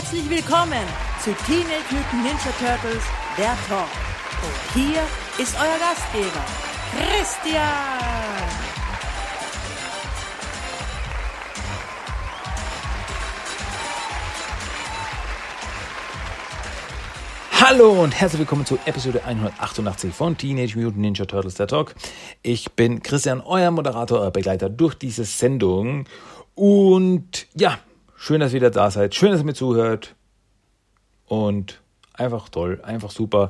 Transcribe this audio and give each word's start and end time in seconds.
Herzlich 0.00 0.30
willkommen 0.30 0.86
zu 1.22 1.30
Teenage 1.44 1.84
Mutant 1.90 2.24
Ninja 2.24 2.50
Turtles, 2.58 3.02
der 3.36 3.54
Talk. 3.68 3.86
Und 4.42 4.72
hier 4.72 5.02
ist 5.36 5.54
euer 5.60 5.78
Gastgeber, 5.78 6.42
Christian. 6.96 7.60
Hallo 17.60 18.02
und 18.02 18.18
herzlich 18.18 18.40
willkommen 18.40 18.64
zu 18.64 18.78
Episode 18.86 19.22
188 19.26 20.14
von 20.14 20.34
Teenage 20.34 20.78
Mutant 20.78 20.96
Ninja 20.96 21.26
Turtles 21.26 21.56
der 21.56 21.66
Talk. 21.66 21.94
Ich 22.42 22.72
bin 22.72 23.02
Christian, 23.02 23.42
euer 23.42 23.70
Moderator, 23.70 24.20
euer 24.20 24.30
Begleiter 24.30 24.70
durch 24.70 24.94
diese 24.94 25.26
Sendung. 25.26 26.06
Und 26.54 27.46
ja, 27.54 27.78
schön, 28.20 28.40
dass 28.40 28.52
ihr 28.52 28.56
wieder 28.56 28.70
da 28.70 28.90
seid. 28.90 29.14
Schön, 29.14 29.30
dass 29.32 29.40
ihr 29.40 29.46
mir 29.46 29.54
zuhört. 29.54 30.14
Und 31.26 31.80
einfach 32.12 32.48
toll, 32.48 32.80
einfach 32.82 33.10
super. 33.10 33.48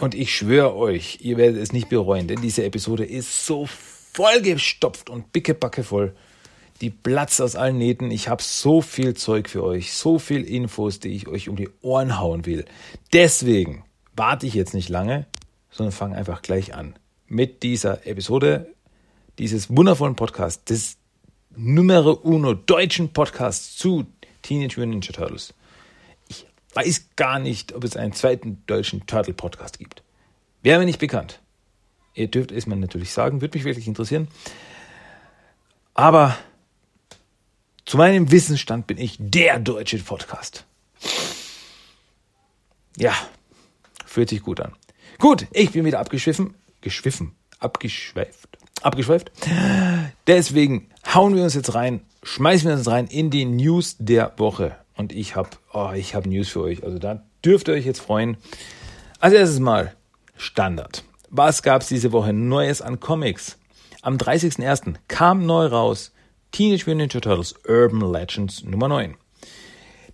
Und 0.00 0.14
ich 0.14 0.34
schwöre 0.34 0.74
euch, 0.74 1.18
ihr 1.20 1.36
werdet 1.36 1.60
es 1.60 1.72
nicht 1.72 1.88
bereuen, 1.88 2.26
denn 2.26 2.40
diese 2.40 2.64
Episode 2.64 3.04
ist 3.04 3.46
so 3.46 3.66
vollgestopft 3.66 5.10
und 5.10 5.32
bickebacke 5.32 5.84
voll 5.84 6.14
die 6.82 6.90
platzt 6.90 7.40
aus 7.40 7.54
allen 7.54 7.78
Nähten. 7.78 8.10
Ich 8.10 8.28
habe 8.28 8.42
so 8.42 8.82
viel 8.82 9.14
Zeug 9.14 9.48
für 9.48 9.62
euch, 9.62 9.92
so 9.92 10.18
viel 10.18 10.42
Infos, 10.42 10.98
die 10.98 11.10
ich 11.10 11.28
euch 11.28 11.48
um 11.48 11.56
die 11.56 11.68
Ohren 11.80 12.18
hauen 12.18 12.44
will. 12.44 12.64
Deswegen 13.12 13.84
warte 14.16 14.46
ich 14.46 14.54
jetzt 14.54 14.74
nicht 14.74 14.88
lange, 14.88 15.26
sondern 15.70 15.92
fange 15.92 16.16
einfach 16.16 16.42
gleich 16.42 16.74
an 16.74 16.94
mit 17.28 17.62
dieser 17.62 18.06
Episode 18.06 18.66
dieses 19.38 19.74
wundervollen 19.74 20.16
Podcasts, 20.16 20.64
Numero 21.56 22.12
Uno 22.12 22.54
deutschen 22.54 23.12
Podcasts 23.12 23.76
zu 23.76 24.06
Teenage 24.42 24.80
Mutant 24.80 24.90
Ninja 24.90 25.12
Turtles. 25.12 25.52
Ich 26.28 26.46
weiß 26.74 27.10
gar 27.16 27.38
nicht, 27.38 27.74
ob 27.74 27.84
es 27.84 27.96
einen 27.96 28.14
zweiten 28.14 28.62
deutschen 28.66 29.06
Turtle 29.06 29.34
Podcast 29.34 29.78
gibt. 29.78 30.02
Wäre 30.62 30.78
mir 30.78 30.86
nicht 30.86 30.98
bekannt. 30.98 31.40
Ihr 32.14 32.28
dürft 32.28 32.52
es 32.52 32.66
mir 32.66 32.76
natürlich 32.76 33.12
sagen, 33.12 33.40
würde 33.40 33.56
mich 33.56 33.64
wirklich 33.64 33.86
interessieren. 33.86 34.28
Aber 35.94 36.36
zu 37.84 37.96
meinem 37.98 38.30
Wissensstand 38.30 38.86
bin 38.86 38.96
ich 38.96 39.16
der 39.18 39.58
deutsche 39.58 39.98
Podcast. 39.98 40.64
Ja, 42.96 43.14
fühlt 44.06 44.30
sich 44.30 44.42
gut 44.42 44.60
an. 44.60 44.72
Gut, 45.18 45.46
ich 45.52 45.72
bin 45.72 45.84
wieder 45.84 45.98
abgeschwiffen, 45.98 46.54
geschwiffen, 46.80 47.34
abgeschweift, 47.58 48.58
abgeschweift. 48.82 49.32
Deswegen 50.26 50.88
hauen 51.12 51.34
wir 51.34 51.42
uns 51.42 51.54
jetzt 51.54 51.74
rein, 51.74 52.00
schmeißen 52.22 52.68
wir 52.68 52.76
uns 52.76 52.88
rein 52.88 53.06
in 53.08 53.30
die 53.30 53.44
News 53.44 53.96
der 53.98 54.32
Woche. 54.36 54.76
Und 54.96 55.12
ich 55.12 55.34
habe, 55.34 55.50
oh, 55.72 55.90
habe 55.92 56.28
News 56.28 56.48
für 56.48 56.60
euch. 56.60 56.84
Also 56.84 56.98
da 56.98 57.24
dürft 57.44 57.68
ihr 57.68 57.74
euch 57.74 57.86
jetzt 57.86 58.00
freuen. 58.00 58.36
Als 59.18 59.34
erstes 59.34 59.58
mal 59.58 59.94
Standard. 60.36 61.04
Was 61.30 61.62
gab 61.62 61.82
es 61.82 61.88
diese 61.88 62.12
Woche 62.12 62.32
Neues 62.32 62.82
an 62.82 63.00
Comics? 63.00 63.58
Am 64.02 64.16
30.01. 64.16 64.94
kam 65.08 65.46
neu 65.46 65.66
raus 65.66 66.12
Teenage 66.50 66.84
Mutant 66.86 66.98
Ninja 66.98 67.20
Turtles 67.20 67.54
Urban 67.66 68.12
Legends 68.12 68.62
Nummer 68.62 68.88
9. 68.88 69.16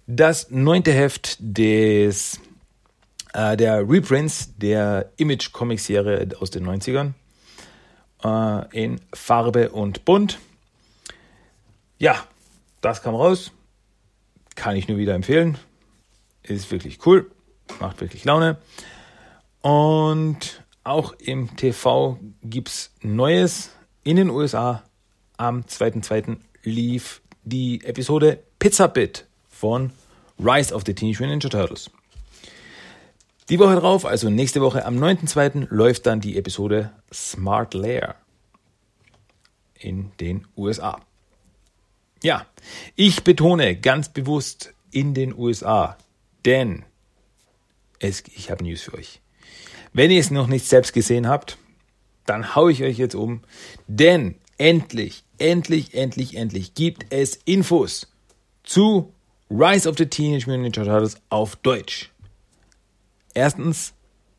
Das 0.07 0.51
neunte 0.51 0.93
Heft 0.93 1.37
des, 1.41 2.41
äh, 3.35 3.57
der 3.57 3.87
Reprints 3.89 4.55
der 4.57 5.11
Image-Comic-Serie 5.17 6.29
aus 6.41 6.51
den 6.51 6.67
90ern 6.67 7.15
äh, 8.25 8.85
in 8.85 9.01
Farbe 9.13 9.71
und 9.71 10.05
Bunt. 10.05 10.39
Ja, 11.99 12.25
das 12.81 13.03
kam 13.03 13.15
raus. 13.15 13.53
Kann 14.55 14.77
ich 14.77 14.89
nur 14.89 14.99
wieder 14.99 15.15
empfehlen. 15.15 15.59
Ist 16.43 16.71
wirklich 16.71 17.05
cool. 17.07 17.31
Macht 17.81 18.01
wirklich 18.01 18.25
Laune. 18.25 18.57
Und 19.61 20.65
auch 20.85 21.13
im 21.19 21.57
TV 21.57 22.19
gibt 22.43 22.69
es 22.69 22.93
Neues 23.03 23.71
in 24.05 24.17
den 24.17 24.31
USA 24.31 24.83
am 25.37 25.63
2.2. 25.63 26.39
lief 26.63 27.21
die 27.45 27.85
Episode 27.85 28.43
Pizza 28.59 28.89
Bit 28.89 29.27
von 29.49 29.91
Rise 30.39 30.75
of 30.75 30.83
the 30.87 30.95
Teenage 30.95 31.21
Mutant 31.21 31.45
Ninja 31.45 31.49
Turtles. 31.51 31.91
Die 33.49 33.59
Woche 33.59 33.77
drauf, 33.77 34.05
also 34.05 34.29
nächste 34.29 34.61
Woche 34.61 34.85
am 34.85 35.03
9.2. 35.03 35.69
läuft 35.71 36.05
dann 36.05 36.21
die 36.21 36.37
Episode 36.37 36.93
Smart 37.11 37.73
Lair 37.73 38.17
in 39.79 40.13
den 40.21 40.47
USA. 40.55 41.01
Ja, 42.23 42.45
ich 42.95 43.25
betone 43.25 43.77
ganz 43.77 44.11
bewusst 44.11 44.75
in 44.91 45.15
den 45.15 45.35
USA, 45.35 45.97
denn 46.45 46.85
es, 48.01 48.23
ich 48.35 48.51
habe 48.51 48.65
News 48.65 48.83
für 48.83 48.95
euch. 48.95 49.23
Wenn 49.95 50.11
ihr 50.11 50.21
es 50.21 50.31
noch 50.31 50.47
nicht 50.47 50.67
selbst 50.67 50.93
gesehen 50.93 51.27
habt, 51.27 51.57
dann 52.27 52.55
haue 52.55 52.71
ich 52.71 52.83
euch 52.83 52.99
jetzt 52.99 53.15
um, 53.15 53.41
denn 53.87 54.35
endlich, 54.59 55.25
endlich, 55.39 55.95
endlich, 55.95 56.37
endlich 56.37 56.75
gibt 56.75 57.07
es 57.09 57.37
Infos 57.47 58.13
zu 58.63 59.15
Rise 59.51 59.89
of 59.89 59.97
the 59.97 60.05
Teenage 60.05 60.45
Mutant 60.47 60.65
Ninja 60.65 60.85
Turtles 60.85 61.17
auf 61.31 61.57
Deutsch. 61.57 62.11
Erstens, 63.35 63.95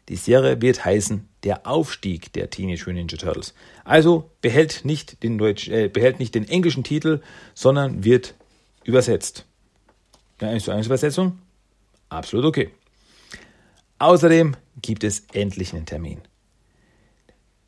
die 0.09 0.15
Serie 0.15 0.61
wird 0.61 0.83
heißen 0.83 1.27
Der 1.43 1.67
Aufstieg 1.67 2.33
der 2.33 2.49
Teenage 2.49 2.81
Mutant 2.85 2.95
Ninja 2.95 3.17
Turtles. 3.17 3.53
Also 3.85 4.29
behält 4.41 4.83
nicht 4.83 5.23
den, 5.23 5.37
Deutsch, 5.37 5.69
äh, 5.69 5.87
behält 5.87 6.19
nicht 6.19 6.35
den 6.35 6.47
englischen 6.47 6.83
Titel, 6.83 7.21
sondern 7.53 8.03
wird 8.03 8.33
übersetzt. 8.83 9.45
Eine 10.39 10.51
1 10.51 10.63
zu 10.63 10.71
1 10.71 10.87
Übersetzung? 10.87 11.39
Absolut 12.09 12.45
okay. 12.45 12.69
Außerdem 13.99 14.55
gibt 14.81 15.03
es 15.03 15.23
endlich 15.33 15.73
einen 15.73 15.85
Termin. 15.85 16.21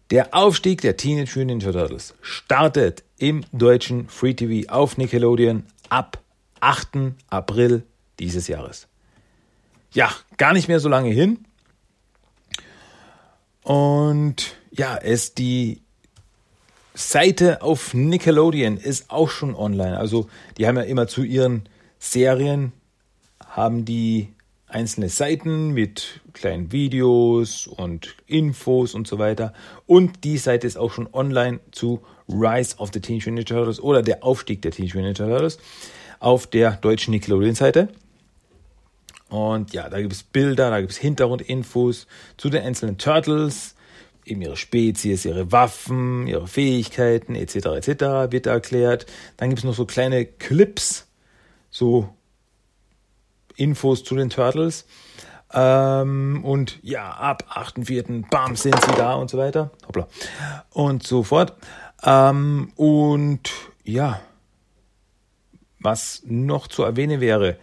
Der 0.09 0.33
Aufstieg 0.33 0.81
der 0.81 0.97
Teenage 0.97 1.39
Mutant 1.39 1.63
Ninja 1.63 1.71
Turtles 1.71 2.15
startet 2.21 3.03
im 3.17 3.45
deutschen 3.53 4.09
Free 4.09 4.33
TV 4.33 4.69
auf 4.69 4.97
Nickelodeon 4.97 5.63
ab 5.89 6.21
8. 6.59 7.13
April 7.29 7.83
dieses 8.19 8.47
Jahres. 8.47 8.87
Ja, 9.94 10.12
gar 10.38 10.53
nicht 10.53 10.68
mehr 10.68 10.79
so 10.79 10.90
lange 10.90 11.09
hin. 11.09 11.46
Und 13.63 14.56
ja, 14.72 14.97
es 14.97 15.34
die 15.34 15.81
Seite 16.94 17.62
auf 17.62 17.94
Nickelodeon 17.94 18.78
ist 18.78 19.12
auch 19.12 19.29
schon 19.29 19.56
online. 19.56 19.97
Also 19.97 20.28
die 20.57 20.68
haben 20.68 20.78
ja 20.78 20.84
immer 20.84 21.07
zu 21.07 21.24
ihren 21.24 21.68
Serien 22.00 22.72
haben 23.46 23.85
die 23.85 24.34
einzelne 24.68 25.09
Seiten 25.09 25.72
mit 25.72 26.22
kleinen 26.34 26.72
Videos 26.72 27.68
und 27.68 28.16
Infos 28.28 28.96
und 28.96 29.08
so 29.08 29.19
weiter. 29.19 29.53
Und 29.85 30.23
die 30.23 30.38
Seite 30.38 30.66
ist 30.68 30.78
auch 30.78 30.91
schon 30.91 31.09
online 31.13 31.59
zu 31.72 32.02
Rise 32.29 32.78
of 32.78 32.91
the 32.94 33.02
Teenage 33.02 33.29
Mutant 33.29 33.50
Ninja 33.50 33.58
Turtles 33.58 33.81
oder 33.81 34.02
der 34.02 34.23
Aufstieg 34.23 34.62
der 34.62 34.72
Teenage 34.72 34.97
Mutant 34.97 35.19
Ninja 35.19 35.31
Turtles 35.31 35.59
auf 36.19 36.47
der 36.47 36.78
deutschen 36.78 37.12
Nickelodeon-Seite. 37.12 37.90
Und 39.31 39.71
ja, 39.71 39.87
da 39.87 40.01
gibt 40.01 40.11
es 40.11 40.23
Bilder, 40.23 40.69
da 40.69 40.81
gibt 40.81 40.91
es 40.91 40.97
Hintergrundinfos 40.97 42.05
zu 42.35 42.49
den 42.49 42.63
einzelnen 42.63 42.97
Turtles, 42.97 43.75
eben 44.25 44.41
ihre 44.41 44.57
Spezies, 44.57 45.23
ihre 45.23 45.53
Waffen, 45.53 46.27
ihre 46.27 46.47
Fähigkeiten 46.47 47.35
etc. 47.35 47.55
etc. 47.55 47.87
wird 48.29 48.45
da 48.45 48.51
erklärt. 48.51 49.05
Dann 49.37 49.47
gibt 49.47 49.59
es 49.59 49.63
noch 49.63 49.73
so 49.73 49.85
kleine 49.85 50.25
Clips, 50.25 51.07
so 51.69 52.13
Infos 53.55 54.03
zu 54.03 54.15
den 54.15 54.29
Turtles. 54.29 54.85
Ähm, 55.53 56.43
und 56.43 56.79
ja, 56.83 57.09
ab 57.11 57.45
8.4. 57.49 58.29
bam, 58.29 58.57
sind 58.57 58.81
sie 58.81 58.95
da 58.97 59.13
und 59.13 59.29
so 59.29 59.37
weiter. 59.37 59.71
Hoppla. 59.87 60.09
Und 60.71 61.07
so 61.07 61.23
fort. 61.23 61.55
Ähm, 62.03 62.73
und 62.75 63.49
ja, 63.85 64.19
was 65.79 66.21
noch 66.25 66.67
zu 66.67 66.83
erwähnen 66.83 67.22
wäre, 67.22 67.55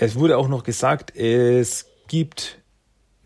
es 0.00 0.14
wurde 0.16 0.38
auch 0.38 0.48
noch 0.48 0.62
gesagt, 0.62 1.14
es 1.16 1.86
gibt 2.06 2.58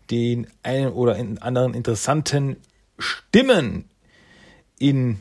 den 0.09 0.47
einen 0.63 0.91
oder 0.91 1.15
anderen 1.15 1.73
interessanten 1.73 2.57
Stimmen 2.97 3.89
in 4.79 5.19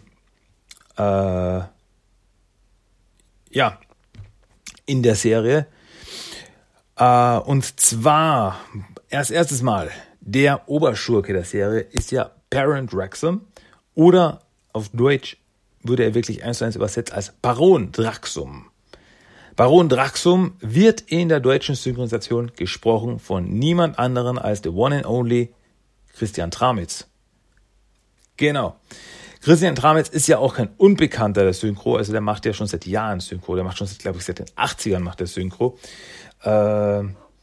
äh, 0.96 1.60
ja 3.50 3.78
in 4.86 5.02
der 5.02 5.14
Serie 5.14 5.66
äh, 6.96 7.38
und 7.38 7.80
zwar, 7.80 8.60
erst 9.08 9.30
erstes 9.30 9.62
Mal, 9.62 9.90
der 10.20 10.68
Oberschurke 10.68 11.32
der 11.32 11.44
Serie 11.44 11.80
ist 11.80 12.12
ja 12.12 12.30
Parent 12.48 12.94
Wrexham 12.94 13.42
oder 13.94 14.40
auf 14.72 14.88
Deutsch 14.90 15.36
würde 15.82 16.04
er 16.04 16.14
wirklich 16.14 16.44
eins 16.44 16.58
zu 16.58 16.64
eins 16.64 16.76
übersetzt 16.76 17.12
als 17.12 17.32
Baron 17.42 17.92
Draxum. 17.92 18.71
Baron 19.56 19.88
Draxum 19.88 20.54
wird 20.60 21.02
in 21.02 21.28
der 21.28 21.40
deutschen 21.40 21.74
Synchronisation 21.74 22.52
gesprochen 22.56 23.18
von 23.18 23.44
niemand 23.44 23.98
anderen 23.98 24.38
als 24.38 24.62
the 24.62 24.70
one 24.70 24.96
and 24.96 25.06
only 25.06 25.52
Christian 26.16 26.50
Tramitz. 26.50 27.06
Genau. 28.36 28.76
Christian 29.42 29.74
Tramitz 29.74 30.08
ist 30.08 30.28
ja 30.28 30.38
auch 30.38 30.54
kein 30.54 30.68
Unbekannter 30.78 31.42
der 31.42 31.52
Synchro, 31.52 31.96
also 31.96 32.12
der 32.12 32.20
macht 32.20 32.46
ja 32.46 32.52
schon 32.52 32.68
seit 32.68 32.86
Jahren 32.86 33.20
Synchro, 33.20 33.56
der 33.56 33.64
macht 33.64 33.76
schon, 33.76 33.88
glaube 33.98 34.18
ich, 34.18 34.24
seit 34.24 34.38
den 34.38 34.46
80ern 34.46 35.00
macht 35.00 35.20
der 35.20 35.26
Synchro. 35.26 35.78
Äh, 36.42 37.02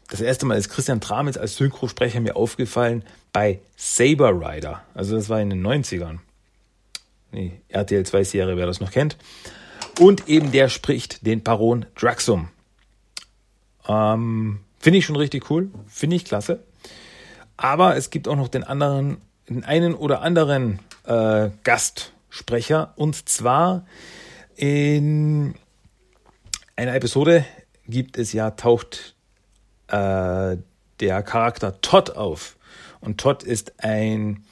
das 0.09 0.21
erste 0.21 0.45
Mal 0.45 0.57
ist 0.57 0.69
Christian 0.69 1.01
Tramitz 1.01 1.37
als 1.37 1.57
Synchrosprecher 1.57 2.21
mir 2.21 2.35
aufgefallen 2.35 3.03
bei 3.31 3.59
Saber 3.75 4.31
Rider. 4.31 4.81
Also 4.95 5.15
das 5.15 5.29
war 5.29 5.39
in 5.41 5.49
den 5.51 5.65
90ern. 5.65 6.19
Die 7.33 7.51
RTL 7.67 8.05
2 8.05 8.23
Serie, 8.23 8.57
wer 8.57 8.65
das 8.65 8.79
noch 8.79 8.91
kennt. 8.91 9.17
Und 9.99 10.29
eben 10.29 10.51
der 10.51 10.69
spricht 10.69 11.25
den 11.25 11.43
Baron 11.43 11.85
Draxum. 11.95 12.49
Ähm, 13.87 14.61
Finde 14.79 14.99
ich 14.99 15.05
schon 15.05 15.17
richtig 15.17 15.49
cool. 15.51 15.69
Finde 15.87 16.15
ich 16.15 16.25
klasse. 16.25 16.63
Aber 17.57 17.97
es 17.97 18.09
gibt 18.09 18.29
auch 18.29 18.37
noch 18.37 18.47
den 18.47 18.63
anderen, 18.63 19.17
den 19.49 19.65
einen 19.65 19.93
oder 19.93 20.21
anderen 20.21 20.79
äh, 21.05 21.49
Gastsprecher. 21.63 22.93
Und 22.95 23.27
zwar 23.27 23.85
in 24.55 25.55
einer 26.77 26.95
Episode 26.95 27.45
gibt 27.85 28.17
es 28.17 28.31
ja, 28.31 28.51
taucht 28.51 29.15
äh, 29.87 30.55
der 31.01 31.23
Charakter 31.23 31.81
Todd 31.81 32.11
auf. 32.11 32.55
Und 33.01 33.19
Todd 33.19 33.43
ist 33.43 33.83
ein, 33.83 34.45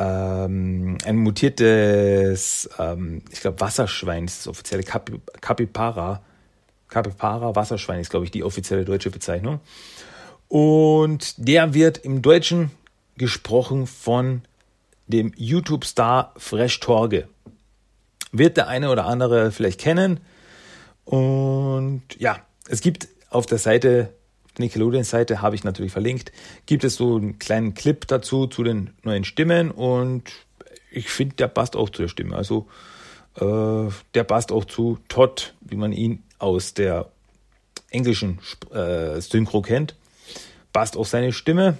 ähm, 0.00 0.96
ein 1.04 1.16
mutiertes, 1.16 2.70
ähm, 2.78 3.22
ich 3.30 3.42
glaube, 3.42 3.60
Wasserschwein, 3.60 4.24
ist 4.24 4.40
das 4.40 4.48
offizielle 4.48 4.82
Cap 4.82 5.10
Capybara. 5.42 6.22
Capybara, 6.88 7.54
Wasserschwein 7.54 8.00
ist, 8.00 8.10
glaube 8.10 8.24
ich, 8.24 8.30
die 8.30 8.42
offizielle 8.42 8.84
deutsche 8.84 9.10
Bezeichnung. 9.10 9.60
Und 10.48 11.34
der 11.36 11.74
wird 11.74 11.98
im 11.98 12.22
Deutschen 12.22 12.70
gesprochen 13.16 13.86
von 13.86 14.42
dem 15.06 15.32
YouTube-Star 15.36 16.32
Fresh 16.36 16.80
Torge. 16.80 17.28
Wird 18.32 18.56
der 18.56 18.68
eine 18.68 18.90
oder 18.90 19.04
andere 19.04 19.52
vielleicht 19.52 19.80
kennen. 19.80 20.20
Und 21.04 22.02
ja, 22.18 22.38
es 22.68 22.80
gibt 22.80 23.08
auf 23.28 23.44
der 23.44 23.58
Seite 23.58 24.14
Nickelodeon-Seite 24.60 25.42
habe 25.42 25.56
ich 25.56 25.64
natürlich 25.64 25.92
verlinkt, 25.92 26.32
gibt 26.66 26.84
es 26.84 26.94
so 26.94 27.16
einen 27.16 27.38
kleinen 27.38 27.74
Clip 27.74 28.06
dazu 28.06 28.46
zu 28.46 28.62
den 28.62 28.90
neuen 29.02 29.24
Stimmen 29.24 29.70
und 29.70 30.30
ich 30.90 31.08
finde, 31.10 31.36
der 31.36 31.48
passt 31.48 31.76
auch 31.76 31.90
zu 31.90 32.02
der 32.02 32.08
Stimme. 32.08 32.36
Also 32.36 32.68
äh, 33.36 33.88
der 34.14 34.24
passt 34.24 34.52
auch 34.52 34.64
zu 34.64 34.98
Todd, 35.08 35.54
wie 35.60 35.76
man 35.76 35.92
ihn 35.92 36.22
aus 36.38 36.74
der 36.74 37.10
englischen 37.90 38.38
äh, 38.72 39.20
Synchro 39.20 39.62
kennt. 39.62 39.94
Passt 40.72 40.96
auch 40.96 41.06
seine 41.06 41.32
Stimme. 41.32 41.78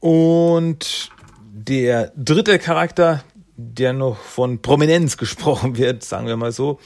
Und 0.00 1.10
der 1.40 2.12
dritte 2.16 2.58
Charakter, 2.58 3.24
der 3.56 3.92
noch 3.92 4.18
von 4.18 4.62
Prominenz 4.62 5.16
gesprochen 5.16 5.76
wird, 5.76 6.04
sagen 6.04 6.26
wir 6.26 6.36
mal 6.36 6.52
so, 6.52 6.78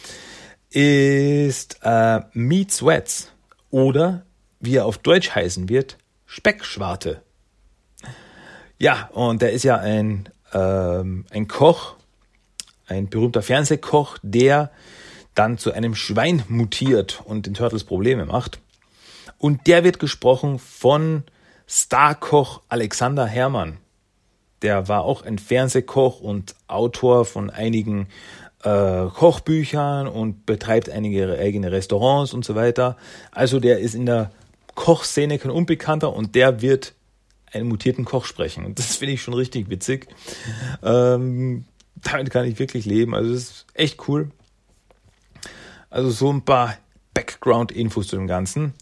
ist 0.70 1.80
äh, 1.82 2.20
Meat 2.32 2.70
Sweats 2.70 3.32
oder 3.70 4.24
wie 4.60 4.76
er 4.76 4.86
auf 4.86 4.98
Deutsch 4.98 5.30
heißen 5.30 5.68
wird, 5.68 5.96
Speckschwarte. 6.26 7.22
Ja, 8.78 9.10
und 9.12 9.42
der 9.42 9.52
ist 9.52 9.64
ja 9.64 9.76
ein, 9.76 10.28
ähm, 10.52 11.26
ein 11.30 11.48
Koch, 11.48 11.96
ein 12.86 13.08
berühmter 13.08 13.42
Fernsehkoch, 13.42 14.18
der 14.22 14.70
dann 15.34 15.58
zu 15.58 15.72
einem 15.72 15.94
Schwein 15.94 16.42
mutiert 16.48 17.22
und 17.24 17.46
den 17.46 17.54
Turtles 17.54 17.84
Probleme 17.84 18.26
macht. 18.26 18.58
Und 19.38 19.66
der 19.66 19.84
wird 19.84 19.98
gesprochen 19.98 20.58
von 20.58 21.24
Starkoch 21.66 22.62
Alexander 22.68 23.26
Herrmann. 23.26 23.78
Der 24.62 24.88
war 24.88 25.04
auch 25.04 25.24
ein 25.24 25.38
Fernsehkoch 25.38 26.20
und 26.20 26.54
Autor 26.66 27.24
von 27.24 27.48
einigen 27.48 28.08
äh, 28.62 29.06
Kochbüchern 29.06 30.06
und 30.06 30.46
betreibt 30.46 30.90
einige 30.90 31.38
eigene 31.38 31.72
Restaurants 31.72 32.34
und 32.34 32.44
so 32.44 32.54
weiter. 32.54 32.96
Also 33.32 33.60
der 33.60 33.78
ist 33.78 33.94
in 33.94 34.06
der 34.06 34.30
Kochszene 34.74 35.38
kein 35.38 35.50
Unbekannter 35.50 36.12
und 36.12 36.34
der 36.34 36.62
wird 36.62 36.94
einen 37.52 37.68
mutierten 37.68 38.04
Koch 38.04 38.24
sprechen. 38.24 38.74
Das 38.74 38.96
finde 38.96 39.14
ich 39.14 39.22
schon 39.22 39.34
richtig 39.34 39.68
witzig. 39.70 40.08
Ähm, 40.82 41.64
damit 41.96 42.30
kann 42.30 42.46
ich 42.46 42.58
wirklich 42.58 42.84
leben. 42.86 43.14
Also 43.14 43.32
das 43.32 43.42
ist 43.42 43.66
echt 43.74 44.08
cool. 44.08 44.30
Also 45.90 46.10
so 46.10 46.32
ein 46.32 46.42
paar 46.42 46.76
Background-Infos 47.14 48.08
zu 48.08 48.16
dem 48.16 48.26
Ganzen. 48.26 48.74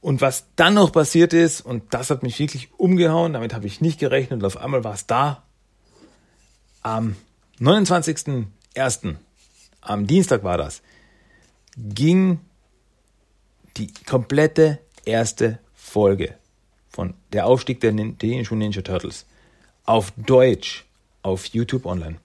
Und 0.00 0.20
was 0.20 0.46
dann 0.54 0.74
noch 0.74 0.92
passiert 0.92 1.32
ist, 1.32 1.60
und 1.60 1.92
das 1.92 2.10
hat 2.10 2.22
mich 2.22 2.38
wirklich 2.38 2.70
umgehauen, 2.78 3.32
damit 3.32 3.52
habe 3.52 3.66
ich 3.66 3.80
nicht 3.80 3.98
gerechnet, 3.98 4.40
und 4.40 4.46
auf 4.46 4.56
einmal 4.56 4.84
war 4.84 4.94
es 4.94 5.06
da. 5.06 5.42
Am 6.82 7.16
29 7.58 8.54
ersten, 8.76 9.18
am 9.80 10.06
Dienstag 10.06 10.44
war 10.44 10.58
das, 10.58 10.82
ging 11.76 12.40
die 13.76 13.92
komplette 14.06 14.78
erste 15.04 15.58
Folge 15.74 16.34
von 16.90 17.14
Der 17.32 17.46
Aufstieg 17.46 17.80
der 17.80 17.94
Teenage 17.94 18.54
Ninja 18.54 18.82
Turtles 18.82 19.26
auf 19.84 20.12
Deutsch 20.16 20.84
auf 21.22 21.46
YouTube 21.46 21.86
online. 21.86 22.16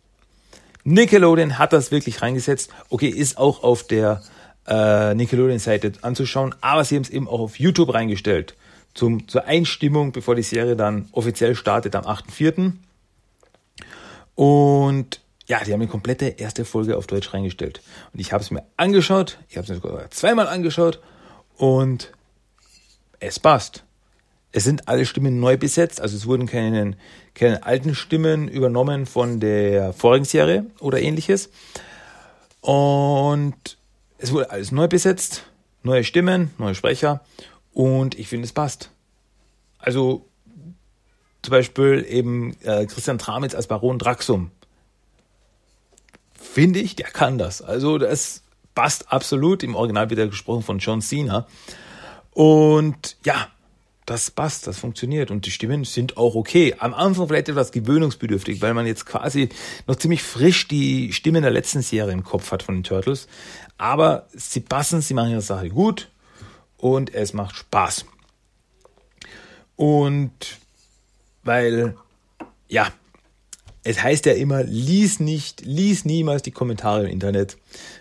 Nickelodeon 0.83 1.59
hat 1.59 1.74
das 1.74 1.92
wirklich 1.92 2.21
reingesetzt. 2.21 2.71
Okay, 2.89 3.07
ist 3.07 3.38
auch 3.38 3.63
auf 3.63 3.83
der 3.83 4.21
äh, 4.68 5.13
Nickelodeon-Seite 5.13 5.94
anzuschauen, 6.01 6.56
aber 6.62 6.83
sie 6.83 6.95
haben 6.95 7.03
es 7.03 7.09
eben 7.09 7.27
auch 7.27 7.39
auf 7.39 7.59
YouTube 7.59 7.94
reingestellt. 7.94 8.56
Zum, 8.94 9.27
zur 9.27 9.45
Einstimmung, 9.45 10.12
bevor 10.12 10.36
die 10.36 10.44
Serie 10.44 10.75
dann 10.75 11.07
offiziell 11.12 11.56
startet 11.56 11.95
am 11.95 12.06
8.4. 12.06 12.74
Und 14.36 15.20
ja, 15.51 15.62
die 15.65 15.74
haben 15.74 15.81
eine 15.81 15.92
komplette 15.92 16.27
erste 16.27 16.63
Folge 16.63 16.95
auf 16.95 17.07
Deutsch 17.07 17.33
reingestellt. 17.33 17.81
Und 18.13 18.21
ich 18.21 18.31
habe 18.31 18.42
es 18.42 18.51
mir 18.51 18.63
angeschaut, 18.77 19.38
ich 19.50 19.57
habe 19.57 19.65
es 19.65 19.69
mir 19.69 19.75
sogar 19.75 20.09
zweimal 20.09 20.48
angeschaut 20.48 21.01
und 21.57 22.13
es 23.19 23.38
passt. 23.38 23.83
Es 24.53 24.63
sind 24.63 24.88
alle 24.88 25.06
Stimmen 25.06 25.42
neu 25.42 25.57
besetzt, 25.57 26.00
also 26.00 26.15
es 26.15 26.25
wurden 26.25 26.48
keine, 26.48 26.95
keine 27.36 27.65
alten 27.65 27.95
Stimmen 27.95 28.48
übernommen 28.48 29.06
von 29.06 29.42
der 29.42 29.92
vorigen 29.92 30.24
Serie 30.24 30.68
oder 30.80 31.01
ähnliches. 31.01 31.50
Und 32.62 33.77
es 34.19 34.31
wurde 34.31 34.51
alles 34.51 34.71
neu 34.71 34.88
besetzt, 34.88 35.44
neue 35.83 36.06
Stimmen, 36.06 36.51
neue 36.59 36.75
Sprecher 36.75 37.25
und 37.74 38.18
ich 38.18 38.30
finde, 38.30 38.45
es 38.45 38.53
passt. 38.53 38.89
Also 39.80 40.25
zum 41.42 41.51
Beispiel 41.51 42.06
eben 42.07 42.56
äh, 42.62 42.86
Christian 42.86 43.18
Tramitz 43.18 43.53
als 43.53 43.68
Baron 43.68 44.00
Draxum 44.00 44.51
finde 46.53 46.80
ich, 46.80 46.95
der 46.95 47.07
kann 47.07 47.38
das. 47.38 47.62
Also 47.62 47.98
das 47.98 48.44
passt 48.75 49.12
absolut. 49.12 49.63
Im 49.63 49.75
Original 49.75 50.09
wird 50.09 50.19
er 50.19 50.27
gesprochen 50.27 50.63
von 50.63 50.80
John 50.80 51.01
Cena. 51.01 51.48
Und 52.31 53.17
ja, 53.25 53.48
das 54.05 54.31
passt, 54.31 54.67
das 54.67 54.79
funktioniert 54.79 55.31
und 55.31 55.46
die 55.46 55.51
Stimmen 55.51 55.86
sind 55.86 56.17
auch 56.17 56.36
okay. 56.36 56.75
Am 56.79 56.93
Anfang 56.93 57.27
vielleicht 57.27 57.50
etwas 57.50 57.72
gewöhnungsbedürftig, 57.72 58.62
weil 58.62 58.74
man 58.74 58.86
jetzt 58.86 59.05
quasi 59.05 59.50
noch 59.88 59.96
ziemlich 59.96 60.24
frisch 60.24 60.67
die 60.67 61.13
Stimmen 61.13 61.43
der 61.43 61.51
letzten 61.51 61.81
Serie 61.81 62.13
im 62.13 62.24
Kopf 62.24 62.51
hat 62.51 62.63
von 62.63 62.75
den 62.75 62.84
Turtles. 62.84 63.27
Aber 63.77 64.27
sie 64.34 64.60
passen, 64.60 65.01
sie 65.01 65.13
machen 65.13 65.31
ihre 65.31 65.41
Sache 65.41 65.70
gut 65.70 66.10
und 66.77 67.13
es 67.13 67.34
macht 67.34 67.55
Spaß. 67.55 68.05
Und 69.75 70.58
weil, 71.43 71.96
ja, 72.67 72.91
es 73.83 74.01
heißt 74.01 74.25
ja 74.25 74.33
immer, 74.33 74.63
lies 74.63 75.19
nicht, 75.19 75.65
lies 75.65 76.05
niemals 76.05 76.43
die 76.43 76.51
Kommentare 76.51 77.05
im 77.05 77.09
Internet. 77.09 77.57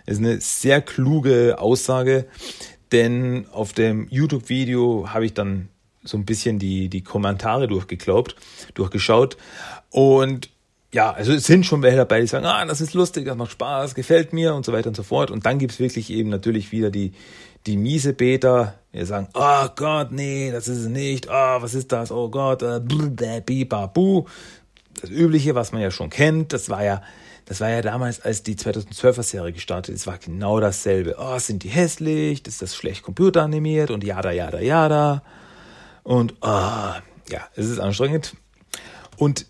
Das 0.07 0.19
ist 0.19 0.25
eine 0.25 0.41
sehr 0.41 0.83
kluge 0.83 1.59
Aussage, 1.59 2.27
denn 2.93 3.47
auf 3.53 3.73
dem 3.73 4.07
YouTube-Video 4.11 5.09
habe 5.13 5.27
ich 5.27 5.35
dann 5.35 5.69
so 6.03 6.17
ein 6.17 6.25
bisschen 6.25 6.59
die, 6.59 6.89
die 6.89 7.03
Kommentare 7.03 7.69
durchgeglaubt, 7.69 8.37
durchgeschaut. 8.75 9.37
Und 9.91 10.51
ja, 10.93 11.13
also 11.13 11.33
es 11.33 11.45
sind 11.45 11.67
schon 11.67 11.83
welche 11.83 11.99
dabei, 11.99 12.21
die 12.21 12.27
sagen, 12.27 12.47
ah, 12.47 12.65
das 12.65 12.81
ist 12.81 12.95
lustig, 12.95 13.27
das 13.27 13.37
macht 13.37 13.53
Spaß, 13.53 13.95
gefällt 13.95 14.33
mir 14.33 14.55
und 14.55 14.67
so 14.67 14.73
weiter 14.73 14.89
und 14.89 14.97
so 14.97 15.03
fort. 15.03 15.31
Und 15.31 15.47
dann 15.47 15.59
gibt's 15.59 15.79
wirklich 15.79 16.11
eben 16.11 16.31
natürlich 16.31 16.73
wieder 16.73 16.91
die, 16.91 17.13
die 17.67 17.77
miese 17.77 18.13
Beter, 18.13 18.75
die 18.93 19.05
sagen, 19.05 19.29
oh 19.35 19.67
Gott, 19.77 20.11
nee, 20.11 20.51
das 20.51 20.67
ist 20.67 20.79
es 20.79 20.89
nicht, 20.89 21.29
oh, 21.29 21.63
was 21.63 21.75
ist 21.75 21.93
das, 21.93 22.11
oh 22.11 22.29
Gott, 22.29 22.63
äh, 22.63 22.81
bu 22.81 24.27
das 25.01 25.11
Übliche, 25.11 25.55
was 25.55 25.73
man 25.73 25.83
ja 25.83 25.91
schon 25.91 26.11
kennt, 26.11 26.53
das 26.53 26.69
war 26.69 26.85
ja, 26.85 27.03
das 27.47 27.61
war 27.61 27.69
ja 27.69 27.83
damals, 27.83 28.21
als 28.21 28.43
die 28.43 28.55
2012er 28.55 29.23
Serie 29.23 29.53
gestartet 29.53 29.95
ist, 29.95 30.07
war 30.07 30.19
genau 30.19 30.61
dasselbe. 30.61 31.17
Oh, 31.19 31.39
sind 31.39 31.63
die 31.63 31.69
hässlich, 31.69 32.47
ist 32.47 32.63
das 32.63 32.77
schlecht 32.77 33.03
computeranimiert 33.03 33.91
und 33.91 34.05
jada, 34.05 34.31
jada, 34.31 34.61
jada. 34.61 35.23
Und 36.03 36.35
oh, 36.43 36.47
ja, 36.47 37.49
es 37.57 37.67
ist 37.67 37.79
anstrengend. 37.79 38.37
Und 39.17 39.47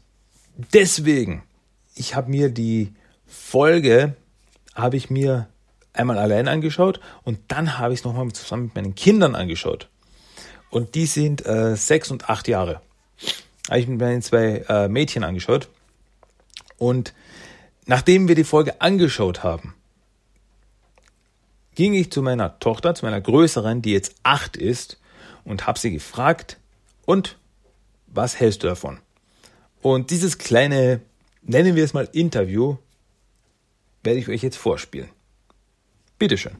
deswegen, 0.72 1.42
ich 1.94 2.14
habe 2.14 2.30
mir 2.30 2.50
die 2.50 2.94
Folge, 3.26 4.16
habe 4.74 4.96
ich 4.96 5.10
mir 5.10 5.48
einmal 5.92 6.18
allein 6.18 6.48
angeschaut 6.48 7.00
und 7.24 7.38
dann 7.48 7.78
habe 7.78 7.92
ich 7.92 8.00
es 8.00 8.04
nochmal 8.04 8.30
zusammen 8.32 8.64
mit 8.64 8.74
meinen 8.76 8.94
Kindern 8.94 9.34
angeschaut. 9.34 9.88
Und 10.70 10.94
die 10.94 11.06
sind 11.06 11.44
äh, 11.44 11.76
sechs 11.76 12.10
und 12.10 12.30
acht 12.30 12.46
Jahre 12.46 12.80
habe 13.70 13.80
ich 13.80 13.86
mir 13.86 13.96
meinen 13.96 14.20
zwei 14.20 14.64
äh, 14.68 14.88
Mädchen 14.88 15.24
angeschaut. 15.24 15.68
Und 16.76 17.14
nachdem 17.86 18.28
wir 18.28 18.34
die 18.34 18.44
Folge 18.44 18.80
angeschaut 18.80 19.42
haben, 19.42 19.74
ging 21.76 21.94
ich 21.94 22.10
zu 22.10 22.20
meiner 22.20 22.58
Tochter, 22.58 22.94
zu 22.94 23.04
meiner 23.06 23.20
größeren, 23.20 23.80
die 23.80 23.92
jetzt 23.92 24.16
acht 24.22 24.56
ist, 24.56 24.98
und 25.44 25.66
habe 25.66 25.78
sie 25.78 25.90
gefragt, 25.90 26.58
und 27.06 27.38
was 28.06 28.38
hältst 28.38 28.62
du 28.62 28.66
davon? 28.66 28.98
Und 29.80 30.10
dieses 30.10 30.36
kleine, 30.36 31.00
nennen 31.42 31.76
wir 31.76 31.84
es 31.84 31.94
mal 31.94 32.08
Interview, 32.12 32.76
werde 34.02 34.18
ich 34.18 34.28
euch 34.28 34.42
jetzt 34.42 34.56
vorspielen. 34.56 35.08
Bitteschön. 36.18 36.56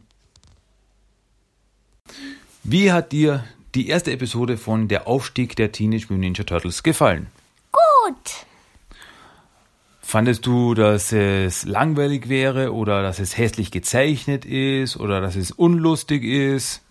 Wie 2.63 2.93
hat 2.93 3.13
dir 3.13 3.45
die 3.75 3.89
erste 3.89 4.13
Episode 4.13 4.57
von 4.57 4.89
Der 4.89 5.07
Aufstieg 5.07 5.57
der 5.57 5.73
Teenage 5.73 6.05
Mutant 6.05 6.21
Ninja 6.21 6.45
Turtles 6.45 6.83
gefallen? 6.83 7.29
Gut. 7.73 8.47
Fandest 10.01 10.45
du, 10.45 10.75
dass 10.75 11.13
es 11.13 11.65
langweilig 11.65 12.29
wäre 12.29 12.75
oder 12.75 13.03
dass 13.03 13.21
es 13.21 13.39
hässlich 13.39 13.71
gezeichnet 13.71 14.45
ist 14.45 14.97
oder 14.97 15.21
dass 15.21 15.37
es 15.37 15.53
unlustig 15.53 16.25
ist? 16.25 16.83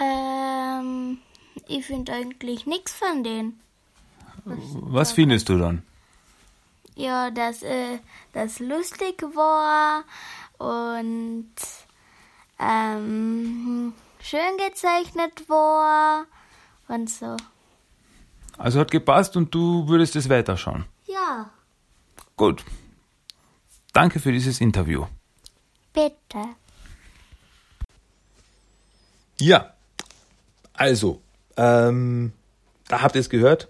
Ähm, 0.00 1.18
ich 1.66 1.84
finde 1.86 2.12
eigentlich 2.12 2.66
nichts 2.66 2.92
von 2.92 3.24
denen. 3.24 3.60
Was 4.44 5.12
findest 5.12 5.48
du 5.48 5.58
dann? 5.58 5.82
Ja, 6.94 7.30
dass 7.30 7.62
äh, 7.62 7.98
das 8.32 8.60
lustig 8.60 9.22
war 9.34 10.04
und 10.58 11.50
ähm, 12.60 13.92
schön 14.22 14.56
gezeichnet 14.68 15.48
war 15.48 16.26
und 16.88 17.08
so. 17.10 17.36
Also 18.56 18.80
hat 18.80 18.90
gepasst 18.90 19.36
und 19.36 19.54
du 19.54 19.86
würdest 19.88 20.16
es 20.16 20.28
weiterschauen. 20.28 20.84
Ja, 21.06 21.50
Gut. 22.36 22.64
Danke 23.92 24.20
für 24.20 24.30
dieses 24.30 24.60
Interview. 24.60 25.06
bitte. 25.92 26.38
Ja, 29.40 29.72
also, 30.74 31.20
ähm, 31.56 32.32
da 32.88 33.02
habt 33.02 33.14
ihr 33.14 33.20
es 33.20 33.30
gehört. 33.30 33.68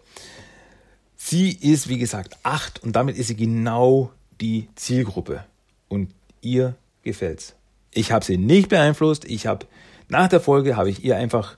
Sie 1.17 1.51
ist, 1.53 1.89
wie 1.89 1.99
gesagt, 1.99 2.37
acht 2.43 2.83
und 2.83 2.93
damit 2.93 3.17
ist 3.17 3.29
sie 3.29 3.37
genau 3.37 4.13
die 4.41 4.69
Zielgruppe. 4.77 5.45
Und 5.89 6.13
ihr 6.41 6.75
gefällt's. 7.03 7.55
Ich 7.93 8.13
habe 8.13 8.25
sie 8.25 8.37
nicht 8.39 8.69
beeinflusst. 8.69 9.25
Ich 9.25 9.47
habe 9.47 9.67
nach 10.09 10.29
der 10.29 10.41
Folge 10.41 10.77
habe 10.77 10.91
ich 10.91 11.05
ihr 11.05 11.17
einfach 11.17 11.57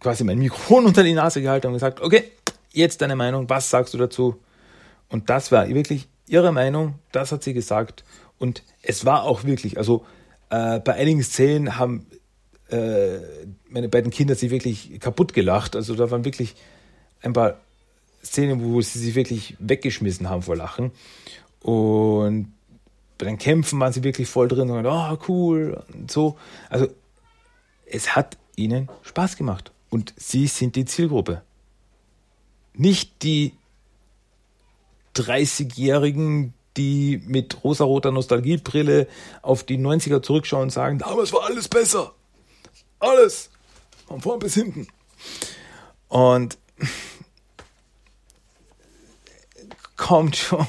quasi 0.00 0.24
mein 0.24 0.38
Mikrofon 0.38 0.84
unter 0.86 1.02
die 1.02 1.14
Nase 1.14 1.42
gehalten 1.42 1.68
und 1.68 1.74
gesagt, 1.74 2.00
okay, 2.00 2.24
jetzt 2.72 3.00
deine 3.02 3.16
Meinung, 3.16 3.48
was 3.48 3.70
sagst 3.70 3.94
du 3.94 3.98
dazu? 3.98 4.36
Und 5.08 5.30
das 5.30 5.52
war 5.52 5.68
wirklich 5.68 6.08
ihre 6.26 6.52
Meinung, 6.52 6.94
das 7.12 7.32
hat 7.32 7.42
sie 7.42 7.54
gesagt. 7.54 8.04
Und 8.38 8.62
es 8.82 9.04
war 9.04 9.22
auch 9.22 9.44
wirklich, 9.44 9.78
also 9.78 10.04
äh, 10.50 10.80
bei 10.80 10.94
einigen 10.94 11.22
Szenen 11.22 11.78
haben 11.78 12.06
äh, 12.68 13.18
meine 13.68 13.88
beiden 13.88 14.10
Kinder 14.10 14.34
sich 14.34 14.50
wirklich 14.50 14.98
kaputt 15.00 15.32
gelacht. 15.32 15.76
Also 15.76 15.94
da 15.94 16.10
waren 16.10 16.24
wirklich 16.24 16.54
ein 17.22 17.32
paar 17.32 17.58
Szenen, 18.22 18.62
wo 18.62 18.80
sie 18.80 18.98
sich 18.98 19.14
wirklich 19.14 19.56
weggeschmissen 19.58 20.28
haben 20.28 20.42
vor 20.42 20.56
Lachen. 20.56 20.90
Und 21.60 22.52
bei 23.18 23.26
den 23.26 23.38
Kämpfen 23.38 23.80
waren 23.80 23.92
sie 23.92 24.04
wirklich 24.04 24.28
voll 24.28 24.48
drin 24.48 24.70
und 24.70 24.84
oh, 24.84 25.18
cool 25.28 25.82
und 25.94 26.10
so. 26.10 26.36
Also 26.68 26.88
es 27.86 28.14
hat 28.14 28.36
ihnen 28.56 28.88
Spaß 29.02 29.36
gemacht. 29.36 29.72
Und 29.88 30.12
sie 30.16 30.46
sind 30.46 30.76
die 30.76 30.84
Zielgruppe. 30.84 31.42
Nicht 32.74 33.22
die 33.22 33.54
30-Jährigen, 35.14 36.52
die 36.76 37.22
mit 37.24 37.64
rosaroter 37.64 38.10
Nostalgiebrille 38.10 39.08
auf 39.40 39.64
die 39.64 39.78
90er 39.78 40.22
zurückschauen 40.22 40.64
und 40.64 40.70
sagen, 40.70 40.98
damals 40.98 41.32
war 41.32 41.44
alles 41.44 41.68
besser. 41.68 42.12
Alles. 42.98 43.50
Von 44.06 44.20
vorn 44.20 44.38
bis 44.38 44.54
hinten. 44.54 44.86
Und 46.08 46.58
kommt 49.96 50.36
schon. 50.36 50.66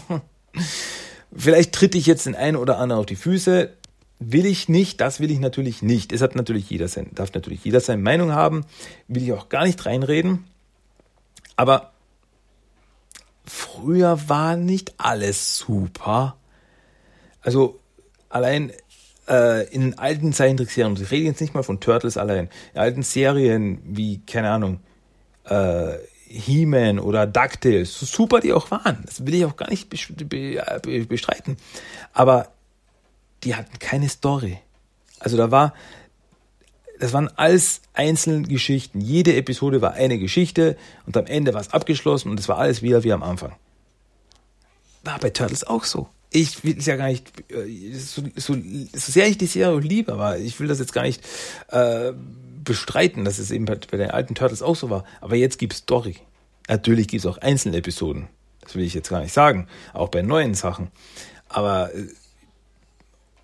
Vielleicht 1.36 1.74
tritt 1.74 1.94
ich 1.96 2.06
jetzt 2.06 2.26
den 2.26 2.36
einen 2.36 2.58
oder 2.58 2.78
anderen 2.80 3.02
auf 3.02 3.06
die 3.06 3.16
Füße. 3.16 3.77
Will 4.20 4.46
ich 4.46 4.68
nicht, 4.68 5.00
das 5.00 5.20
will 5.20 5.30
ich 5.30 5.40
natürlich 5.40 5.82
nicht. 5.82 6.12
Es 6.12 6.22
hat 6.22 6.36
natürlich 6.36 6.70
jeder 6.70 6.88
sein, 6.88 7.12
darf 7.14 7.34
natürlich 7.34 7.64
jeder 7.64 7.80
seine 7.80 8.02
Meinung 8.02 8.32
haben. 8.32 8.66
Will 9.08 9.24
ich 9.24 9.34
auch 9.34 9.50
gar 9.50 9.64
nicht 9.66 9.86
reinreden. 9.86 10.46
Aber 11.56 11.92
früher 13.46 14.28
war 14.28 14.56
nicht 14.56 14.94
alles 14.98 15.58
super. 15.58 16.36
Also 17.42 17.80
allein 18.30 18.72
äh, 19.30 19.68
in 19.70 19.98
alten 19.98 20.34
Zeichentrickserien, 20.34 20.96
ich 21.02 21.12
rede 21.12 21.26
jetzt 21.26 21.42
nicht 21.42 21.54
mal 21.54 21.64
von 21.64 21.80
Turtles 21.80 22.18
allein, 22.18 22.50
in 22.74 22.80
alten 22.80 23.04
Serien 23.04 23.80
wie, 23.84 24.20
keine 24.26 24.50
Ahnung, 24.50 24.80
äh, 25.46 25.94
He-Man 26.30 27.00
oder 27.00 27.26
DuckTales, 27.26 28.00
so 28.00 28.06
super 28.06 28.42
die 28.42 28.52
auch 28.52 28.70
waren, 28.70 29.02
das 29.06 29.26
will 29.26 29.36
ich 29.36 29.46
auch 29.46 29.56
gar 29.56 29.70
nicht 29.70 29.92
bes- 29.92 30.14
be- 30.14 30.62
be- 30.82 31.06
bestreiten, 31.06 31.56
aber 32.12 32.50
die 33.48 33.56
hatten 33.56 33.80
keine 33.80 34.10
Story. 34.10 34.60
Also 35.20 35.38
da 35.38 35.51
war, 35.51 35.74
das 37.00 37.13
waren 37.13 37.30
alles 37.38 37.82
einzelne 37.94 38.46
Geschichten. 38.46 39.00
Jede 39.00 39.38
Episode 39.38 39.82
war 39.82 39.94
eine 39.94 40.20
Geschichte 40.20 40.75
und 41.06 41.16
am 41.16 41.27
Ende 41.27 41.54
war 41.54 41.62
es 41.62 41.72
abgeschlossen 41.72 42.30
und 42.30 42.42
es 42.42 42.50
war 42.50 42.58
alles 42.58 42.82
wieder 42.82 43.06
wie 43.06 43.13
am 43.13 43.24
Anfang. 43.24 43.56
War 45.06 45.18
bei 45.20 45.30
Turtles 45.30 45.63
auch 45.63 45.86
so. 45.86 46.10
Ich 46.30 46.66
will 46.66 46.77
es 46.77 46.88
ja 46.88 46.98
gar 46.98 47.08
nicht, 47.08 47.32
äh, 47.50 47.94
so, 47.94 48.22
so, 48.36 48.54
so 48.56 49.12
sehr 49.13 49.27
ich 49.27 49.38
die 49.38 49.46
Serie 49.46 49.80
liebe, 49.80 50.12
aber 50.12 50.38
ich 50.38 50.60
will 50.60 50.68
das 50.68 50.80
jetzt 50.80 50.92
gar 50.92 51.04
nicht 51.04 51.24
äh, 51.70 52.12
bestreiten, 52.66 53.24
dass 53.24 53.39
es 53.39 53.50
eben 53.50 53.63
bei, 53.63 53.75
den 53.75 54.12
alten 54.12 54.36
Turtles 54.36 54.62
auch 54.62 54.75
so 54.75 54.89
war. 54.89 55.06
Aber 55.22 55.38
jetzt 55.38 55.58
gibt's 55.58 55.77
Story. 55.77 56.18
Natürlich 56.68 57.08
gibt's 57.08 57.25
auch 57.25 57.38
einzelne 57.38 57.77
Episoden. 57.77 58.27
Das 58.60 58.75
will 58.75 58.84
ich 58.84 58.94
jetzt 58.94 59.10
gar 59.10 59.22
nicht 59.22 59.34
sagen. 59.34 59.70
Auch 59.94 60.10
bei 60.10 60.22
neuen 60.22 60.54
Sachen. 60.54 60.92
Aber 61.48 61.89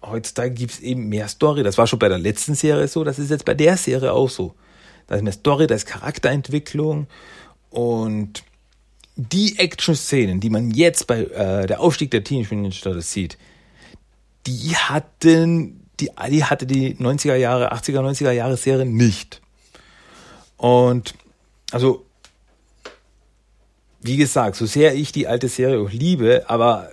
heutzutage 0.03 0.51
gibt's 0.51 0.79
eben 0.79 1.09
mehr 1.09 1.27
Story. 1.27 1.63
Das 1.63 1.77
war 1.77 1.87
schon 1.87 1.99
bei 1.99 2.09
der 2.09 2.19
letzten 2.19 2.55
Serie 2.55 2.87
so, 2.87 3.03
das 3.03 3.19
ist 3.19 3.29
jetzt 3.29 3.45
bei 3.45 3.53
der 3.53 3.77
Serie 3.77 4.13
auch 4.13 4.29
so. 4.29 4.53
Da 5.07 5.15
ist 5.15 5.23
mehr 5.23 5.33
Story, 5.33 5.67
da 5.67 5.75
ist 5.75 5.85
Charakterentwicklung 5.85 7.07
und 7.69 8.43
die 9.15 9.59
Action-Szenen, 9.59 10.39
die 10.39 10.49
man 10.49 10.71
jetzt 10.71 11.07
bei 11.07 11.23
äh, 11.23 11.67
der 11.67 11.79
Aufstieg 11.79 12.11
der 12.11 12.23
Teenage 12.23 12.55
Mutant 12.55 12.85
Ninja 12.85 13.01
sieht, 13.01 13.37
die 14.47 14.75
hatten 14.75 15.83
die, 15.99 16.09
die 16.29 16.43
hatte 16.43 16.65
die 16.65 16.95
90er 16.95 17.35
Jahre, 17.35 17.73
80er, 17.73 17.99
90er 17.99 18.31
Jahre 18.31 18.57
Serie 18.57 18.85
nicht. 18.85 19.41
Und 20.57 21.13
also 21.71 22.05
wie 24.01 24.17
gesagt, 24.17 24.57
so 24.57 24.65
sehr 24.65 24.95
ich 24.95 25.11
die 25.11 25.27
alte 25.27 25.47
Serie 25.47 25.79
auch 25.79 25.91
liebe, 25.91 26.43
aber 26.47 26.91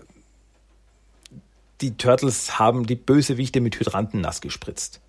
die 1.81 1.97
Turtles 1.97 2.59
haben 2.59 2.87
die 2.87 2.97
Bösewichte 2.97 3.61
mit 3.61 3.79
Hydranten 3.79 4.21
nass 4.21 4.41
gespritzt. 4.41 5.01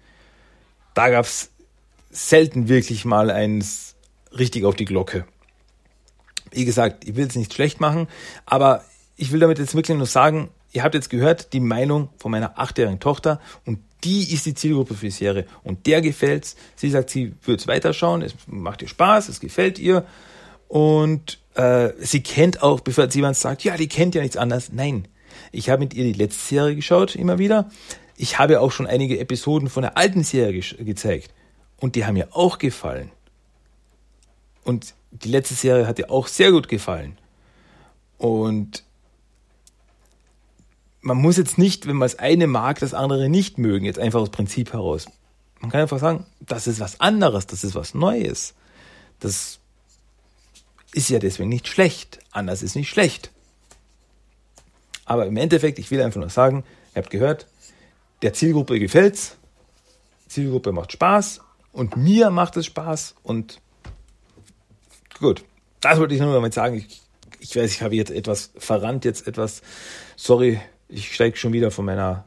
Da 0.93 1.09
gab's 1.09 1.51
selten 2.09 2.67
wirklich 2.67 3.05
mal 3.05 3.31
eins 3.31 3.95
richtig 4.37 4.65
auf 4.65 4.75
die 4.75 4.85
Glocke. 4.85 5.25
Wie 6.51 6.65
gesagt, 6.65 7.07
ich 7.07 7.15
will 7.15 7.27
es 7.27 7.35
nicht 7.35 7.53
schlecht 7.53 7.79
machen, 7.79 8.07
aber 8.45 8.83
ich 9.15 9.31
will 9.31 9.39
damit 9.39 9.59
jetzt 9.59 9.75
wirklich 9.75 9.97
nur 9.97 10.07
sagen, 10.07 10.49
ihr 10.73 10.83
habt 10.83 10.95
jetzt 10.95 11.09
gehört 11.09 11.53
die 11.53 11.59
Meinung 11.59 12.09
von 12.17 12.31
meiner 12.31 12.59
achtjährigen 12.59 12.99
Tochter 12.99 13.39
und 13.65 13.79
die 14.03 14.33
ist 14.33 14.45
die 14.45 14.55
Zielgruppe 14.55 14.95
für 14.95 15.05
die 15.05 15.11
Serie 15.11 15.45
und 15.63 15.85
der 15.85 16.01
gefällt's. 16.01 16.55
Sie 16.75 16.89
sagt, 16.89 17.09
sie 17.09 17.33
wird's 17.43 17.67
weiterschauen, 17.67 18.21
es 18.21 18.33
macht 18.47 18.81
ihr 18.81 18.87
Spaß, 18.87 19.29
es 19.29 19.39
gefällt 19.39 19.79
ihr 19.79 20.05
und 20.67 21.39
äh, 21.55 21.89
sie 21.99 22.23
kennt 22.23 22.63
auch, 22.63 22.79
bevor 22.79 23.07
jemand 23.07 23.37
sagt, 23.37 23.63
ja, 23.63 23.77
die 23.77 23.87
kennt 23.87 24.15
ja 24.15 24.21
nichts 24.21 24.37
anderes. 24.37 24.71
Nein, 24.71 25.07
ich 25.51 25.69
habe 25.69 25.81
mit 25.81 25.93
ihr 25.93 26.03
die 26.03 26.13
letzte 26.13 26.41
Serie 26.41 26.75
geschaut, 26.75 27.15
immer 27.15 27.37
wieder. 27.37 27.69
Ich 28.15 28.39
habe 28.39 28.61
auch 28.61 28.71
schon 28.71 28.87
einige 28.87 29.19
Episoden 29.19 29.69
von 29.69 29.83
der 29.83 29.97
alten 29.97 30.23
Serie 30.23 30.59
ge 30.59 30.83
gezeigt 30.83 31.33
und 31.77 31.95
die 31.95 32.05
haben 32.05 32.13
mir 32.13 32.35
auch 32.35 32.57
gefallen. 32.57 33.11
Und 34.63 34.93
die 35.11 35.29
letzte 35.29 35.55
Serie 35.55 35.87
hat 35.87 35.99
ihr 35.99 36.11
auch 36.11 36.27
sehr 36.27 36.51
gut 36.51 36.67
gefallen. 36.67 37.17
Und 38.17 38.83
man 41.01 41.17
muss 41.17 41.37
jetzt 41.37 41.57
nicht, 41.57 41.87
wenn 41.87 41.95
man 41.95 42.05
das 42.07 42.19
eine 42.19 42.47
mag, 42.47 42.79
das 42.79 42.93
andere 42.93 43.27
nicht 43.27 43.57
mögen, 43.57 43.85
jetzt 43.85 43.99
einfach 43.99 44.21
aus 44.21 44.29
Prinzip 44.29 44.71
heraus. 44.73 45.07
Man 45.59 45.71
kann 45.71 45.81
einfach 45.81 45.99
sagen, 45.99 46.25
das 46.39 46.67
ist 46.67 46.79
was 46.79 46.99
anderes, 46.99 47.47
das 47.47 47.63
ist 47.63 47.75
was 47.75 47.93
Neues. 47.93 48.53
Das 49.19 49.59
ist 50.93 51.09
ja 51.09 51.19
deswegen 51.19 51.49
nicht 51.49 51.67
schlecht. 51.67 52.19
Anders 52.31 52.63
ist 52.63 52.75
nicht 52.75 52.89
schlecht. 52.89 53.31
Aber 55.11 55.25
im 55.25 55.35
Endeffekt, 55.35 55.77
ich 55.77 55.91
will 55.91 56.01
einfach 56.01 56.21
nur 56.21 56.29
sagen, 56.29 56.63
ihr 56.95 57.01
habt 57.01 57.09
gehört, 57.09 57.45
der 58.21 58.31
Zielgruppe 58.31 58.79
gefällt's, 58.79 59.35
Zielgruppe 60.29 60.71
macht 60.71 60.93
Spaß 60.93 61.41
und 61.73 61.97
mir 61.97 62.29
macht 62.29 62.55
es 62.55 62.67
Spaß 62.67 63.15
und 63.21 63.59
gut. 65.19 65.43
Das 65.81 65.99
wollte 65.99 66.15
ich 66.15 66.21
nur 66.21 66.33
damit 66.33 66.53
sagen. 66.53 66.77
Ich 66.77 67.01
Ich 67.41 67.53
weiß, 67.57 67.73
ich 67.73 67.81
habe 67.81 67.93
jetzt 67.93 68.09
etwas 68.09 68.51
verrannt, 68.55 69.03
jetzt 69.03 69.27
etwas, 69.27 69.61
sorry, 70.15 70.61
ich 70.87 71.13
steige 71.13 71.35
schon 71.35 71.51
wieder 71.51 71.71
von 71.71 71.83
meiner, 71.83 72.23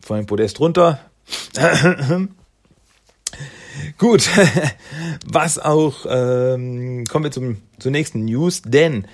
von 0.00 0.18
dem 0.18 0.26
Podest 0.26 0.60
runter. 0.60 1.00
Gut, 3.98 4.30
was 5.26 5.58
auch, 5.58 6.06
ähm, 6.08 7.02
kommen 7.06 7.24
wir 7.24 7.32
zum, 7.32 7.60
zur 7.80 7.90
nächsten 7.90 8.24
News, 8.24 8.62
denn 8.62 9.08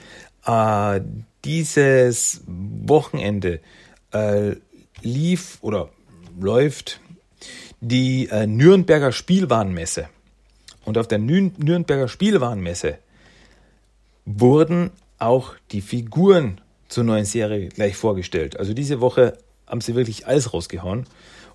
äh, 0.44 1.00
dieses 1.44 2.42
Wochenende 2.46 3.60
äh, 4.12 4.56
lief 5.02 5.58
oder 5.60 5.90
läuft 6.40 7.00
die 7.80 8.28
äh, 8.28 8.46
Nürnberger 8.46 9.12
Spielwarenmesse. 9.12 10.08
Und 10.84 10.98
auf 10.98 11.08
der 11.08 11.18
Nü 11.18 11.50
Nürnberger 11.56 12.08
Spielwarenmesse 12.08 12.98
wurden 14.24 14.90
auch 15.18 15.54
die 15.70 15.80
Figuren 15.80 16.60
zur 16.88 17.04
neuen 17.04 17.24
Serie 17.24 17.68
gleich 17.68 17.96
vorgestellt. 17.96 18.58
Also 18.58 18.74
diese 18.74 19.00
Woche 19.00 19.38
haben 19.66 19.80
sie 19.80 19.94
wirklich 19.94 20.26
alles 20.26 20.52
rausgehauen. 20.52 21.06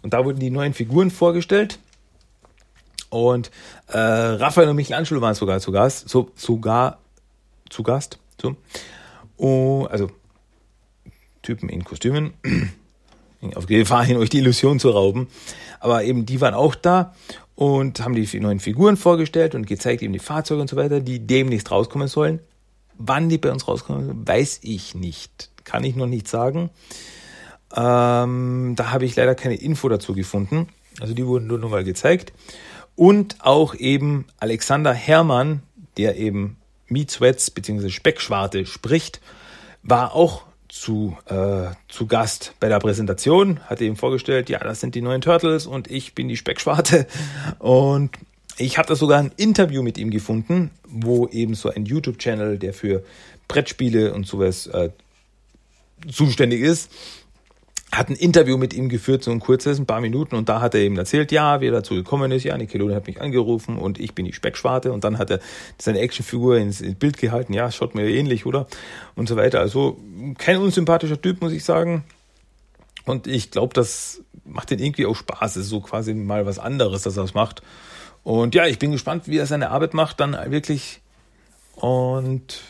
Und 0.02 0.14
da 0.14 0.24
wurden 0.26 0.40
die 0.40 0.50
neuen 0.50 0.74
Figuren 0.74 1.12
vorgestellt. 1.12 1.80
Und 3.10 3.52
äh, 3.88 3.98
Raphael 3.98 4.70
und 4.70 4.76
Michelangelo 4.76 5.22
waren 5.22 5.36
sogar 5.36 5.60
zu 5.60 5.72
Gast. 5.72 6.10
So, 6.10 6.32
sogar 6.36 7.00
zu 7.70 7.84
Gast. 7.84 8.20
So. 8.42 8.56
Oh, 9.40 9.88
also 9.90 10.12
Typen 11.42 11.70
in 11.70 11.86
Kostümen. 11.86 12.34
Auf 13.56 13.68
Gefahr 13.68 14.04
hin, 14.04 14.18
euch 14.18 14.30
die 14.30 14.40
Illusion 14.40 14.80
zu 14.80 14.90
rauben. 14.90 15.28
Aber 15.80 16.04
eben 16.04 16.26
die 16.26 16.42
waren 16.42 16.54
auch 16.54 16.76
da 16.76 17.16
und 17.56 18.04
haben 18.04 18.14
die 18.14 18.40
neuen 18.42 18.60
Figuren 18.60 18.98
vorgestellt 18.98 19.56
und 19.56 19.66
gezeigt 19.66 20.02
eben 20.02 20.12
die 20.12 20.20
Fahrzeuge 20.20 20.60
und 20.60 20.70
so 20.70 20.76
weiter, 20.76 21.00
die 21.00 21.26
demnächst 21.26 21.72
rauskommen 21.72 22.10
sollen. 22.10 22.40
Wann 22.98 23.30
die 23.30 23.38
bei 23.38 23.50
uns 23.50 23.66
rauskommen, 23.66 24.28
weiß 24.28 24.60
ich 24.64 24.94
nicht. 24.94 25.52
Kann 25.64 25.86
ich 25.86 25.96
noch 25.96 26.08
nicht 26.08 26.28
sagen. 26.28 26.70
Ähm, 27.74 28.74
da 28.76 28.92
habe 28.92 29.06
ich 29.06 29.16
leider 29.16 29.36
keine 29.36 29.56
Info 29.56 29.88
dazu 29.88 30.14
gefunden. 30.14 30.68
Also 31.00 31.14
die 31.14 31.26
wurden 31.26 31.48
nur 31.48 31.60
noch 31.60 31.70
mal 31.70 31.86
gezeigt. 31.86 32.34
Und 32.98 33.38
auch 33.40 33.74
eben 33.74 34.26
Alexander 34.38 34.94
Herrmann, 34.94 35.62
der 35.96 36.18
eben 36.18 36.58
Meat 36.90 37.12
Sweats 37.12 37.52
bzw. 37.52 37.90
Speckschwarte 37.90 38.66
spricht, 38.66 39.22
war 39.84 40.16
auch 40.16 40.44
zu, 40.70 41.18
äh, 41.26 41.72
zu 41.88 42.08
Gast 42.08 42.54
bei 42.60 42.70
der 42.70 42.80
Präsentation, 42.80 43.60
hat 43.62 43.82
ihm 43.82 43.96
vorgestellt, 43.96 44.50
ja, 44.50 44.60
das 44.60 44.80
sind 44.80 44.96
die 44.96 45.02
neuen 45.02 45.22
Turtles 45.22 45.66
und 45.66 45.90
ich 45.90 46.14
bin 46.14 46.28
die 46.28 46.38
Speckschwarte. 46.38 47.08
Und 47.58 48.12
ich 48.58 48.78
habe 48.78 48.88
da 48.88 48.96
sogar 48.96 49.20
ein 49.20 49.32
Interview 49.38 49.82
mit 49.82 49.98
ihm 49.98 50.12
gefunden, 50.12 50.72
wo 50.84 51.28
eben 51.28 51.56
so 51.56 51.70
ein 51.70 51.86
YouTube-Channel, 51.86 52.60
der 52.60 52.74
für 52.74 53.04
Brettspiele 53.48 54.14
und 54.14 54.28
sowas 54.28 54.68
äh, 54.68 54.90
zuständig 56.12 56.62
ist, 56.62 56.92
hat 57.92 58.10
ein 58.10 58.16
Interview 58.16 58.58
mit 58.58 58.74
ihm 58.74 58.88
geführt, 58.88 59.24
so 59.24 59.32
ein 59.32 59.40
kurzes, 59.40 59.80
ein 59.80 59.86
paar 59.86 60.02
Minuten, 60.02 60.36
und 60.36 60.48
da 60.48 60.62
hat 60.62 60.76
er 60.76 60.82
eben 60.82 60.98
erzählt, 60.98 61.32
ja, 61.32 61.60
wie 61.60 61.68
er 61.68 61.72
dazu 61.72 61.96
gekommen 61.96 62.32
ist, 62.32 62.44
ja, 62.44 62.56
Nickelodeon 62.58 62.96
hat 62.96 63.08
mich 63.08 63.20
angerufen 63.20 63.78
und 63.78 64.00
ich 64.00 64.14
bin 64.14 64.26
die 64.26 64.34
Speckschwarte, 64.34 64.92
und 64.92 65.04
dann 65.04 65.18
hat 65.18 65.32
er 65.32 65.40
seine 65.80 66.00
Actionfigur 66.00 66.58
ins, 66.58 66.84
Bild 67.00 67.18
gehalten, 67.18 67.54
ja, 67.54 67.72
schaut 67.72 67.96
mir 67.96 68.08
ähnlich, 68.08 68.46
oder? 68.46 68.68
Und 69.16 69.28
so 69.28 69.36
weiter. 69.36 69.60
Also 69.60 69.98
kein 70.38 70.58
unsympathischer 70.58 71.22
Typ, 71.22 71.42
muss 71.42 71.52
ich 71.52 71.64
sagen. 71.64 72.04
Und 73.06 73.26
ich 73.26 73.50
glaube, 73.50 73.74
das 73.74 74.22
macht 74.46 74.72
ihn 74.72 74.80
irgendwie 74.80 75.06
auch 75.06 75.16
Spaß. 75.16 75.56
Es 75.56 75.64
ist 75.64 75.70
so 75.70 75.82
quasi 75.82 76.14
mal 76.14 76.46
was 76.46 76.60
anderes, 76.60 77.04
dass 77.04 77.18
er 77.18 77.24
das 77.24 77.34
macht. 77.34 77.62
Und 78.24 78.54
ja, 78.54 78.68
ich 78.68 78.78
bin 78.78 78.92
gespannt, 78.92 79.28
wie 79.28 79.38
er 79.38 79.46
seine 79.46 79.72
Arbeit 79.72 79.94
macht, 79.94 80.20
dann 80.20 80.38
wirklich. 80.52 81.02
Und 81.76 82.62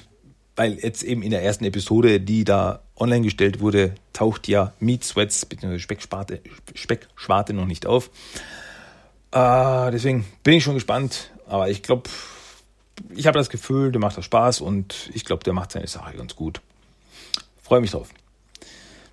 weil 0.60 0.78
jetzt 0.78 1.04
eben 1.04 1.22
in 1.22 1.32
der 1.32 1.42
ersten 1.42 1.64
Episode, 1.64 2.20
die 2.20 2.44
da 2.44 2.82
online 2.98 3.22
gestellt 3.22 3.62
wurde, 3.62 3.96
taucht 4.12 4.50
ja 4.50 4.74
Meat 4.82 5.06
Sweats 5.06 5.46
bzw. 5.46 5.80
Speckschwarte, 5.80 6.42
Speckschwarte 6.76 7.54
noch 7.54 7.66
nicht 7.66 7.86
auf. 7.86 8.10
Äh, 9.32 9.92
deswegen 9.92 10.26
bin 10.44 10.56
ich 10.56 10.66
schon 10.66 10.74
gespannt, 10.74 11.32
aber 11.48 11.70
ich 11.70 11.82
glaube, 11.82 12.10
ich 13.16 13.26
habe 13.26 13.38
das 13.38 13.50
Gefühl, 13.50 13.94
der 13.94 14.02
macht 14.02 14.18
das 14.18 14.26
Spaß 14.26 14.60
und 14.60 15.10
ich 15.14 15.24
glaube, 15.24 15.46
der 15.46 15.54
macht 15.54 15.72
seine 15.72 15.88
Sache 15.88 16.18
ganz 16.18 16.36
gut. 16.36 16.60
Freue 17.62 17.80
mich 17.80 17.92
drauf. 17.92 18.10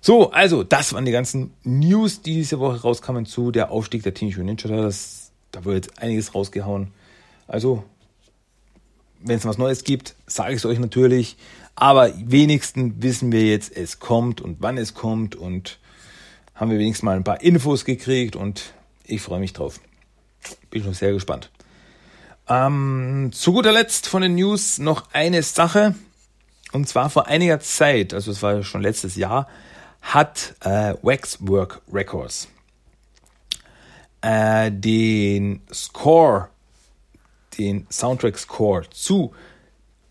So, 0.01 0.31
also, 0.31 0.65
das 0.65 0.91
waren 0.91 1.05
die 1.05 1.13
ganzen 1.13 1.53
News, 1.63 2.21
die 2.21 2.33
diese 2.33 2.59
Woche 2.59 2.81
rauskamen 2.81 3.25
zu 3.25 3.51
der 3.51 3.71
Aufstieg 3.71 4.03
der 4.03 4.13
Teenage 4.13 4.39
Mutant 4.41 4.65
Ninja 4.65 4.75
Turtles. 4.75 5.31
Da 5.53 5.63
wurde 5.63 5.77
jetzt 5.77 5.97
einiges 5.97 6.35
rausgehauen. 6.35 6.91
Also, 7.47 7.85
wenn 9.19 9.37
es 9.37 9.45
was 9.45 9.57
Neues 9.57 9.83
gibt, 9.83 10.15
sage 10.25 10.53
ich 10.53 10.57
es 10.57 10.65
euch 10.65 10.79
natürlich. 10.79 11.37
Aber 11.75 12.11
wenigstens 12.17 12.95
wissen 12.99 13.31
wir 13.31 13.45
jetzt, 13.45 13.75
es 13.75 13.99
kommt 13.99 14.41
und 14.41 14.57
wann 14.61 14.77
es 14.77 14.93
kommt 14.93 15.35
und 15.35 15.79
haben 16.55 16.71
wir 16.71 16.79
wenigstens 16.79 17.03
mal 17.03 17.15
ein 17.15 17.23
paar 17.23 17.41
Infos 17.41 17.85
gekriegt 17.85 18.35
und 18.35 18.73
ich 19.05 19.21
freue 19.21 19.39
mich 19.39 19.53
drauf. 19.53 19.79
Bin 20.71 20.83
schon 20.83 20.93
sehr 20.93 21.13
gespannt. 21.13 21.51
Ähm, 22.49 23.29
zu 23.33 23.53
guter 23.53 23.71
Letzt 23.71 24.07
von 24.07 24.21
den 24.21 24.35
News 24.35 24.79
noch 24.79 25.03
eine 25.13 25.43
Sache. 25.43 25.95
Und 26.71 26.87
zwar 26.87 27.09
vor 27.09 27.27
einiger 27.27 27.59
Zeit, 27.59 28.13
also 28.13 28.31
es 28.31 28.41
war 28.41 28.63
schon 28.63 28.81
letztes 28.81 29.15
Jahr, 29.15 29.47
hat 30.01 30.55
äh, 30.61 30.95
Waxwork 31.01 31.81
Records 31.91 32.47
äh, 34.21 34.71
den 34.71 35.61
Score 35.71 36.49
den 37.57 37.87
Soundtrack-Score 37.91 38.89
zu 38.89 39.33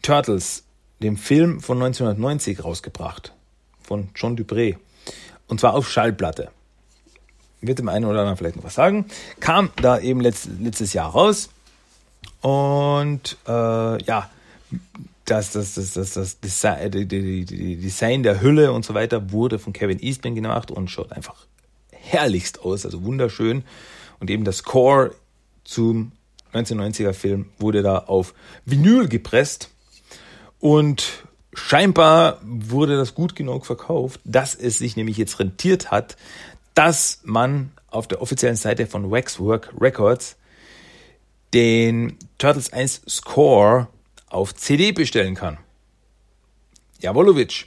Turtles, 0.02 0.64
dem 1.00 1.16
Film 1.16 1.60
von 1.60 1.82
1990, 1.82 2.64
rausgebracht. 2.64 3.32
Von 3.82 4.08
John 4.14 4.36
Dupré. 4.36 4.76
Und 5.48 5.60
zwar 5.60 5.74
auf 5.74 5.88
Schallplatte. 5.88 6.50
Wird 7.60 7.78
dem 7.78 7.88
einen 7.88 8.04
oder 8.04 8.20
anderen 8.20 8.36
vielleicht 8.36 8.56
noch 8.56 8.64
was 8.64 8.74
sagen. 8.74 9.06
Kam 9.40 9.70
da 9.76 9.98
eben 9.98 10.20
letzt, 10.20 10.48
letztes 10.60 10.92
Jahr 10.92 11.10
raus. 11.10 11.50
Und 12.40 13.36
äh, 13.46 14.02
ja, 14.02 14.30
das, 15.24 15.52
das, 15.52 15.74
das, 15.74 15.92
das, 15.94 16.12
das 16.14 16.40
Design, 16.40 16.90
die, 16.90 17.06
die, 17.06 17.44
die 17.44 17.76
Design 17.76 18.22
der 18.22 18.40
Hülle 18.40 18.72
und 18.72 18.84
so 18.84 18.94
weiter 18.94 19.32
wurde 19.32 19.58
von 19.58 19.72
Kevin 19.72 20.00
Eastman 20.00 20.34
gemacht 20.34 20.70
und 20.70 20.90
schaut 20.90 21.12
einfach 21.12 21.46
herrlichst 21.90 22.60
aus, 22.60 22.84
also 22.84 23.04
wunderschön. 23.04 23.64
Und 24.20 24.30
eben 24.30 24.44
das 24.44 24.58
Score 24.58 25.14
zum 25.64 26.12
1990er 26.56 27.12
Film, 27.12 27.50
wurde 27.58 27.82
da 27.82 27.98
auf 27.98 28.34
Vinyl 28.64 29.08
gepresst 29.08 29.70
und 30.58 31.24
scheinbar 31.52 32.40
wurde 32.44 32.96
das 32.96 33.14
gut 33.14 33.36
genug 33.36 33.66
verkauft, 33.66 34.20
dass 34.24 34.54
es 34.54 34.78
sich 34.78 34.96
nämlich 34.96 35.16
jetzt 35.16 35.38
rentiert 35.38 35.90
hat, 35.90 36.16
dass 36.74 37.20
man 37.24 37.72
auf 37.88 38.06
der 38.06 38.20
offiziellen 38.20 38.56
Seite 38.56 38.86
von 38.86 39.10
Waxwork 39.10 39.72
Records 39.80 40.36
den 41.54 42.18
Turtles 42.38 42.72
1 42.72 43.02
Score 43.08 43.88
auf 44.28 44.54
CD 44.54 44.92
bestellen 44.92 45.34
kann. 45.34 45.58
Jawolowitsch. 47.00 47.66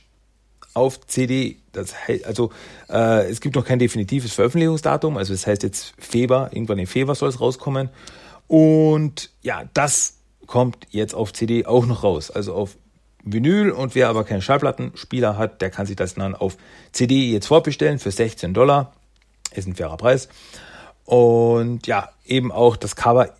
Auf 0.75 1.06
CD. 1.08 1.58
Das 1.71 2.08
heißt, 2.08 2.25
also 2.25 2.52
äh, 2.89 3.30
es 3.30 3.41
gibt 3.41 3.56
noch 3.56 3.65
kein 3.65 3.80
definitives 3.80 4.34
Veröffentlichungsdatum. 4.34 5.17
Also 5.17 5.34
das 5.34 5.47
heißt 5.47 5.63
jetzt 5.63 5.93
Februar, 5.97 6.54
irgendwann 6.54 6.80
im 6.80 6.88
Februar 6.88 7.15
soll 7.15 7.30
es 7.30 7.41
rauskommen. 7.41 7.89
Und 8.49 9.29
ja, 9.43 9.69
das 9.75 10.15
kommt 10.47 10.88
jetzt 10.89 11.13
auf 11.13 11.31
CD 11.33 11.67
auch 11.67 11.85
noch 11.85 12.03
raus. 12.03 12.31
Also 12.31 12.55
auf 12.55 12.77
Vinyl 13.23 13.69
und 13.69 13.93
wer 13.93 14.09
aber 14.09 14.23
keinen 14.23 14.41
Schallplattenspieler 14.41 15.38
hat, 15.38 15.62
der 15.62 15.69
kann 15.69 15.85
sich 15.85 15.95
das 15.95 16.15
dann 16.15 16.33
auf 16.33 16.57
CD 16.91 17.31
jetzt 17.31 17.45
vorbestellen 17.45 17.99
für 17.99 18.09
16 18.09 18.55
Dollar. 18.55 18.91
Ist 19.53 19.67
ein 19.67 19.75
fairer 19.75 19.97
Preis. 19.97 20.29
Und 21.05 21.85
ja, 21.85 22.09
eben 22.25 22.51
auch 22.51 22.75
das 22.75 22.95
Cover 22.95 23.35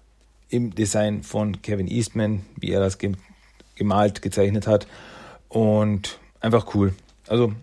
im 0.50 0.76
Design 0.76 1.24
von 1.24 1.62
Kevin 1.63 1.88
Eastman, 1.88 2.45
wie 2.56 2.72
er 2.72 2.80
das 2.80 3.00
gemalt, 3.76 4.22
gezeichnet 4.22 4.67
hat. 4.67 4.86
Und 5.48 6.19
einfach 6.39 6.76
cool. 6.76 6.93
Also 7.28 7.54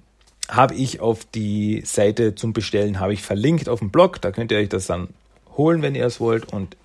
habe 0.48 0.74
ich 0.74 0.98
auf 0.98 1.24
die 1.24 1.82
Seite 1.85 2.35
zum 2.35 2.52
Bestellen, 2.52 2.98
habe 2.98 3.12
ich 3.12 3.22
verlinkt 3.22 3.68
auf 3.68 3.78
dem 3.78 3.90
Blog. 3.90 4.20
Da 4.20 4.32
könnt 4.32 4.50
ihr 4.50 4.59
euch 4.59 4.68
das 4.68 4.87
dann 4.87 5.11
holen, 5.56 5.82
wenn 5.82 5.94
ihr 5.94 6.06
es 6.06 6.18
wollt. 6.18 6.52
Und 6.52 6.76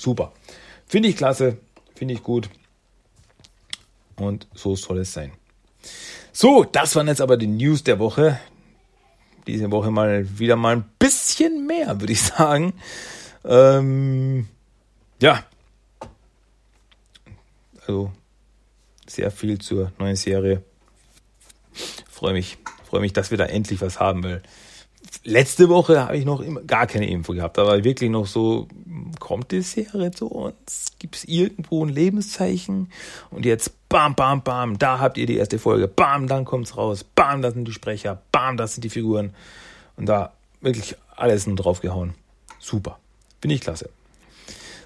super. 0.00 0.32
Finde 0.86 1.08
ich 1.08 1.16
klasse, 1.16 1.58
finde 1.94 2.14
ich 2.14 2.22
gut. 2.22 2.48
Und 4.16 4.46
so 4.54 4.76
soll 4.76 4.98
es 4.98 5.12
sein. 5.12 5.32
So, 6.32 6.64
das 6.64 6.94
waren 6.96 7.08
jetzt 7.08 7.20
aber 7.20 7.36
die 7.36 7.46
News 7.46 7.84
der 7.84 7.98
Woche. 7.98 8.38
Diese 9.46 9.70
Woche 9.70 9.90
mal 9.90 10.38
wieder 10.38 10.56
mal 10.56 10.76
ein 10.76 10.84
bisschen 10.98 11.66
mehr, 11.66 12.00
würde 12.00 12.12
ich 12.12 12.22
sagen. 12.22 12.74
Ähm, 13.44 14.48
ja. 15.20 15.44
Also 17.80 18.12
sehr 19.06 19.30
viel 19.30 19.58
zur 19.58 19.92
neuen 19.98 20.16
Serie. 20.16 20.62
Freue 22.10 22.32
mich, 22.32 22.58
freue 22.84 23.00
mich, 23.00 23.12
dass 23.12 23.30
wir 23.30 23.38
da 23.38 23.46
endlich 23.46 23.80
was 23.80 23.98
haben, 23.98 24.22
weil 24.22 24.42
letzte 25.24 25.68
Woche 25.68 26.00
habe 26.00 26.16
ich 26.16 26.24
noch 26.24 26.42
gar 26.66 26.86
keine 26.86 27.08
Info 27.08 27.32
gehabt, 27.32 27.58
aber 27.58 27.84
wirklich 27.84 28.10
noch 28.10 28.26
so, 28.26 28.68
kommt 29.18 29.52
die 29.52 29.62
Serie 29.62 30.10
zu 30.10 30.28
uns? 30.28 30.92
Gibt 30.98 31.16
es 31.16 31.24
irgendwo 31.24 31.84
ein 31.84 31.90
Lebenszeichen? 31.90 32.90
Und 33.30 33.44
jetzt 33.44 33.72
Bam, 33.90 34.14
bam, 34.14 34.40
bam, 34.44 34.78
da 34.78 35.00
habt 35.00 35.18
ihr 35.18 35.26
die 35.26 35.36
erste 35.36 35.58
Folge. 35.58 35.88
Bam, 35.88 36.28
dann 36.28 36.44
kommt's 36.44 36.76
raus. 36.76 37.02
Bam, 37.02 37.42
das 37.42 37.54
sind 37.54 37.66
die 37.66 37.72
Sprecher. 37.72 38.22
Bam, 38.30 38.56
das 38.56 38.74
sind 38.74 38.84
die 38.84 38.88
Figuren. 38.88 39.34
Und 39.96 40.06
da 40.06 40.32
wirklich 40.60 40.94
alles 41.16 41.48
nur 41.48 41.56
draufgehauen. 41.56 42.14
Super. 42.60 43.00
Finde 43.40 43.56
ich 43.56 43.62
klasse. 43.62 43.90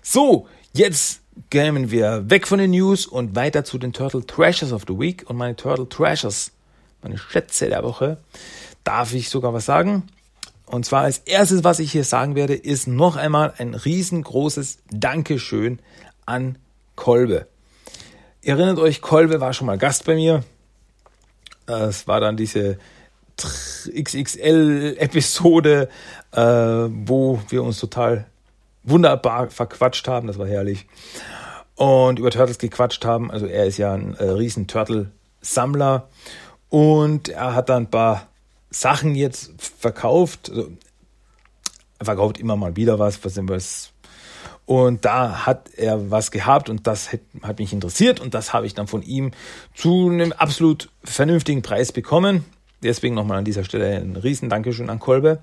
So, 0.00 0.48
jetzt 0.72 1.20
gehen 1.50 1.90
wir 1.90 2.30
weg 2.30 2.48
von 2.48 2.58
den 2.58 2.70
News 2.70 3.04
und 3.04 3.36
weiter 3.36 3.62
zu 3.62 3.76
den 3.76 3.92
Turtle 3.92 4.24
Treasures 4.26 4.72
of 4.72 4.84
the 4.88 4.98
Week. 4.98 5.28
Und 5.28 5.36
meine 5.36 5.54
Turtle 5.54 5.86
Treasures, 5.86 6.52
meine 7.02 7.18
Schätze 7.18 7.68
der 7.68 7.84
Woche, 7.84 8.16
darf 8.84 9.12
ich 9.12 9.28
sogar 9.28 9.52
was 9.52 9.66
sagen. 9.66 10.04
Und 10.66 10.86
zwar 10.86 11.02
als 11.02 11.18
erstes, 11.18 11.64
was 11.64 11.78
ich 11.78 11.92
hier 11.92 12.04
sagen 12.04 12.34
werde, 12.34 12.54
ist 12.54 12.86
noch 12.86 13.16
einmal 13.16 13.52
ein 13.58 13.74
riesengroßes 13.74 14.78
Dankeschön 14.90 15.78
an 16.26 16.58
Kolbe. 16.96 17.46
Ihr 18.42 18.54
erinnert 18.54 18.78
euch, 18.78 19.02
Kolbe 19.02 19.40
war 19.40 19.52
schon 19.52 19.66
mal 19.66 19.78
Gast 19.78 20.04
bei 20.04 20.14
mir. 20.14 20.44
Es 21.66 22.06
war 22.06 22.20
dann 22.20 22.36
diese 22.36 22.78
XXL-Episode, 23.36 25.88
äh, 26.32 26.40
wo 26.40 27.40
wir 27.48 27.62
uns 27.62 27.80
total 27.80 28.26
wunderbar 28.82 29.50
verquatscht 29.50 30.08
haben. 30.08 30.26
Das 30.26 30.38
war 30.38 30.46
herrlich. 30.46 30.86
Und 31.74 32.18
über 32.18 32.30
Turtles 32.30 32.58
gequatscht 32.58 33.04
haben. 33.04 33.30
Also 33.30 33.46
er 33.46 33.66
ist 33.66 33.78
ja 33.78 33.94
ein 33.94 34.14
äh, 34.16 34.24
riesen 34.24 34.66
Turtle-Sammler. 34.66 36.08
Und 36.68 37.28
er 37.28 37.54
hat 37.54 37.68
dann 37.68 37.84
ein 37.84 37.90
paar 37.90 38.26
Sachen 38.74 39.14
jetzt 39.14 39.52
verkauft. 39.78 40.50
Also, 40.50 40.72
er 41.98 42.04
verkauft 42.04 42.38
immer 42.38 42.56
mal 42.56 42.76
wieder 42.76 42.98
was, 42.98 43.24
was, 43.24 43.36
was 43.48 43.94
und 44.66 45.04
da 45.04 45.44
hat 45.44 45.70
er 45.76 46.10
was 46.10 46.30
gehabt 46.30 46.70
und 46.70 46.86
das 46.86 47.12
hat, 47.12 47.20
hat 47.42 47.58
mich 47.58 47.72
interessiert 47.72 48.18
und 48.20 48.34
das 48.34 48.52
habe 48.52 48.66
ich 48.66 48.74
dann 48.74 48.86
von 48.86 49.02
ihm 49.02 49.32
zu 49.74 50.08
einem 50.08 50.32
absolut 50.32 50.90
vernünftigen 51.02 51.62
Preis 51.62 51.92
bekommen. 51.92 52.44
Deswegen 52.82 53.14
nochmal 53.14 53.38
an 53.38 53.44
dieser 53.44 53.64
Stelle 53.64 53.96
ein 53.96 54.16
riesen 54.16 54.48
Dankeschön 54.48 54.90
an 54.90 55.00
Kolbe. 55.00 55.40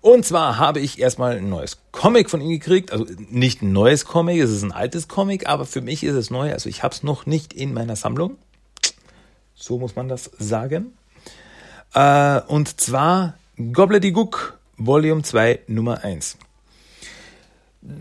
Und 0.00 0.24
zwar 0.24 0.58
habe 0.58 0.80
ich 0.80 0.98
erstmal 1.00 1.36
ein 1.36 1.48
neues 1.48 1.78
Comic 1.92 2.28
von 2.28 2.40
ihm 2.40 2.50
gekriegt. 2.50 2.92
Also 2.92 3.06
nicht 3.30 3.62
ein 3.62 3.72
neues 3.72 4.04
Comic, 4.04 4.40
es 4.40 4.50
ist 4.50 4.62
ein 4.62 4.72
altes 4.72 5.06
Comic, 5.06 5.48
aber 5.48 5.64
für 5.64 5.80
mich 5.80 6.02
ist 6.02 6.14
es 6.14 6.30
neu. 6.30 6.52
Also 6.52 6.68
ich 6.68 6.82
habe 6.82 6.94
es 6.94 7.02
noch 7.02 7.26
nicht 7.26 7.52
in 7.52 7.72
meiner 7.72 7.94
Sammlung. 7.94 8.36
So 9.54 9.78
muss 9.78 9.94
man 9.94 10.08
das 10.08 10.30
sagen. 10.38 10.92
Äh, 11.94 12.40
und 12.46 12.80
zwar 12.80 13.34
Gobbledygook 13.72 14.58
Volume 14.76 15.22
2 15.22 15.60
Nummer 15.68 16.02
1. 16.02 16.36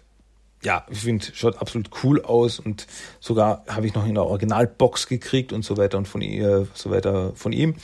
ja, 0.63 0.85
ich 0.89 0.99
finde, 0.99 1.25
schaut 1.33 1.57
absolut 1.57 1.89
cool 2.01 2.21
aus 2.21 2.61
und 2.61 2.87
sogar 3.19 3.65
habe 3.67 3.85
ich 3.85 3.93
noch 3.93 4.07
in 4.07 4.13
der 4.13 4.23
Originalbox 4.23 5.07
gekriegt 5.07 5.51
und 5.51 5.65
so 5.65 5.75
weiter 5.75 5.97
und 5.97 6.07
von 6.07 6.21
ihr, 6.21 6.65
so 6.73 6.91
weiter 6.91 7.33
von 7.35 7.51
ihm. 7.51 7.75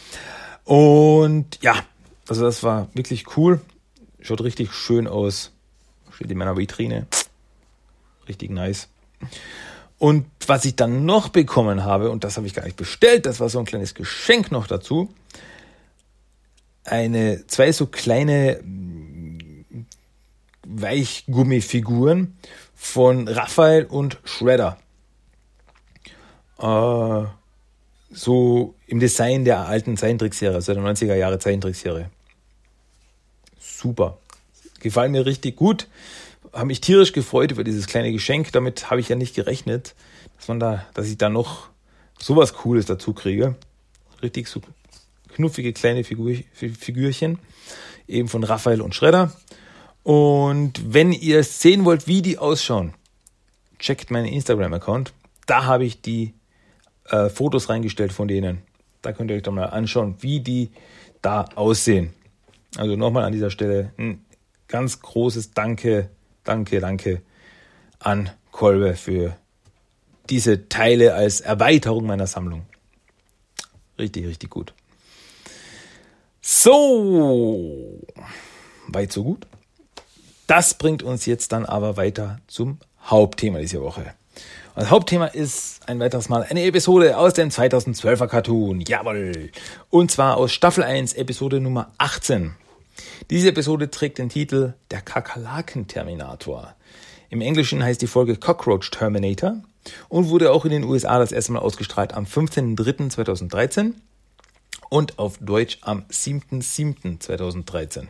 Und 0.64 1.60
ja, 1.62 1.76
also 2.30 2.46
das 2.46 2.64
war 2.64 2.88
wirklich 2.94 3.36
cool. 3.36 3.60
Schaut 4.22 4.40
richtig 4.40 4.72
schön 4.72 5.06
aus. 5.06 5.52
Steht 6.12 6.32
in 6.32 6.38
meiner 6.38 6.56
Vitrine. 6.56 7.08
Richtig 8.30 8.52
nice. 8.52 8.88
Und 10.00 10.26
was 10.48 10.64
ich 10.64 10.78
dann 10.78 11.06
noch 11.06 11.28
bekommen 11.28 11.84
habe, 11.84 12.10
und 12.10 12.24
das 12.24 12.38
habe 12.38 12.48
ich 12.48 12.54
gar 12.54 12.64
nicht 12.64 12.78
bestellt, 12.78 13.26
das 13.26 13.42
war 13.42 13.50
so 13.50 13.60
ein 13.60 13.66
kleines 13.66 13.94
Geschenk 13.94 14.52
noch 14.52 14.66
dazu. 14.66 15.14
Eine, 16.86 17.46
zwei 17.48 17.72
so 17.74 17.86
kleine 17.86 18.62
Weichgummifiguren 20.66 22.38
von 22.74 23.28
Raphael 23.28 23.86
und 23.86 24.20
Shredder. 24.24 24.78
Äh, 26.60 27.26
so 28.12 28.76
im 28.88 29.00
Design 29.00 29.44
der 29.44 29.68
alten 29.68 29.98
Zeichentrickserie, 29.98 30.56
also 30.56 30.74
der 30.74 30.82
90er 30.82 31.16
Jahre 31.16 31.40
Zeichentrickserie. 31.40 32.10
Super. 33.60 34.18
Gefallen 34.80 35.12
mir 35.12 35.26
richtig 35.26 35.58
gut. 35.58 35.88
Habe 36.54 36.66
mich 36.66 36.82
tierisch 36.82 37.14
gefreut 37.14 37.52
über 37.52 37.64
dieses 37.64 37.88
kleine 37.88 38.12
Geschenk. 38.12 38.52
Damit 38.52 38.90
habe 38.90 39.00
ich 39.00 39.10
ja 39.10 39.16
nicht 39.16 39.36
gerechnet, 39.36 39.96
dass 40.38 40.48
man 40.48 40.60
da, 40.60 40.86
dass 40.94 41.08
ich 41.08 41.18
da 41.18 41.30
noch 41.30 41.70
sowas 42.18 42.54
Cooles 42.54 42.86
dazu 42.86 43.14
kriege. 43.14 43.56
Richtig 44.22 44.48
so 44.48 44.62
knuffige 45.34 45.74
kleine 45.74 46.04
Figur, 46.04 46.36
Figürchen. 46.54 47.40
Eben 48.08 48.28
von 48.28 48.44
Raphael 48.44 48.82
und 48.82 48.96
Schredder. 48.96 49.32
Und 50.04 50.94
wenn 50.94 51.12
ihr 51.12 51.44
sehen 51.44 51.86
wollt, 51.86 52.08
wie 52.08 52.22
die 52.22 52.38
ausschauen, 52.38 52.94
checkt 53.78 54.12
meinen 54.12 54.26
Instagram-Account. 54.26 55.14
Da 55.46 55.66
habe 55.66 55.86
ich 55.86 56.02
die 56.02 56.34
äh, 57.06 57.30
Fotos 57.30 57.70
reingestellt 57.70 58.12
von 58.12 58.28
denen. 58.28 58.62
Da 59.02 59.14
könnt 59.14 59.32
ihr 59.32 59.38
euch 59.38 59.44
doch 59.44 59.54
mal 59.54 59.66
anschauen, 59.66 60.16
wie 60.20 60.40
die 60.40 60.72
da 61.22 61.46
aussehen. 61.56 62.14
Also 62.78 62.96
nochmal 62.96 63.24
an 63.24 63.34
dieser 63.34 63.50
Stelle 63.50 63.94
ein 63.98 64.26
ganz 64.68 65.02
großes 65.02 65.52
Danke, 65.52 66.10
Danke, 66.50 66.80
Danke 66.80 67.22
an 68.00 68.32
Kolbe 68.52 68.96
für 68.96 69.38
diese 70.32 70.68
Teile 70.68 71.14
als 71.14 71.42
Erweiterung 71.42 72.08
meiner 72.08 72.26
Sammlung. 72.26 72.66
Richtig, 74.00 74.26
richtig 74.26 74.50
gut. 74.50 74.74
So, 76.42 78.02
weit 78.88 79.12
so 79.12 79.24
gut. 79.26 79.46
Das 80.48 80.74
bringt 80.74 81.04
uns 81.04 81.28
jetzt 81.28 81.52
dann 81.52 81.68
aber 81.68 81.98
weiter 81.98 82.40
zum 82.48 82.80
Hauptthema 83.06 83.60
dieser 83.60 83.82
Woche. 83.82 84.16
Und 84.74 84.82
das 84.82 84.90
Hauptthema 84.90 85.28
ist 85.28 85.88
ein 85.88 86.00
weiteres 86.00 86.30
Mal 86.30 86.48
eine 86.50 86.64
Episode 86.64 87.16
aus 87.16 87.36
dem 87.36 87.50
2012er 87.50 88.26
Cartoon. 88.26 88.82
Jawohl. 88.82 89.52
Und 89.92 90.10
zwar 90.10 90.38
aus 90.38 90.52
Staffel 90.52 90.84
1, 90.84 91.14
Episode 91.14 91.60
Nummer 91.60 91.92
18. 92.00 92.56
Diese 93.30 93.50
Episode 93.50 93.90
trägt 93.92 94.18
den 94.18 94.30
Titel 94.30 94.74
Der 94.92 95.02
Kakerlaken-Terminator. 95.02 96.76
Im 97.30 97.42
Englischen 97.42 97.84
heißt 97.84 98.02
die 98.02 98.08
Folge 98.08 98.36
Cockroach 98.36 98.90
Terminator 98.92 99.62
und 100.08 100.30
wurde 100.30 100.52
auch 100.52 100.66
in 100.66 100.72
den 100.72 100.84
USA 100.84 101.20
das 101.20 101.32
erste 101.32 101.52
Mal 101.52 101.60
ausgestrahlt 101.60 102.14
am 102.14 102.26
15.03.2013 102.26 103.94
und 104.90 105.20
auf 105.20 105.38
Deutsch 105.40 105.78
am 105.82 106.06
7.07.2013. 106.10 108.08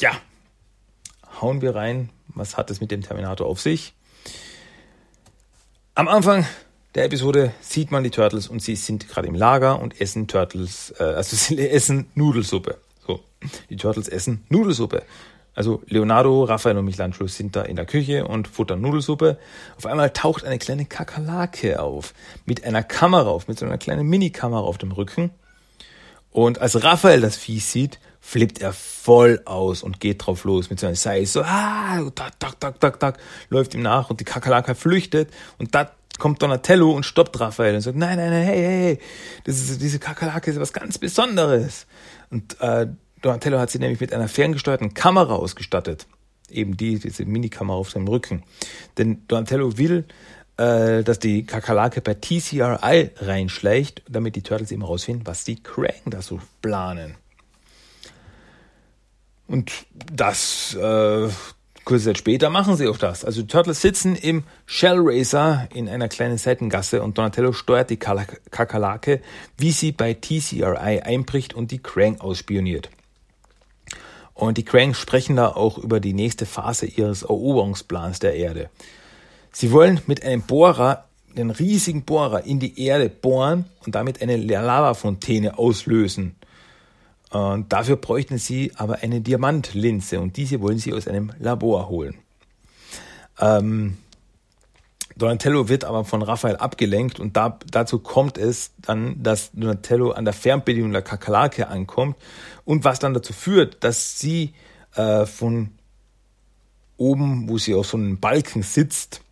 Ja, 0.00 0.12
hauen 1.40 1.60
wir 1.60 1.74
rein. 1.74 2.10
Was 2.28 2.56
hat 2.56 2.70
es 2.70 2.80
mit 2.80 2.90
dem 2.90 3.02
Terminator 3.02 3.46
auf 3.46 3.60
sich? 3.60 3.94
Am 5.94 6.06
Anfang 6.06 6.46
der 6.94 7.04
Episode 7.04 7.52
sieht 7.60 7.90
man 7.90 8.04
die 8.04 8.10
Turtles 8.10 8.46
und 8.48 8.62
sie 8.62 8.76
sind 8.76 9.08
gerade 9.08 9.26
im 9.26 9.34
Lager 9.34 9.80
und 9.80 10.00
essen 10.00 10.28
Turtles, 10.28 10.94
äh, 10.98 11.02
also 11.02 11.34
sie 11.54 11.68
essen 11.68 12.06
Nudelsuppe. 12.14 12.78
Die 13.70 13.76
Turtles 13.76 14.08
essen 14.08 14.44
Nudelsuppe. 14.48 15.02
Also 15.54 15.82
Leonardo, 15.86 16.44
Raphael 16.44 16.78
und 16.78 16.84
Michelangelo 16.84 17.26
sind 17.26 17.56
da 17.56 17.62
in 17.62 17.74
der 17.74 17.84
Küche 17.84 18.26
und 18.26 18.46
futtern 18.46 18.80
Nudelsuppe. 18.80 19.38
Auf 19.76 19.86
einmal 19.86 20.10
taucht 20.10 20.44
eine 20.44 20.58
kleine 20.58 20.84
Kakerlake 20.84 21.82
auf. 21.82 22.14
Mit 22.46 22.62
einer 22.64 22.84
Kamera 22.84 23.28
auf, 23.28 23.48
mit 23.48 23.58
so 23.58 23.66
einer 23.66 23.78
kleinen 23.78 24.06
Minikamera 24.06 24.60
auf 24.60 24.78
dem 24.78 24.92
Rücken. 24.92 25.30
Und 26.30 26.60
als 26.60 26.82
Raphael 26.84 27.20
das 27.20 27.36
Vieh 27.36 27.58
sieht, 27.58 27.98
flippt 28.20 28.60
er 28.60 28.72
voll 28.72 29.40
aus 29.46 29.82
und 29.82 30.00
geht 30.00 30.26
drauf 30.26 30.44
los 30.44 30.70
mit 30.70 30.78
seinem 30.78 30.94
Seil. 30.94 31.26
So, 31.26 31.42
ah, 31.42 32.08
tak, 32.14 32.38
tak, 32.38 32.60
tak, 32.60 32.78
tak, 32.78 33.00
tak, 33.00 33.18
läuft 33.48 33.74
ihm 33.74 33.82
nach 33.82 34.10
und 34.10 34.20
die 34.20 34.24
Kakerlake 34.24 34.74
flüchtet 34.74 35.30
und 35.58 35.74
da 35.74 35.90
kommt 36.18 36.42
Donatello 36.42 36.92
und 36.92 37.04
stoppt 37.04 37.40
Raphael 37.40 37.76
und 37.76 37.80
sagt, 37.80 37.96
nein, 37.96 38.16
nein, 38.16 38.30
nein, 38.30 38.44
hey, 38.44 38.56
hey, 38.56 38.82
hey, 38.82 38.98
das 39.44 39.56
ist, 39.58 39.80
diese 39.80 39.98
Kakerlake 39.98 40.50
ist 40.50 40.60
was 40.60 40.72
ganz 40.72 40.98
Besonderes. 40.98 41.86
Und 42.30 42.60
äh, 42.60 42.88
Donatello 43.22 43.58
hat 43.58 43.70
sie 43.70 43.78
nämlich 43.78 44.00
mit 44.00 44.12
einer 44.12 44.28
ferngesteuerten 44.28 44.94
Kamera 44.94 45.34
ausgestattet. 45.34 46.06
Eben 46.50 46.76
die, 46.76 46.98
diese 46.98 47.24
Minikamera 47.24 47.76
auf 47.76 47.90
seinem 47.90 48.08
Rücken. 48.08 48.42
Denn 48.96 49.26
Donatello 49.28 49.76
will, 49.76 50.06
äh, 50.56 51.04
dass 51.04 51.18
die 51.18 51.44
Kakerlake 51.44 52.00
bei 52.00 52.14
TCRI 52.14 53.10
reinschleicht, 53.16 54.02
damit 54.08 54.36
die 54.36 54.42
Turtles 54.42 54.72
eben 54.72 54.82
rausfinden, 54.82 55.26
was 55.26 55.44
die 55.44 55.62
Krang 55.62 56.02
da 56.06 56.22
so 56.22 56.40
planen. 56.62 57.16
Und 59.46 59.72
das, 59.92 60.74
äh, 60.74 61.28
kurze 61.84 62.04
Zeit 62.04 62.18
später 62.18 62.50
machen 62.50 62.76
sie 62.76 62.86
auch 62.86 62.98
das. 62.98 63.24
Also 63.24 63.40
die 63.40 63.46
Turtles 63.46 63.80
sitzen 63.80 64.14
im 64.14 64.44
Shell 64.66 64.98
Racer 64.98 65.68
in 65.72 65.88
einer 65.88 66.08
kleinen 66.08 66.36
Seitengasse 66.36 67.02
und 67.02 67.16
Donatello 67.16 67.52
steuert 67.52 67.88
die 67.88 67.96
Kakerlake, 67.96 69.22
wie 69.56 69.72
sie 69.72 69.92
bei 69.92 70.12
TCRI 70.12 71.00
einbricht 71.00 71.54
und 71.54 71.70
die 71.70 71.78
Krang 71.78 72.20
ausspioniert. 72.20 72.90
Und 74.38 74.56
die 74.56 74.64
Krang 74.64 74.94
sprechen 74.94 75.34
da 75.34 75.48
auch 75.48 75.78
über 75.78 75.98
die 75.98 76.12
nächste 76.12 76.46
Phase 76.46 76.86
ihres 76.86 77.22
Eroberungsplans 77.22 78.20
der 78.20 78.36
Erde. 78.36 78.70
Sie 79.50 79.72
wollen 79.72 80.00
mit 80.06 80.22
einem 80.22 80.42
Bohrer, 80.42 81.06
einen 81.34 81.50
riesigen 81.50 82.04
Bohrer 82.04 82.44
in 82.44 82.60
die 82.60 82.80
Erde 82.80 83.08
bohren 83.08 83.64
und 83.84 83.96
damit 83.96 84.22
eine 84.22 84.36
Lavafontäne 84.36 85.58
auslösen. 85.58 86.36
Und 87.30 87.72
dafür 87.72 87.96
bräuchten 87.96 88.38
sie 88.38 88.70
aber 88.76 89.02
eine 89.02 89.20
Diamantlinse 89.20 90.20
und 90.20 90.36
diese 90.36 90.60
wollen 90.60 90.78
sie 90.78 90.94
aus 90.94 91.08
einem 91.08 91.32
Labor 91.40 91.88
holen. 91.88 92.14
Ähm, 93.40 93.96
Donatello 95.18 95.68
wird 95.68 95.84
aber 95.84 96.04
von 96.04 96.22
Raphael 96.22 96.56
abgelenkt 96.56 97.18
und 97.18 97.36
da, 97.36 97.58
dazu 97.70 97.98
kommt 97.98 98.38
es 98.38 98.70
dann, 98.78 99.20
dass 99.20 99.50
Donatello 99.52 100.12
an 100.12 100.24
der 100.24 100.32
Fernbedienung 100.32 100.92
der 100.92 101.02
Kakerlake 101.02 101.68
ankommt 101.68 102.16
und 102.64 102.84
was 102.84 103.00
dann 103.00 103.14
dazu 103.14 103.32
führt, 103.32 103.82
dass 103.82 104.20
sie 104.20 104.54
äh, 104.94 105.26
von 105.26 105.72
oben, 106.96 107.48
wo 107.48 107.58
sie 107.58 107.74
auf 107.74 107.86
so 107.86 107.96
einem 107.96 108.20
Balken 108.20 108.62
sitzt 108.62 109.22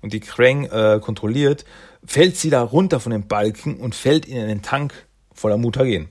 und 0.00 0.14
die 0.14 0.20
Krang 0.20 0.64
äh, 0.64 0.98
kontrolliert, 1.00 1.66
fällt 2.06 2.36
sie 2.36 2.50
da 2.50 2.62
runter 2.62 2.98
von 2.98 3.12
dem 3.12 3.28
Balken 3.28 3.76
und 3.76 3.94
fällt 3.94 4.26
in 4.26 4.38
einen 4.38 4.62
Tank 4.62 4.94
voller 5.32 5.58
Mutagen. 5.58 6.08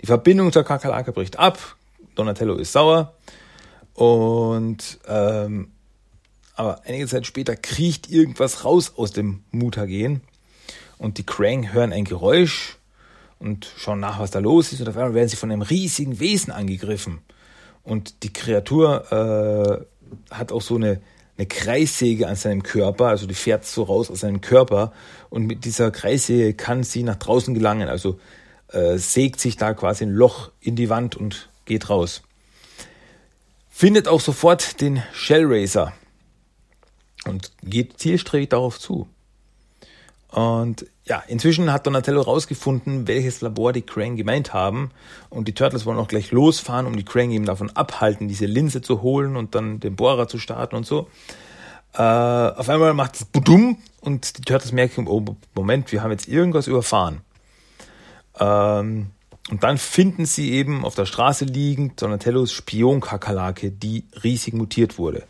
Die 0.00 0.06
Verbindung 0.06 0.50
zur 0.52 0.64
Kakerlake 0.64 1.12
bricht 1.12 1.38
ab. 1.38 1.76
Donatello 2.16 2.56
ist 2.56 2.72
sauer. 2.72 3.14
Und 3.94 4.98
ähm, 5.06 5.70
aber 6.62 6.80
einige 6.84 7.08
Zeit 7.08 7.26
später 7.26 7.56
kriecht 7.56 8.08
irgendwas 8.08 8.64
raus 8.64 8.92
aus 8.96 9.10
dem 9.10 9.42
Mutagen. 9.50 10.20
Und 10.96 11.18
die 11.18 11.26
Krang 11.26 11.72
hören 11.72 11.92
ein 11.92 12.04
Geräusch 12.04 12.78
und 13.40 13.68
schauen 13.76 13.98
nach, 13.98 14.20
was 14.20 14.30
da 14.30 14.38
los 14.38 14.72
ist. 14.72 14.80
Und 14.80 14.88
auf 14.88 14.96
einmal 14.96 15.14
werden 15.14 15.28
sie 15.28 15.36
von 15.36 15.50
einem 15.50 15.62
riesigen 15.62 16.20
Wesen 16.20 16.52
angegriffen. 16.52 17.18
Und 17.82 18.22
die 18.22 18.32
Kreatur 18.32 19.10
äh, 20.30 20.32
hat 20.32 20.52
auch 20.52 20.62
so 20.62 20.76
eine, 20.76 21.00
eine 21.36 21.48
Kreissäge 21.48 22.28
an 22.28 22.36
seinem 22.36 22.62
Körper, 22.62 23.06
also 23.08 23.26
die 23.26 23.34
fährt 23.34 23.64
so 23.64 23.82
raus 23.82 24.08
aus 24.08 24.20
seinem 24.20 24.40
Körper. 24.40 24.92
Und 25.30 25.46
mit 25.46 25.64
dieser 25.64 25.90
Kreissäge 25.90 26.54
kann 26.54 26.84
sie 26.84 27.02
nach 27.02 27.16
draußen 27.16 27.54
gelangen. 27.54 27.88
Also 27.88 28.20
äh, 28.68 28.98
sägt 28.98 29.40
sich 29.40 29.56
da 29.56 29.74
quasi 29.74 30.04
ein 30.04 30.12
Loch 30.12 30.52
in 30.60 30.76
die 30.76 30.90
Wand 30.90 31.16
und 31.16 31.48
geht 31.64 31.90
raus. 31.90 32.22
Findet 33.68 34.06
auch 34.06 34.20
sofort 34.20 34.80
den 34.80 35.02
Shellraiser 35.12 35.92
und 37.26 37.52
geht 37.62 37.98
zielstrebig 37.98 38.50
darauf 38.50 38.78
zu. 38.78 39.08
Und 40.28 40.86
ja, 41.04 41.22
inzwischen 41.28 41.72
hat 41.72 41.86
Donatello 41.86 42.20
herausgefunden, 42.20 43.06
welches 43.06 43.42
Labor 43.42 43.72
die 43.72 43.82
Krang 43.82 44.16
gemeint 44.16 44.54
haben. 44.54 44.90
Und 45.28 45.46
die 45.46 45.52
Turtles 45.52 45.84
wollen 45.84 45.98
auch 45.98 46.08
gleich 46.08 46.30
losfahren, 46.30 46.86
um 46.86 46.96
die 46.96 47.04
Krang 47.04 47.30
eben 47.32 47.44
davon 47.44 47.70
abhalten, 47.70 48.28
diese 48.28 48.46
Linse 48.46 48.80
zu 48.80 49.02
holen 49.02 49.36
und 49.36 49.54
dann 49.54 49.78
den 49.78 49.94
Bohrer 49.94 50.28
zu 50.28 50.38
starten 50.38 50.76
und 50.76 50.86
so. 50.86 51.08
Äh, 51.94 52.00
auf 52.00 52.68
einmal 52.68 52.94
macht 52.94 53.16
es 53.16 53.24
Budum 53.26 53.78
und 54.00 54.38
die 54.38 54.42
Turtles 54.42 54.72
merken, 54.72 55.06
oh, 55.06 55.22
Moment, 55.54 55.92
wir 55.92 56.02
haben 56.02 56.12
jetzt 56.12 56.28
irgendwas 56.28 56.66
überfahren. 56.66 57.20
Ähm, 58.38 59.08
und 59.50 59.62
dann 59.62 59.76
finden 59.76 60.24
sie 60.24 60.52
eben 60.52 60.84
auf 60.84 60.94
der 60.94 61.04
Straße 61.04 61.44
liegend 61.44 62.00
Donatellos 62.00 62.52
Spionkakerlake, 62.52 63.70
die 63.70 64.04
riesig 64.22 64.54
mutiert 64.54 64.98
wurde. 64.98 65.24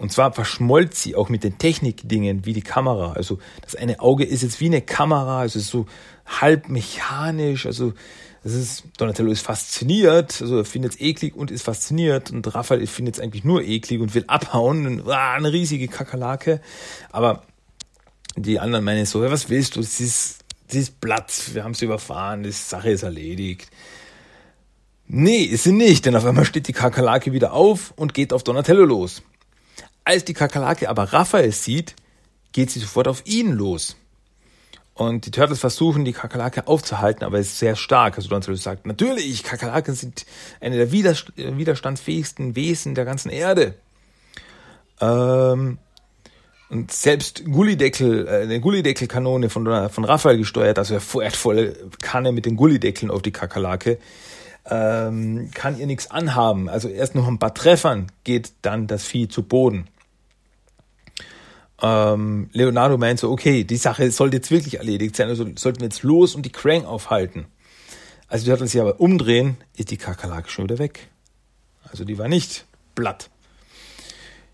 Und 0.00 0.10
zwar 0.10 0.32
verschmolzt 0.32 1.02
sie 1.02 1.14
auch 1.14 1.28
mit 1.28 1.44
den 1.44 1.58
Technikdingen 1.58 2.46
wie 2.46 2.54
die 2.54 2.62
Kamera. 2.62 3.12
Also 3.12 3.38
das 3.60 3.76
eine 3.76 4.00
Auge 4.00 4.24
ist 4.24 4.42
jetzt 4.42 4.58
wie 4.60 4.66
eine 4.66 4.80
Kamera, 4.80 5.40
also 5.40 5.60
so 5.60 5.84
halb 6.24 6.70
mechanisch. 6.70 7.66
Also 7.66 7.92
es 8.42 8.54
ist, 8.54 8.84
Donatello 8.96 9.30
ist 9.30 9.42
fasziniert, 9.42 10.40
also 10.40 10.56
er 10.56 10.64
findet 10.64 10.94
es 10.94 11.00
eklig 11.00 11.36
und 11.36 11.50
ist 11.50 11.64
fasziniert. 11.64 12.30
Und 12.30 12.54
Raphael 12.54 12.86
findet 12.86 13.16
es 13.16 13.20
eigentlich 13.20 13.44
nur 13.44 13.62
eklig 13.62 14.00
und 14.00 14.14
will 14.14 14.24
abhauen. 14.26 14.86
Und, 14.86 15.10
ah, 15.10 15.34
eine 15.34 15.52
riesige 15.52 15.86
Kakerlake. 15.86 16.62
Aber 17.12 17.42
die 18.36 18.58
anderen 18.58 18.86
meinen 18.86 19.04
so, 19.04 19.20
was 19.20 19.50
willst 19.50 19.76
du? 19.76 19.82
Sie 19.82 20.04
ist 20.04 20.40
sie 20.72 20.78
ist 20.78 21.00
platt, 21.00 21.32
wir 21.52 21.62
haben 21.62 21.74
sie 21.74 21.84
überfahren, 21.84 22.42
die 22.42 22.52
Sache 22.52 22.90
ist 22.90 23.02
erledigt. 23.02 23.68
Nee, 25.06 25.42
ist 25.42 25.64
sie 25.64 25.72
nicht, 25.72 26.06
denn 26.06 26.16
auf 26.16 26.24
einmal 26.24 26.44
steht 26.46 26.68
die 26.68 26.72
Kakerlake 26.72 27.32
wieder 27.32 27.52
auf 27.52 27.92
und 27.96 28.14
geht 28.14 28.32
auf 28.32 28.44
Donatello 28.44 28.84
los. 28.84 29.22
Als 30.04 30.24
die 30.24 30.34
Kakerlake 30.34 30.88
aber 30.88 31.12
Raphael 31.12 31.52
sieht, 31.52 31.94
geht 32.52 32.70
sie 32.70 32.80
sofort 32.80 33.08
auf 33.08 33.22
ihn 33.26 33.52
los. 33.52 33.96
Und 34.94 35.24
die 35.24 35.30
Turtles 35.30 35.60
versuchen, 35.60 36.04
die 36.04 36.12
Kakerlake 36.12 36.66
aufzuhalten, 36.66 37.24
aber 37.24 37.38
es 37.38 37.48
ist 37.48 37.58
sehr 37.58 37.76
stark. 37.76 38.16
Also 38.16 38.28
Donatello 38.28 38.56
sagt, 38.56 38.86
natürlich, 38.86 39.42
Kakerlaken 39.44 39.94
sind 39.94 40.26
eine 40.60 40.76
der 40.76 40.92
widerstandsfähigsten 40.92 42.54
Wesen 42.54 42.94
der 42.94 43.06
ganzen 43.06 43.30
Erde. 43.30 43.74
Ähm, 45.00 45.78
und 46.68 46.92
selbst 46.92 47.44
Gullideckel, 47.46 48.28
äh, 48.28 48.42
eine 48.42 48.60
Gullideckelkanone 48.60 49.48
von, 49.48 49.90
von 49.90 50.04
Raphael 50.04 50.38
gesteuert, 50.38 50.78
also 50.78 50.94
er 50.94 51.00
feuert 51.00 51.34
volle 51.34 51.74
Kanne 52.02 52.32
mit 52.32 52.46
den 52.46 52.56
Gullideckeln 52.56 53.10
auf 53.10 53.22
die 53.22 53.32
Kakerlake, 53.32 53.98
ähm, 54.66 55.50
kann 55.52 55.78
ihr 55.78 55.86
nichts 55.86 56.10
anhaben. 56.10 56.68
Also 56.68 56.88
erst 56.88 57.14
noch 57.14 57.26
ein 57.26 57.38
paar 57.38 57.54
Treffern 57.54 58.10
geht 58.24 58.52
dann 58.62 58.86
das 58.86 59.04
Vieh 59.04 59.28
zu 59.28 59.42
Boden. 59.42 59.88
Ähm, 61.82 62.50
Leonardo 62.52 62.98
meint 62.98 63.20
so, 63.20 63.30
okay, 63.30 63.64
die 63.64 63.76
Sache 63.76 64.10
sollte 64.10 64.36
jetzt 64.36 64.50
wirklich 64.50 64.78
erledigt 64.78 65.16
sein, 65.16 65.28
also 65.28 65.46
sollten 65.56 65.80
wir 65.80 65.86
jetzt 65.86 66.02
los 66.02 66.34
und 66.34 66.44
die 66.44 66.52
Krang 66.52 66.84
aufhalten. 66.84 67.46
Als 68.28 68.42
die 68.42 68.48
Turtles 68.50 68.72
sich 68.72 68.80
aber 68.80 69.00
umdrehen, 69.00 69.56
ist 69.76 69.90
die 69.90 69.96
Kakerlake 69.96 70.50
schon 70.50 70.64
wieder 70.64 70.78
weg. 70.78 71.08
Also 71.90 72.04
die 72.04 72.18
war 72.18 72.28
nicht 72.28 72.66
platt. 72.94 73.30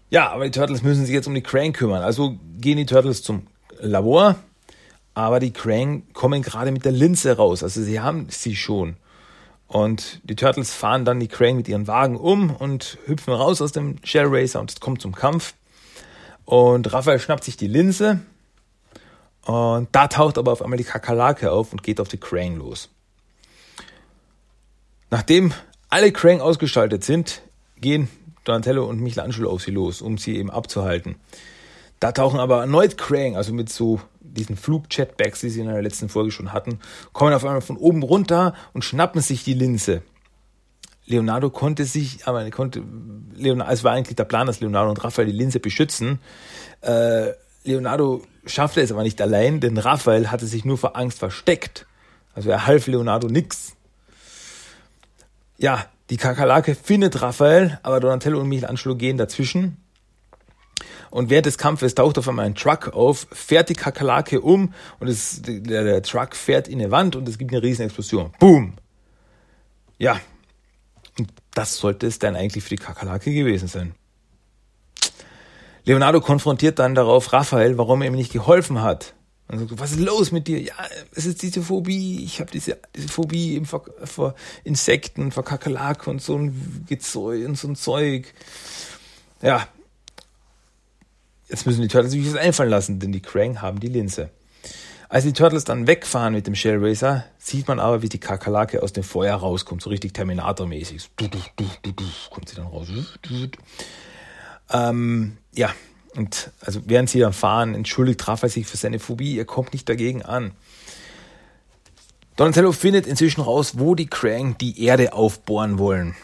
Ja, 0.08 0.30
aber 0.30 0.44
die 0.44 0.52
Turtles 0.52 0.82
müssen 0.82 1.04
sich 1.04 1.14
jetzt 1.14 1.26
um 1.26 1.34
die 1.34 1.42
Krang 1.42 1.72
kümmern. 1.72 2.02
Also 2.02 2.38
gehen 2.58 2.76
die 2.76 2.86
Turtles 2.86 3.22
zum 3.22 3.48
Labor, 3.80 4.36
aber 5.14 5.40
die 5.40 5.52
Krang 5.52 6.04
kommen 6.12 6.42
gerade 6.42 6.70
mit 6.70 6.84
der 6.84 6.92
Linse 6.92 7.36
raus. 7.36 7.62
Also 7.62 7.82
sie 7.82 8.00
haben 8.00 8.28
sie 8.30 8.54
schon. 8.54 8.96
Und 9.68 10.20
die 10.24 10.36
Turtles 10.36 10.72
fahren 10.72 11.04
dann 11.04 11.20
die 11.20 11.28
Krang 11.28 11.56
mit 11.56 11.68
ihren 11.68 11.86
Wagen 11.86 12.16
um 12.16 12.54
und 12.54 12.98
hüpfen 13.06 13.34
raus 13.34 13.60
aus 13.60 13.72
dem 13.72 13.96
Shell 14.04 14.26
Racer 14.28 14.60
und 14.60 14.70
es 14.70 14.80
kommt 14.80 15.02
zum 15.02 15.14
Kampf. 15.14 15.54
Und 16.44 16.92
Raphael 16.92 17.18
schnappt 17.18 17.44
sich 17.44 17.56
die 17.56 17.66
Linse 17.66 18.20
und 19.46 19.88
da 19.92 20.08
taucht 20.08 20.38
aber 20.38 20.52
auf 20.52 20.62
einmal 20.62 20.76
die 20.76 20.84
Kakerlake 20.84 21.52
auf 21.52 21.72
und 21.72 21.82
geht 21.82 22.00
auf 22.00 22.08
die 22.08 22.18
Krang 22.18 22.56
los. 22.56 22.88
Nachdem 25.10 25.52
alle 25.88 26.10
Krang 26.10 26.40
ausgeschaltet 26.40 27.04
sind, 27.04 27.42
gehen 27.80 28.08
Donatello 28.44 28.84
und 28.84 29.00
Michelangelo 29.00 29.50
auf 29.50 29.62
sie 29.62 29.70
los, 29.70 30.02
um 30.02 30.18
sie 30.18 30.36
eben 30.36 30.50
abzuhalten. 30.50 31.16
Da 32.00 32.12
tauchen 32.12 32.40
aber 32.40 32.60
erneut 32.60 32.98
Krang, 32.98 33.36
also 33.36 33.52
mit 33.52 33.68
so 33.70 34.00
diesen 34.36 34.56
Flug-Jetbacks, 34.56 35.40
die 35.40 35.50
sie 35.50 35.60
in 35.60 35.68
der 35.68 35.82
letzten 35.82 36.08
Folge 36.08 36.30
schon 36.30 36.52
hatten, 36.52 36.78
kommen 37.12 37.32
auf 37.32 37.44
einmal 37.44 37.60
von 37.60 37.76
oben 37.76 38.02
runter 38.02 38.54
und 38.72 38.84
schnappen 38.84 39.20
sich 39.20 39.44
die 39.44 39.54
Linse. 39.54 40.02
Leonardo 41.06 41.50
konnte 41.50 41.84
sich, 41.84 42.26
aber 42.26 42.48
konnte, 42.50 42.82
Leonardo, 43.34 43.72
es 43.72 43.84
war 43.84 43.92
eigentlich 43.92 44.16
der 44.16 44.24
Plan, 44.24 44.46
dass 44.46 44.60
Leonardo 44.60 44.90
und 44.90 45.02
Raphael 45.02 45.26
die 45.26 45.36
Linse 45.36 45.60
beschützen. 45.60 46.20
Äh, 46.80 47.32
Leonardo 47.64 48.22
schaffte 48.44 48.80
es 48.80 48.92
aber 48.92 49.02
nicht 49.02 49.20
allein, 49.20 49.60
denn 49.60 49.78
Raphael 49.78 50.30
hatte 50.30 50.46
sich 50.46 50.64
nur 50.64 50.78
vor 50.78 50.96
Angst 50.96 51.18
versteckt. 51.18 51.86
Also 52.34 52.50
er 52.50 52.66
half 52.66 52.86
Leonardo 52.86 53.28
nix. 53.28 53.76
Ja, 55.58 55.86
Die 56.08 56.18
Kakerlake 56.18 56.76
findet 56.76 57.20
Raphael, 57.20 57.80
aber 57.82 57.98
Donatello 57.98 58.40
und 58.40 58.48
Michelangelo 58.48 58.94
gehen 58.94 59.16
dazwischen. 59.16 59.78
Und 61.10 61.30
während 61.30 61.46
des 61.46 61.58
Kampfes 61.58 61.94
taucht 61.94 62.18
auf 62.18 62.28
einmal 62.28 62.46
ein 62.46 62.54
Truck 62.54 62.88
auf, 62.88 63.26
fährt 63.32 63.68
die 63.68 63.74
Kakerlake 63.74 64.40
um 64.40 64.74
und 65.00 65.08
es, 65.08 65.42
der, 65.42 65.84
der 65.84 66.02
Truck 66.02 66.34
fährt 66.36 66.68
in 66.68 66.80
eine 66.80 66.90
Wand 66.90 67.16
und 67.16 67.28
es 67.28 67.38
gibt 67.38 67.52
eine 67.52 67.62
riesen 67.62 67.86
Explosion. 67.86 68.32
Boom! 68.38 68.74
Ja, 69.98 70.20
und 71.18 71.28
das 71.54 71.76
sollte 71.76 72.06
es 72.06 72.18
dann 72.18 72.36
eigentlich 72.36 72.64
für 72.64 72.70
die 72.70 72.76
Kakerlake 72.76 73.32
gewesen 73.32 73.68
sein. 73.68 73.94
Leonardo 75.84 76.20
konfrontiert 76.20 76.78
dann 76.78 76.94
darauf 76.94 77.32
Raphael, 77.32 77.78
warum 77.78 78.02
er 78.02 78.08
ihm 78.08 78.14
nicht 78.16 78.32
geholfen 78.32 78.82
hat. 78.82 79.14
Und 79.48 79.60
sagt, 79.60 79.78
was 79.78 79.92
ist 79.92 80.00
los 80.00 80.32
mit 80.32 80.48
dir? 80.48 80.60
Ja, 80.60 80.74
es 81.14 81.24
ist 81.24 81.40
diese 81.42 81.62
Phobie. 81.62 82.24
Ich 82.24 82.40
habe 82.40 82.50
diese, 82.50 82.78
diese 82.96 83.08
Phobie 83.08 83.62
vor, 83.64 83.84
vor 84.02 84.34
Insekten, 84.64 85.30
vor 85.30 85.44
Kakerlaken 85.44 86.14
und 86.14 86.22
so 86.22 86.36
ein 86.36 86.84
Gezeug 86.88 87.46
und 87.46 87.56
so 87.56 87.68
ein 87.68 87.76
Zeug. 87.76 88.34
Ja. 89.40 89.68
Jetzt 91.48 91.66
müssen 91.66 91.82
die 91.82 91.88
Turtles 91.88 92.12
sich 92.12 92.24
das 92.24 92.36
einfallen 92.36 92.70
lassen, 92.70 92.98
denn 92.98 93.12
die 93.12 93.22
Krang 93.22 93.62
haben 93.62 93.80
die 93.80 93.88
Linse. 93.88 94.30
Als 95.08 95.24
die 95.24 95.32
Turtles 95.32 95.64
dann 95.64 95.86
wegfahren 95.86 96.34
mit 96.34 96.48
dem 96.48 96.56
Shell 96.56 96.84
Racer, 96.84 97.24
sieht 97.38 97.68
man 97.68 97.78
aber, 97.78 98.02
wie 98.02 98.08
die 98.08 98.18
Kakerlake 98.18 98.82
aus 98.82 98.92
dem 98.92 99.04
Feuer 99.04 99.36
rauskommt, 99.36 99.80
so 99.80 99.90
richtig 99.90 100.14
Terminator-mäßig. 100.14 101.10
Kommt 102.30 102.48
sie 102.48 102.56
dann 102.56 102.66
raus. 102.66 102.88
Ähm, 104.72 105.38
ja, 105.54 105.72
und 106.16 106.50
also 106.60 106.80
während 106.86 107.08
sie 107.08 107.20
dann 107.20 107.32
fahren, 107.32 107.76
entschuldigt 107.76 108.26
Raphael 108.26 108.50
sich 108.50 108.66
für 108.66 108.76
seine 108.76 108.98
Phobie, 108.98 109.38
er 109.38 109.44
kommt 109.44 109.72
nicht 109.72 109.88
dagegen 109.88 110.22
an. 110.22 110.52
Donatello 112.34 112.72
findet 112.72 113.06
inzwischen 113.06 113.42
raus, 113.42 113.78
wo 113.78 113.94
die 113.94 114.08
Krang 114.08 114.58
die 114.58 114.82
Erde 114.84 115.12
aufbohren 115.12 115.78
wollen. 115.78 116.16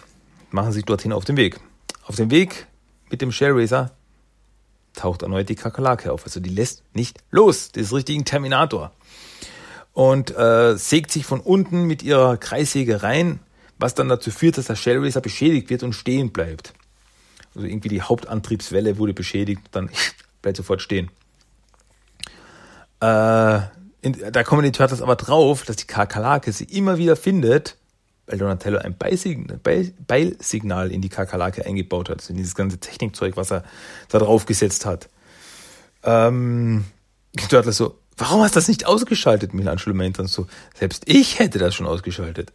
Machen 0.50 0.72
sich 0.72 0.84
dorthin 0.84 1.12
auf 1.12 1.24
den 1.24 1.36
Weg. 1.36 1.60
Auf 2.04 2.16
dem 2.16 2.30
Weg 2.32 2.66
mit 3.10 3.22
dem 3.22 3.30
Shell 3.30 3.52
Racer 3.52 3.92
taucht 4.94 5.22
erneut 5.22 5.48
die 5.48 5.54
Kakerlake 5.54 6.12
auf. 6.12 6.24
Also 6.24 6.40
die 6.40 6.50
lässt 6.50 6.82
nicht 6.94 7.18
los, 7.30 7.72
des 7.72 7.92
richtigen 7.92 8.24
Terminator. 8.24 8.92
Und 9.92 10.36
äh, 10.36 10.76
sägt 10.76 11.10
sich 11.10 11.26
von 11.26 11.40
unten 11.40 11.84
mit 11.84 12.02
ihrer 12.02 12.36
Kreissäge 12.36 13.02
rein, 13.02 13.40
was 13.78 13.94
dann 13.94 14.08
dazu 14.08 14.30
führt, 14.30 14.58
dass 14.58 14.66
der 14.66 14.76
Shell 14.76 15.04
Racer 15.04 15.20
beschädigt 15.20 15.68
wird 15.70 15.82
und 15.82 15.92
stehen 15.92 16.32
bleibt. 16.32 16.72
Also 17.54 17.66
irgendwie 17.66 17.88
die 17.88 18.02
Hauptantriebswelle 18.02 18.96
wurde 18.98 19.12
beschädigt, 19.12 19.60
dann 19.72 19.90
bleibt 20.42 20.56
sofort 20.56 20.80
stehen. 20.80 21.10
Äh, 23.00 23.60
in, 24.00 24.16
da 24.32 24.42
kommen 24.44 24.62
die 24.62 24.72
Turtles 24.72 25.02
aber 25.02 25.16
drauf, 25.16 25.64
dass 25.64 25.76
die 25.76 25.86
Kakerlake 25.86 26.52
sie 26.52 26.64
immer 26.64 26.98
wieder 26.98 27.16
findet, 27.16 27.76
weil 28.32 28.38
Donatello 28.38 28.78
ein 28.78 28.96
Beilsignal 28.96 30.90
in 30.90 31.02
die 31.02 31.10
Kakerlake 31.10 31.66
eingebaut 31.66 32.08
hat, 32.08 32.28
in 32.30 32.36
dieses 32.36 32.54
ganze 32.54 32.78
Technikzeug, 32.78 33.36
was 33.36 33.52
er 33.52 33.62
da 34.08 34.18
drauf 34.18 34.46
gesetzt 34.46 34.86
hat. 34.86 35.10
Ähm, 36.02 36.86
die 37.34 37.46
Turtles 37.46 37.76
so, 37.76 37.98
warum 38.16 38.40
hast 38.40 38.56
du 38.56 38.58
das 38.58 38.68
nicht 38.68 38.86
ausgeschaltet? 38.86 39.52
Michelangelo 39.52 39.94
meint 39.94 40.18
dann 40.18 40.28
so, 40.28 40.46
selbst 40.74 41.02
ich 41.06 41.38
hätte 41.38 41.58
das 41.58 41.74
schon 41.74 41.86
ausgeschaltet. 41.86 42.52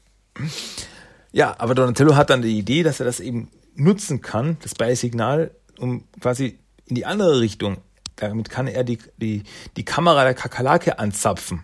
Ja, 1.32 1.56
aber 1.60 1.76
Donatello 1.76 2.16
hat 2.16 2.32
dann 2.32 2.42
die 2.42 2.58
Idee, 2.58 2.82
dass 2.82 3.00
er 3.00 3.06
das 3.06 3.20
eben 3.20 3.52
nutzen 3.76 4.22
kann, 4.22 4.58
das 4.64 4.74
Beisignal, 4.74 5.52
um 5.78 6.06
quasi 6.20 6.58
in 6.88 6.96
die 6.96 7.06
andere 7.06 7.40
Richtung. 7.40 7.78
Damit 8.16 8.50
kann 8.50 8.66
er 8.66 8.84
die, 8.84 8.98
die, 9.18 9.44
die 9.76 9.86
Kamera 9.86 10.24
der 10.24 10.34
Kakerlake 10.34 10.98
anzapfen. 10.98 11.64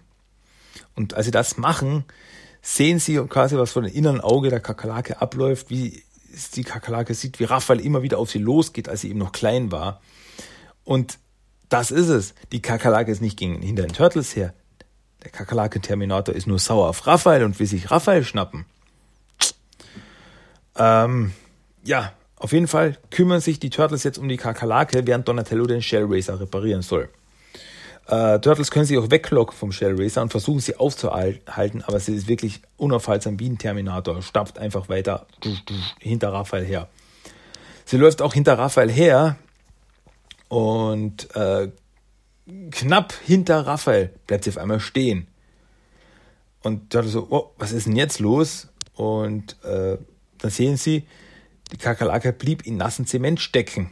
Und 0.94 1.16
als 1.16 1.26
sie 1.26 1.32
das 1.32 1.58
machen, 1.58 2.06
sehen 2.64 2.98
sie 2.98 3.18
quasi, 3.28 3.58
was 3.58 3.74
vor 3.74 3.84
dem 3.84 3.94
inneren 3.94 4.22
Auge 4.22 4.50
der 4.50 4.62
Kakerlake 4.62 5.22
abläuft, 5.22 5.70
wie 5.70 6.02
die 6.56 6.64
Kakerlake 6.64 7.14
sieht, 7.14 7.40
wie 7.40 7.44
Raphael 7.44 7.80
immer 7.80 8.02
wieder 8.02 8.18
auf 8.18 8.32
sie 8.32 8.40
losgeht, 8.40 8.90
als 8.90 9.02
sie 9.02 9.10
eben 9.10 9.20
noch 9.20 9.34
klein 9.34 9.72
war. 9.72 10.02
Und 10.84 11.20
das 11.70 11.92
ist 11.92 12.08
es. 12.08 12.34
Die 12.52 12.62
Kakerlake 12.62 13.12
ist 13.12 13.22
nicht 13.22 13.38
gegen, 13.38 13.62
hinter 13.62 13.84
den 13.84 13.94
Turtles 13.94 14.36
her. 14.36 14.54
Der 15.24 15.32
Kakerlake-Terminator 15.32 16.34
ist 16.34 16.48
nur 16.48 16.58
sauer 16.58 16.90
auf 16.90 17.06
Raphael 17.06 17.44
und 17.44 17.60
will 17.60 17.68
sich 17.68 17.92
Raphael 17.92 18.24
schnappen. 18.24 18.66
Ähm, 20.76 21.34
ja, 21.84 22.14
auf 22.38 22.54
jeden 22.54 22.68
Fall 22.68 22.98
kümmern 23.12 23.42
sich 23.42 23.60
die 23.60 23.70
Turtles 23.70 24.04
jetzt 24.04 24.18
um 24.18 24.28
die 24.28 24.38
Kakerlake, 24.38 25.06
während 25.06 25.28
Donatello 25.28 25.66
den 25.66 25.82
Shell 25.82 26.06
Racer 26.08 26.40
reparieren 26.40 26.82
soll. 26.82 27.10
Äh, 28.08 28.40
Turtles 28.40 28.70
können 28.70 28.86
sich 28.86 28.98
auch 28.98 29.10
weglocken 29.12 29.56
vom 29.56 29.72
Shell 29.72 29.96
Racer 29.98 30.22
und 30.22 30.30
versuchen 30.30 30.60
sie 30.60 30.76
aufzuhalten, 30.76 31.84
aber 31.86 32.00
sie 32.00 32.16
ist 32.16 32.28
wirklich 32.28 32.62
unaufhaltsam 32.78 33.40
wie 33.40 33.50
ein 33.50 33.58
Terminator, 33.58 34.22
stapft 34.22 34.60
einfach 34.60 34.90
weiter 34.90 35.26
hinter 36.00 36.34
Raphael 36.34 36.66
her. 36.66 36.90
Sie 37.86 37.98
läuft 37.98 38.22
auch 38.22 38.34
hinter 38.34 38.58
Raphael 38.58 38.92
her 38.92 39.38
und 40.50 41.34
äh, 41.36 41.72
knapp 42.72 43.14
hinter 43.26 43.66
Raphael 43.66 44.14
bleibt 44.28 44.44
sie 44.44 44.50
auf 44.50 44.58
einmal 44.58 44.80
stehen. 44.80 45.28
Und 46.62 46.90
Turtles 46.92 47.14
so, 47.14 47.28
oh, 47.30 47.52
was 47.58 47.72
ist 47.72 47.88
denn 47.88 47.96
jetzt 47.96 48.20
los? 48.20 48.70
Und 48.96 49.62
äh, 49.64 49.98
dann 50.38 50.52
sehen 50.52 50.78
sie, 50.78 51.08
die 51.72 51.78
Kakerlake 51.78 52.34
blieb 52.34 52.66
in 52.66 52.78
nassen 52.78 53.06
Zement 53.06 53.40
stecken. 53.40 53.92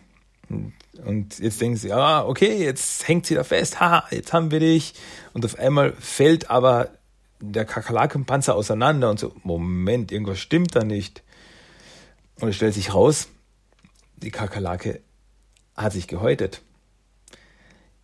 Jetzt 1.39 1.61
denken 1.61 1.77
sie, 1.77 1.91
ah, 1.91 2.25
okay, 2.25 2.63
jetzt 2.63 3.07
hängt 3.07 3.25
sie 3.25 3.35
da 3.35 3.43
fest, 3.43 3.79
haha, 3.79 4.05
jetzt 4.11 4.33
haben 4.33 4.51
wir 4.51 4.59
dich. 4.59 4.93
Und 5.33 5.45
auf 5.45 5.57
einmal 5.57 5.93
fällt 5.93 6.49
aber 6.49 6.89
der 7.39 7.65
Kakerlakenpanzer 7.65 8.55
auseinander 8.55 9.09
und 9.09 9.19
so, 9.19 9.33
Moment, 9.43 10.11
irgendwas 10.11 10.39
stimmt 10.39 10.75
da 10.75 10.83
nicht. 10.83 11.23
Und 12.39 12.49
es 12.49 12.55
stellt 12.55 12.73
sich 12.73 12.93
raus, 12.93 13.29
die 14.17 14.31
Kakerlake 14.31 15.01
hat 15.75 15.93
sich 15.93 16.07
gehäutet. 16.07 16.61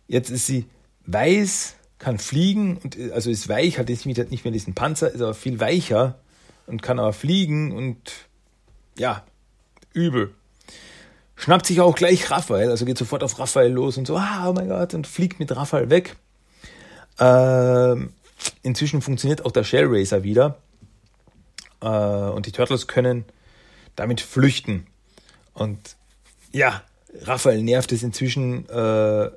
Jetzt 0.06 0.30
ist 0.30 0.46
sie 0.46 0.66
weiß, 1.06 1.76
kann 1.98 2.18
fliegen 2.18 2.78
und 2.78 2.96
also 3.12 3.30
ist 3.30 3.48
weich, 3.48 3.78
hat 3.78 3.88
jetzt 3.88 4.06
nicht 4.06 4.44
mehr 4.44 4.52
diesen 4.52 4.74
Panzer, 4.74 5.10
ist 5.10 5.20
aber 5.20 5.34
viel 5.34 5.60
weicher 5.60 6.18
und 6.66 6.82
kann 6.82 6.98
aber 6.98 7.12
fliegen 7.12 7.72
und 7.72 7.98
ja, 8.96 9.24
übel. 9.92 10.34
Schnappt 11.38 11.66
sich 11.66 11.80
auch 11.80 11.94
gleich 11.94 12.32
Raphael, 12.32 12.68
also 12.68 12.84
geht 12.84 12.98
sofort 12.98 13.22
auf 13.22 13.38
Raphael 13.38 13.70
los 13.70 13.96
und 13.96 14.08
so, 14.08 14.16
ah, 14.16 14.48
oh 14.48 14.52
mein 14.52 14.68
Gott, 14.68 14.92
und 14.92 15.06
fliegt 15.06 15.38
mit 15.38 15.54
Raphael 15.54 15.88
weg. 15.88 16.16
Ähm, 17.20 18.12
inzwischen 18.62 19.00
funktioniert 19.00 19.44
auch 19.46 19.52
der 19.52 19.62
Shell 19.62 19.86
Racer 19.86 20.24
wieder. 20.24 20.58
Äh, 21.80 21.86
und 21.86 22.46
die 22.46 22.52
Turtles 22.52 22.88
können 22.88 23.24
damit 23.94 24.20
flüchten. 24.20 24.88
Und 25.54 25.96
ja, 26.50 26.82
Raphael 27.22 27.62
nervt 27.62 27.92
es 27.92 28.02
inzwischen. 28.02 28.68
Äh, 28.68 29.30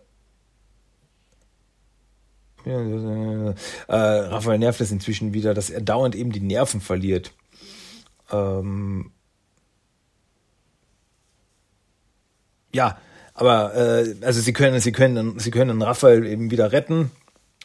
äh, 2.65 3.53
Raphael 3.87 4.57
nervt 4.57 4.81
es 4.81 4.91
inzwischen 4.91 5.33
wieder, 5.33 5.53
dass 5.53 5.69
er 5.69 5.81
dauernd 5.81 6.15
eben 6.15 6.31
die 6.31 6.39
Nerven 6.39 6.81
verliert. 6.81 7.31
Ähm, 8.31 9.11
ja, 12.73 12.97
aber 13.33 13.75
äh, 13.75 14.15
also 14.21 14.41
sie 14.41 14.53
können, 14.53 14.79
sie 14.79 14.91
können, 14.91 15.39
sie 15.39 15.51
können 15.51 15.81
Raphael 15.81 16.25
eben 16.25 16.51
wieder 16.51 16.71
retten 16.71 17.11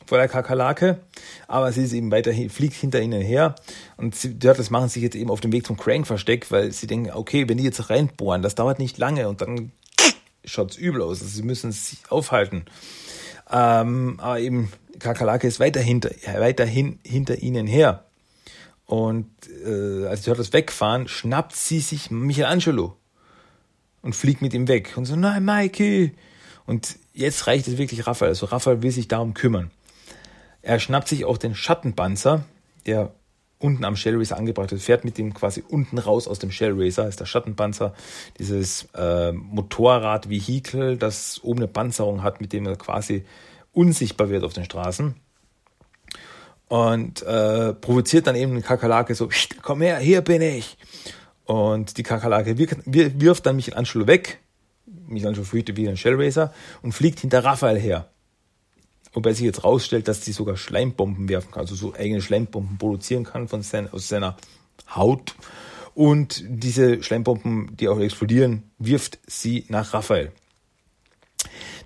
vor 0.07 0.19
der 0.19 0.29
Kakerlake, 0.29 1.01
aber 1.49 1.73
sie 1.73 1.83
ist 1.85 1.93
eben 1.93 2.11
weiterhin, 2.11 2.49
fliegt 2.51 2.75
hinter 2.75 3.01
ihnen 3.01 3.21
her 3.21 3.57
und 3.97 4.15
sie, 4.15 4.39
Turtles 4.39 4.71
machen 4.71 4.89
sich 4.89 5.03
jetzt 5.03 5.17
eben 5.17 5.31
auf 5.31 5.41
dem 5.41 5.53
Weg 5.53 5.67
zum 5.67 5.77
Crank-Versteck, 5.77 6.51
weil 6.51 6.71
sie 6.73 6.87
denken, 6.87 7.11
okay, 7.13 7.49
wenn 7.49 7.59
die 7.59 7.65
jetzt 7.65 7.91
reinbohren, 7.91 8.43
das 8.43 8.55
dauert 8.55 8.79
nicht 8.79 8.99
lange 8.99 9.29
und 9.29 9.41
dann 9.41 9.73
schaut's 10.45 10.77
übel 10.77 11.03
aus, 11.03 11.21
also 11.21 11.35
sie 11.35 11.43
müssen 11.43 11.73
sich 11.73 11.99
aufhalten. 12.09 12.65
Ähm, 13.51 14.19
aber 14.21 14.39
eben 14.41 14.73
Kakerlake 14.99 15.47
ist 15.47 15.61
weiter 15.61 15.81
hinter, 15.81 16.11
weiterhin 16.39 16.99
hinter 17.05 17.39
ihnen 17.39 17.67
her. 17.67 18.05
Und 18.87 19.29
äh, 19.65 20.07
als 20.07 20.21
die 20.21 20.27
Turtles 20.27 20.53
wegfahren, 20.53 21.09
schnappt 21.09 21.57
sie 21.57 21.81
sich 21.81 22.11
Michelangelo 22.11 22.97
und 24.07 24.15
fliegt 24.15 24.41
mit 24.41 24.55
ihm 24.55 24.69
weg. 24.69 24.93
Und 24.97 25.05
so, 25.05 25.17
nein, 25.17 25.45
Mikey. 25.45 26.13
Und 26.65 26.97
jetzt 27.13 27.49
reicht 27.49 27.67
es 27.67 27.77
wirklich 27.77 28.07
Raphael. 28.07 28.31
Also 28.31 28.47
Raphael 28.47 28.81
will 28.81 28.93
sich 28.93 29.09
darum 29.09 29.35
kümmern. 29.35 29.73
Er 30.63 30.79
schnappt 30.79 31.09
sich 31.09 31.25
auch 31.25 31.39
den 31.39 31.57
Schattenpanzer, 31.57 32.45
der 32.87 33.13
unten 33.59 33.85
am 33.85 33.97
Shell 33.97 34.17
Racer 34.17 34.37
angebracht 34.37 34.71
ist, 34.71 34.85
fährt 34.85 35.05
mit 35.05 35.19
dem 35.19 35.35
quasi 35.35 35.65
unten 35.67 35.99
raus 35.99 36.29
aus 36.29 36.39
dem 36.39 36.53
Shell 36.53 36.75
Racer, 36.77 37.09
ist 37.09 37.19
der 37.19 37.27
Schattenpanzer, 37.27 37.95
dieses 38.39 38.87
äh, 38.95 39.33
Motorrad-Vehikel, 39.33 40.99
das 40.99 41.43
oben 41.43 41.61
eine 41.61 41.69
Panzerung 41.69 42.23
hat, 42.23 42.41
mit 42.41 42.53
dem 42.53 42.67
er 42.67 42.77
quasi 42.77 43.25
unsichtbar 43.73 44.29
wird 44.29 44.45
auf 44.45 44.53
den 44.53 44.65
Straßen. 44.65 45.17
Und 46.69 47.23
äh, 47.23 47.73
provoziert 47.75 48.29
dann 48.29 48.37
eben 48.37 48.53
den 48.53 48.63
Kakerlake 48.63 49.17
so, 49.17 49.29
komm 49.63 49.81
her, 49.83 49.99
hier 49.99 50.21
bin 50.21 50.43
ich. 50.43 50.77
Und 51.47 51.97
die 51.97 52.03
Kakerlake 52.03 52.59
wirft 52.59 53.47
dann 53.47 53.57
Michelangelo 53.57 54.07
weg. 54.07 54.41
Michelangelo 55.07 55.45
fürchtet 55.45 55.77
wie 55.77 55.89
ein 55.89 55.97
Shellracer 55.97 56.53
und 56.83 56.93
fliegt 56.93 57.21
hinter 57.21 57.45
Raphael 57.45 57.79
her. 57.79 58.09
Wobei 59.13 59.33
sich 59.33 59.47
jetzt 59.47 59.65
rausstellt, 59.65 60.09
dass 60.09 60.25
sie 60.25 60.33
sogar 60.33 60.57
Schleimbomben 60.57 61.29
werfen 61.29 61.51
kann, 61.51 61.63
also 61.63 61.75
so 61.75 61.95
eigene 61.95 62.21
Schleimbomben 62.21 62.77
produzieren 62.77 63.25
kann 63.25 63.49
von 63.49 63.63
seiner, 63.63 63.95
aus 63.95 64.09
seiner 64.09 64.37
Haut. 64.95 65.35
Und 65.95 66.45
diese 66.47 67.03
Schleimbomben, 67.03 67.77
die 67.77 67.89
auch 67.89 67.99
explodieren, 67.99 68.65
wirft 68.79 69.19
sie 69.27 69.65
nach 69.69 69.95
Raphael. 69.95 70.33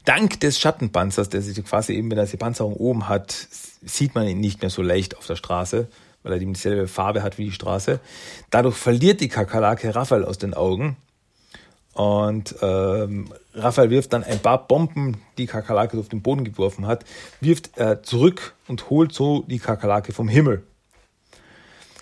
Dank 0.04 0.40
des 0.40 0.58
Schattenpanzers, 0.58 1.28
der 1.28 1.42
sich 1.42 1.62
quasi 1.64 1.92
eben, 1.92 2.10
wenn 2.10 2.18
er 2.18 2.26
die 2.26 2.36
Panzerung 2.36 2.74
oben 2.74 3.08
hat, 3.08 3.30
sieht 3.30 4.14
man 4.14 4.26
ihn 4.26 4.40
nicht 4.40 4.62
mehr 4.62 4.70
so 4.70 4.82
leicht 4.82 5.16
auf 5.16 5.26
der 5.26 5.36
Straße, 5.36 5.88
weil 6.22 6.34
er 6.34 6.38
dieselbe 6.38 6.88
Farbe 6.88 7.22
hat 7.22 7.38
wie 7.38 7.44
die 7.44 7.52
Straße. 7.52 8.00
Dadurch 8.50 8.76
verliert 8.76 9.20
die 9.20 9.28
Kakerlake 9.28 9.94
Raphael 9.94 10.24
aus 10.24 10.38
den 10.38 10.54
Augen. 10.54 10.96
Und 11.92 12.54
ähm, 12.62 13.32
Raphael 13.54 13.90
wirft 13.90 14.12
dann 14.12 14.22
ein 14.24 14.38
paar 14.38 14.66
Bomben, 14.66 15.18
die 15.38 15.46
Kakerlake 15.46 15.98
auf 15.98 16.08
den 16.08 16.22
Boden 16.22 16.44
geworfen 16.44 16.86
hat, 16.86 17.04
wirft 17.40 17.76
er 17.76 18.02
zurück 18.02 18.54
und 18.68 18.90
holt 18.90 19.12
so 19.12 19.44
die 19.48 19.58
Kakerlake 19.58 20.12
vom 20.12 20.28
Himmel. 20.28 20.62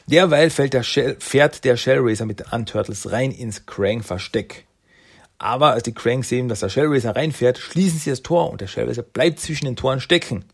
Derweil 0.07 0.51
fällt 0.51 0.73
der 0.73 0.83
Shell, 0.83 1.17
fährt 1.19 1.65
der 1.65 1.77
Shellraiser 1.77 2.27
mit 2.27 2.41
den 2.41 2.47
Unturtles 2.51 3.11
rein 3.13 3.31
ins 3.31 3.67
Krang-Versteck. 3.67 4.65
Aber 5.39 5.73
als 5.73 5.85
die 5.85 5.95
Cranks 5.95 6.29
sehen, 6.29 6.49
dass 6.49 6.61
der 6.61 6.69
Shellraiser 6.69 7.15
reinfährt, 7.15 7.59
schließen 7.59 7.99
sie 7.99 8.11
das 8.11 8.23
Tor 8.23 8.51
und 8.51 8.61
der 8.61 8.67
Shellraiser 8.67 9.03
bleibt 9.03 9.39
zwischen 9.39 9.67
den 9.67 9.77
Toren 9.77 10.01
stecken. 10.01 10.45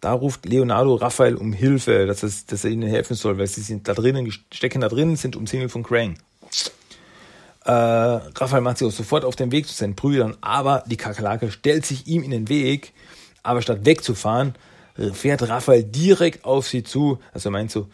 Da 0.00 0.12
ruft 0.12 0.46
Leonardo 0.46 0.94
Raphael 0.94 1.36
um 1.36 1.52
Hilfe, 1.52 2.06
dass, 2.06 2.22
es, 2.22 2.46
dass 2.46 2.64
er 2.64 2.70
ihnen 2.70 2.88
helfen 2.88 3.14
soll, 3.14 3.38
weil 3.38 3.46
sie 3.46 3.60
sind 3.60 3.86
da 3.86 3.94
drinnen, 3.94 4.32
stecken 4.50 4.80
da 4.80 4.88
drinnen, 4.88 5.16
sind 5.16 5.36
umzingelt 5.36 5.70
von 5.70 5.82
Krang. 5.82 6.16
Äh, 7.64 7.70
Raphael 7.70 8.62
macht 8.62 8.78
sich 8.78 8.88
auch 8.88 8.92
sofort 8.92 9.24
auf 9.24 9.36
den 9.36 9.52
Weg 9.52 9.66
zu 9.66 9.74
seinen 9.74 9.94
Brüdern, 9.94 10.36
aber 10.40 10.82
die 10.86 10.96
Kakerlake 10.96 11.50
stellt 11.50 11.84
sich 11.84 12.06
ihm 12.06 12.22
in 12.22 12.30
den 12.30 12.48
Weg, 12.48 12.94
aber 13.42 13.60
statt 13.60 13.84
wegzufahren, 13.84 14.54
fährt 15.12 15.48
Raphael 15.48 15.84
direkt 15.84 16.44
auf 16.44 16.66
sie 16.68 16.82
zu. 16.82 17.18
Also 17.32 17.48
er 17.48 17.52
meint 17.52 17.70
so, 17.70 17.88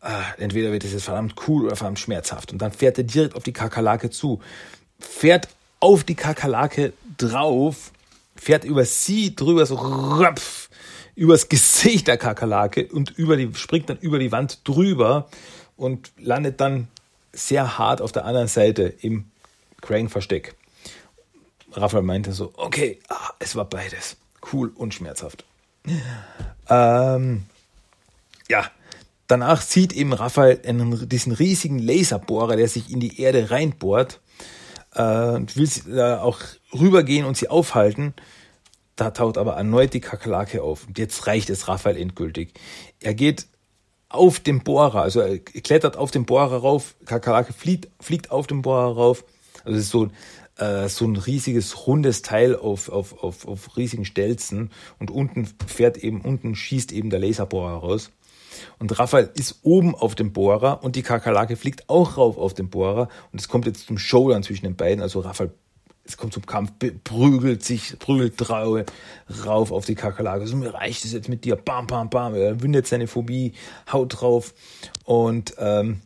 ah, 0.00 0.22
entweder 0.38 0.72
wird 0.72 0.84
es 0.84 0.92
jetzt 0.92 1.04
verdammt 1.04 1.34
cool 1.46 1.66
oder 1.66 1.76
verdammt 1.76 1.98
schmerzhaft. 1.98 2.52
Und 2.52 2.60
dann 2.60 2.72
fährt 2.72 2.98
er 2.98 3.04
direkt 3.04 3.36
auf 3.36 3.42
die 3.42 3.52
Kakerlake 3.52 4.10
zu 4.10 4.40
fährt 5.02 5.48
auf 5.80 6.04
die 6.04 6.14
Kakerlake 6.14 6.92
drauf, 7.18 7.92
fährt 8.36 8.64
über 8.64 8.84
sie 8.84 9.34
drüber, 9.34 9.66
so 9.66 9.74
röpf, 9.74 10.68
übers 11.14 11.48
Gesicht 11.48 12.08
der 12.08 12.16
Kakerlake 12.16 12.88
und 12.88 13.10
über 13.10 13.36
die, 13.36 13.54
springt 13.54 13.88
dann 13.88 13.98
über 13.98 14.18
die 14.18 14.32
Wand 14.32 14.66
drüber 14.66 15.28
und 15.76 16.12
landet 16.18 16.60
dann 16.60 16.88
sehr 17.32 17.78
hart 17.78 18.00
auf 18.00 18.12
der 18.12 18.24
anderen 18.24 18.48
Seite 18.48 18.84
im 18.84 19.30
Krang-Versteck. 19.80 20.54
Raphael 21.72 22.02
meinte 22.02 22.32
so, 22.32 22.52
okay, 22.56 22.98
ah, 23.08 23.30
es 23.38 23.56
war 23.56 23.64
beides. 23.64 24.16
Cool 24.52 24.70
und 24.74 24.92
schmerzhaft. 24.92 25.44
Ähm, 26.68 27.44
ja, 28.48 28.70
danach 29.26 29.62
sieht 29.62 29.92
eben 29.92 30.12
Raphael 30.12 30.60
einen, 30.66 31.08
diesen 31.08 31.32
riesigen 31.32 31.78
Laserbohrer, 31.78 32.56
der 32.56 32.68
sich 32.68 32.90
in 32.90 33.00
die 33.00 33.20
Erde 33.20 33.50
reinbohrt 33.50 34.20
äh, 34.94 35.00
will 35.00 35.68
äh, 35.88 36.14
auch 36.16 36.40
rübergehen 36.72 37.24
und 37.24 37.36
sie 37.36 37.48
aufhalten. 37.48 38.14
Da 38.96 39.10
taucht 39.10 39.38
aber 39.38 39.54
erneut 39.54 39.94
die 39.94 40.00
Kakerlake 40.00 40.62
auf. 40.62 40.86
Und 40.86 40.98
jetzt 40.98 41.26
reicht 41.26 41.50
es 41.50 41.68
Raphael 41.68 41.96
endgültig. 41.96 42.52
Er 43.00 43.14
geht 43.14 43.46
auf 44.08 44.40
dem 44.40 44.62
Bohrer, 44.62 45.02
also 45.02 45.20
er 45.20 45.38
klettert 45.38 45.96
auf 45.96 46.10
den 46.10 46.26
Bohrer 46.26 46.58
rauf, 46.58 46.94
Kakerlake 47.06 47.54
fliegt, 47.54 47.88
fliegt 47.98 48.30
auf 48.30 48.46
den 48.46 48.60
Bohrer 48.60 48.94
rauf. 48.94 49.24
Also 49.64 49.78
es 49.78 49.84
ist 49.84 49.90
so, 49.90 50.10
äh, 50.58 50.88
so 50.88 51.06
ein 51.06 51.16
riesiges 51.16 51.86
rundes 51.86 52.20
Teil 52.20 52.54
auf, 52.54 52.90
auf, 52.90 53.22
auf, 53.22 53.48
auf 53.48 53.76
riesigen 53.76 54.04
Stelzen 54.04 54.70
und 54.98 55.10
unten 55.10 55.48
fährt 55.66 55.96
eben, 55.96 56.20
unten 56.20 56.54
schießt 56.54 56.92
eben 56.92 57.08
der 57.08 57.20
Laserbohrer 57.20 57.78
raus. 57.78 58.10
Und 58.78 58.98
Raphael 58.98 59.30
ist 59.34 59.60
oben 59.62 59.94
auf 59.94 60.14
dem 60.14 60.32
Bohrer 60.32 60.84
und 60.84 60.94
die 60.94 61.02
Kakerlake 61.02 61.56
fliegt 61.56 61.88
auch 61.88 62.18
rauf 62.18 62.36
auf 62.36 62.52
den 62.52 62.68
Bohrer. 62.68 63.08
Und 63.32 63.40
es 63.40 63.48
kommt 63.48 63.66
jetzt 63.66 63.86
zum 63.86 63.96
Showdown 63.96 64.42
zwischen 64.42 64.64
den 64.64 64.76
beiden. 64.76 65.02
Also 65.02 65.20
Raphael, 65.20 65.52
es 66.04 66.16
kommt 66.16 66.32
zum 66.32 66.46
Kampf, 66.46 66.72
prügelt 67.04 67.64
sich, 67.64 67.98
prügelt 67.98 68.36
Traue 68.36 68.84
rauf 69.46 69.70
auf 69.70 69.84
die 69.84 69.94
Kakerlake. 69.94 70.46
So, 70.46 70.56
mir 70.56 70.74
reicht 70.74 71.04
es 71.04 71.12
jetzt 71.12 71.28
mit 71.28 71.44
dir. 71.44 71.56
Bam, 71.56 71.86
bam, 71.86 72.10
bam. 72.10 72.34
Er 72.34 72.60
windet 72.60 72.86
seine 72.86 73.06
Phobie, 73.06 73.52
haut 73.92 74.20
drauf. 74.20 74.52
Und 75.04 75.54
ähm, 75.58 76.00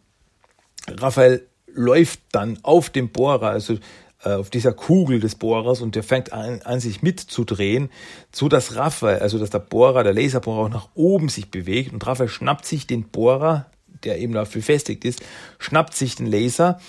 Raphael 0.89 1.47
läuft 1.73 2.21
dann 2.33 2.59
auf 2.63 2.91
dem 2.91 3.11
Bohrer, 3.11 3.49
also 3.49 3.79
äh, 4.23 4.31
auf 4.31 4.51
dieser 4.51 4.73
Kugel 4.73 5.21
des 5.21 5.35
Bohrers 5.35 5.81
und 5.81 5.95
der 5.95 6.03
fängt 6.03 6.33
an, 6.33 6.61
an 6.63 6.81
sich 6.81 7.03
mitzudrehen, 7.03 7.91
so 8.33 8.49
dass 8.49 8.77
Raphael, 8.77 9.21
also 9.21 9.39
dass 9.39 9.51
der 9.51 9.59
Bohrer, 9.61 10.05
der 10.05 10.15
Laserbohrer 10.15 10.67
auch 10.67 10.69
nach 10.69 10.89
oben 10.95 11.29
sich 11.29 11.51
bewegt 11.51 11.93
und 11.93 12.07
Raphael 12.07 12.29
schnappt 12.29 12.67
sich 12.67 12.87
den 12.87 13.09
Bohrer, 13.09 13.67
der 14.05 14.19
eben 14.19 14.33
dafür 14.33 14.61
befestigt 14.61 15.05
ist, 15.05 15.23
schnappt 15.59 15.95
sich 15.95 16.17
den 16.17 16.27
Laser, 16.27 16.81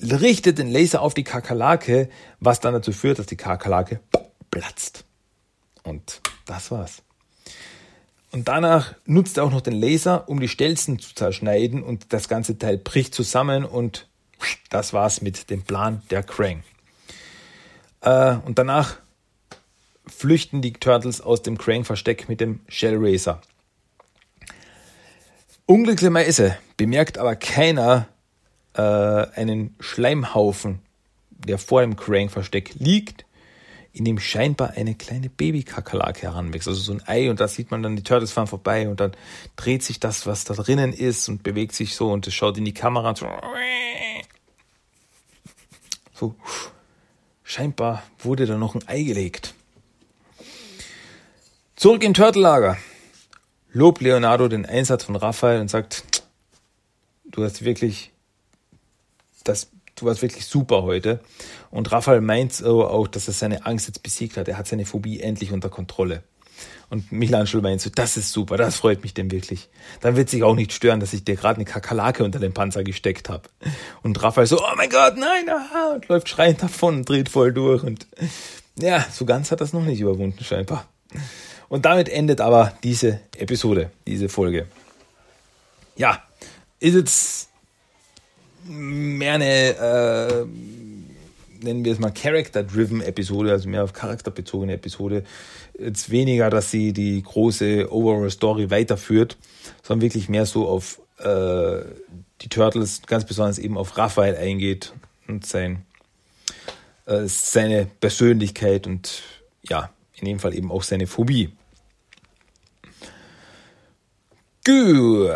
richtet 0.00 0.58
den 0.58 0.70
Laser 0.70 1.02
auf 1.02 1.14
die 1.14 1.24
Kakerlake, 1.24 2.08
was 2.40 2.60
dann 2.60 2.74
dazu 2.74 2.92
führt, 2.92 3.18
dass 3.18 3.26
die 3.26 3.36
Kakerlake 3.36 4.00
platzt. 4.50 5.04
Und 5.82 6.20
das 6.46 6.70
war's. 6.70 7.02
Und 8.32 8.48
danach 8.48 8.94
nutzt 9.06 9.36
er 9.36 9.44
auch 9.44 9.50
noch 9.50 9.60
den 9.60 9.74
Laser, 9.74 10.28
um 10.28 10.40
die 10.40 10.48
Stelzen 10.48 10.98
zu 10.98 11.14
zerschneiden 11.14 11.82
und 11.82 12.12
das 12.12 12.28
ganze 12.28 12.58
Teil 12.58 12.78
bricht 12.78 13.14
zusammen 13.14 13.64
und 13.64 14.08
das 14.70 14.92
war's 14.92 15.20
mit 15.22 15.50
dem 15.50 15.62
Plan 15.62 16.02
der 16.10 16.24
Krang. 16.24 16.64
Äh, 18.00 18.36
und 18.44 18.58
danach 18.58 18.96
flüchten 20.06 20.62
die 20.62 20.72
Turtles 20.72 21.20
aus 21.20 21.42
dem 21.42 21.58
Krang-Versteck 21.58 22.28
mit 22.28 22.40
dem 22.40 22.60
Shellraiser. 22.68 23.40
Unglücklicherweise 25.66 26.58
bemerkt 26.76 27.18
aber 27.18 27.36
keiner 27.36 28.08
äh, 28.74 28.80
einen 28.80 29.74
Schleimhaufen, 29.80 30.80
der 31.30 31.58
vor 31.58 31.80
dem 31.80 31.96
Krang-Versteck 31.96 32.74
liegt, 32.74 33.24
in 33.92 34.04
dem 34.04 34.18
scheinbar 34.18 34.72
eine 34.72 34.94
kleine 34.94 35.28
Babykakerlake 35.28 36.22
heranwächst. 36.22 36.66
Also 36.66 36.80
so 36.80 36.92
ein 36.92 37.02
Ei 37.06 37.30
und 37.30 37.38
da 37.40 37.46
sieht 37.46 37.70
man 37.70 37.82
dann, 37.82 37.96
die 37.96 38.02
Turtles 38.02 38.32
fahren 38.32 38.48
vorbei 38.48 38.88
und 38.88 38.98
dann 38.98 39.12
dreht 39.56 39.82
sich 39.82 40.00
das, 40.00 40.26
was 40.26 40.44
da 40.44 40.54
drinnen 40.54 40.92
ist 40.92 41.28
und 41.28 41.42
bewegt 41.42 41.74
sich 41.74 41.94
so 41.94 42.10
und 42.10 42.26
es 42.26 42.34
schaut 42.34 42.58
in 42.58 42.64
die 42.64 42.74
Kamera 42.74 43.10
und 43.10 43.18
so 43.18 43.28
so, 46.14 46.34
scheinbar 47.42 48.02
wurde 48.18 48.46
da 48.46 48.56
noch 48.56 48.74
ein 48.74 48.86
Ei 48.88 49.02
gelegt. 49.02 49.54
Zurück 51.76 52.02
im 52.02 52.14
Turtellager. 52.14 52.78
Lobt 53.72 54.00
Leonardo 54.00 54.46
den 54.46 54.64
Einsatz 54.64 55.04
von 55.04 55.16
Raphael 55.16 55.60
und 55.60 55.68
sagt, 55.68 56.04
du 57.24 57.42
hast 57.42 57.64
wirklich, 57.64 58.12
das, 59.44 59.70
du 59.96 60.06
warst 60.06 60.22
wirklich 60.22 60.46
super 60.46 60.82
heute. 60.82 61.20
Und 61.70 61.92
Raphael 61.92 62.20
meint 62.20 62.64
auch, 62.64 63.06
dass 63.08 63.28
er 63.28 63.34
seine 63.34 63.66
Angst 63.66 63.86
jetzt 63.86 64.02
besiegt 64.02 64.36
hat. 64.36 64.48
Er 64.48 64.58
hat 64.58 64.66
seine 64.66 64.86
Phobie 64.86 65.20
endlich 65.20 65.52
unter 65.52 65.68
Kontrolle. 65.68 66.22
Und 66.90 67.10
Michelangelo 67.10 67.62
meint 67.62 67.80
so, 67.80 67.90
das 67.90 68.16
ist 68.16 68.30
super, 68.30 68.56
das 68.56 68.76
freut 68.76 69.02
mich 69.02 69.14
denn 69.14 69.30
wirklich. 69.30 69.68
Dann 70.00 70.16
wird 70.16 70.30
sich 70.30 70.42
auch 70.42 70.54
nicht 70.54 70.72
stören, 70.72 71.00
dass 71.00 71.12
ich 71.12 71.24
dir 71.24 71.34
gerade 71.34 71.56
eine 71.56 71.64
Kakerlake 71.64 72.22
unter 72.22 72.38
den 72.38 72.52
Panzer 72.52 72.84
gesteckt 72.84 73.28
habe. 73.28 73.48
Und 74.02 74.22
Raphael 74.22 74.46
so, 74.46 74.60
oh 74.60 74.76
mein 74.76 74.90
Gott, 74.90 75.16
nein, 75.16 75.48
aha, 75.48 75.94
und 75.94 76.08
läuft 76.08 76.28
schreiend 76.28 76.62
davon 76.62 76.98
und 76.98 77.08
dreht 77.08 77.28
voll 77.28 77.52
durch. 77.52 77.82
Und 77.82 78.06
ja, 78.78 79.04
so 79.10 79.24
ganz 79.24 79.50
hat 79.50 79.60
das 79.60 79.72
noch 79.72 79.82
nicht 79.82 80.00
überwunden, 80.00 80.44
scheinbar. 80.44 80.86
Und 81.68 81.84
damit 81.84 82.08
endet 82.08 82.40
aber 82.40 82.74
diese 82.82 83.20
Episode, 83.36 83.90
diese 84.06 84.28
Folge. 84.28 84.66
Ja, 85.96 86.22
ist 86.80 86.94
jetzt 86.94 87.48
mehr 88.66 89.34
eine, 89.34 89.76
äh, 89.76 90.46
nennen 91.64 91.84
wir 91.84 91.92
es 91.92 91.98
mal 91.98 92.10
Character-driven 92.10 93.00
Episode, 93.00 93.52
also 93.52 93.68
mehr 93.68 93.84
auf 93.84 93.92
charakterbezogene 93.92 94.74
Episode 94.74 95.24
jetzt 95.78 96.10
weniger, 96.10 96.50
dass 96.50 96.70
sie 96.70 96.92
die 96.92 97.22
große 97.22 97.92
Overall 97.92 98.30
Story 98.30 98.70
weiterführt, 98.70 99.36
sondern 99.82 100.02
wirklich 100.02 100.28
mehr 100.28 100.46
so 100.46 100.68
auf 100.68 101.00
äh, 101.18 101.84
die 102.40 102.48
Turtles, 102.48 103.02
ganz 103.06 103.24
besonders 103.24 103.58
eben 103.58 103.76
auf 103.76 103.96
Raphael 103.96 104.36
eingeht 104.36 104.92
und 105.26 105.46
sein, 105.46 105.84
äh, 107.06 107.26
seine 107.26 107.86
Persönlichkeit 108.00 108.86
und 108.86 109.22
ja, 109.68 109.90
in 110.14 110.26
dem 110.26 110.38
Fall 110.38 110.54
eben 110.54 110.70
auch 110.70 110.82
seine 110.82 111.06
Phobie. 111.06 111.50
Gut. 114.64 115.30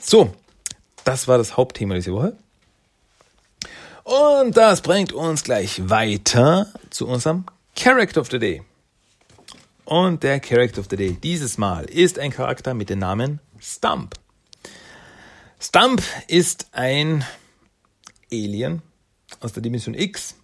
So, 0.00 0.32
das 1.06 1.28
war 1.28 1.38
das 1.38 1.56
Hauptthema 1.56 1.94
diese 1.94 2.12
Woche. 2.12 2.36
Und 4.02 4.56
das 4.56 4.80
bringt 4.80 5.12
uns 5.12 5.44
gleich 5.44 5.88
weiter 5.88 6.72
zu 6.90 7.06
unserem 7.06 7.46
Character 7.76 8.20
of 8.20 8.30
the 8.30 8.38
Day. 8.38 8.62
Und 9.84 10.24
der 10.24 10.40
Character 10.40 10.80
of 10.80 10.88
the 10.90 10.96
Day 10.96 11.12
dieses 11.12 11.58
Mal 11.58 11.84
ist 11.84 12.18
ein 12.18 12.32
Charakter 12.32 12.74
mit 12.74 12.90
dem 12.90 12.98
Namen 12.98 13.40
Stump. 13.60 14.16
Stump 15.60 16.02
ist 16.26 16.66
ein 16.72 17.24
Alien 18.32 18.82
aus 19.40 19.52
der 19.52 19.62
Dimension 19.62 19.94
X 19.94 20.34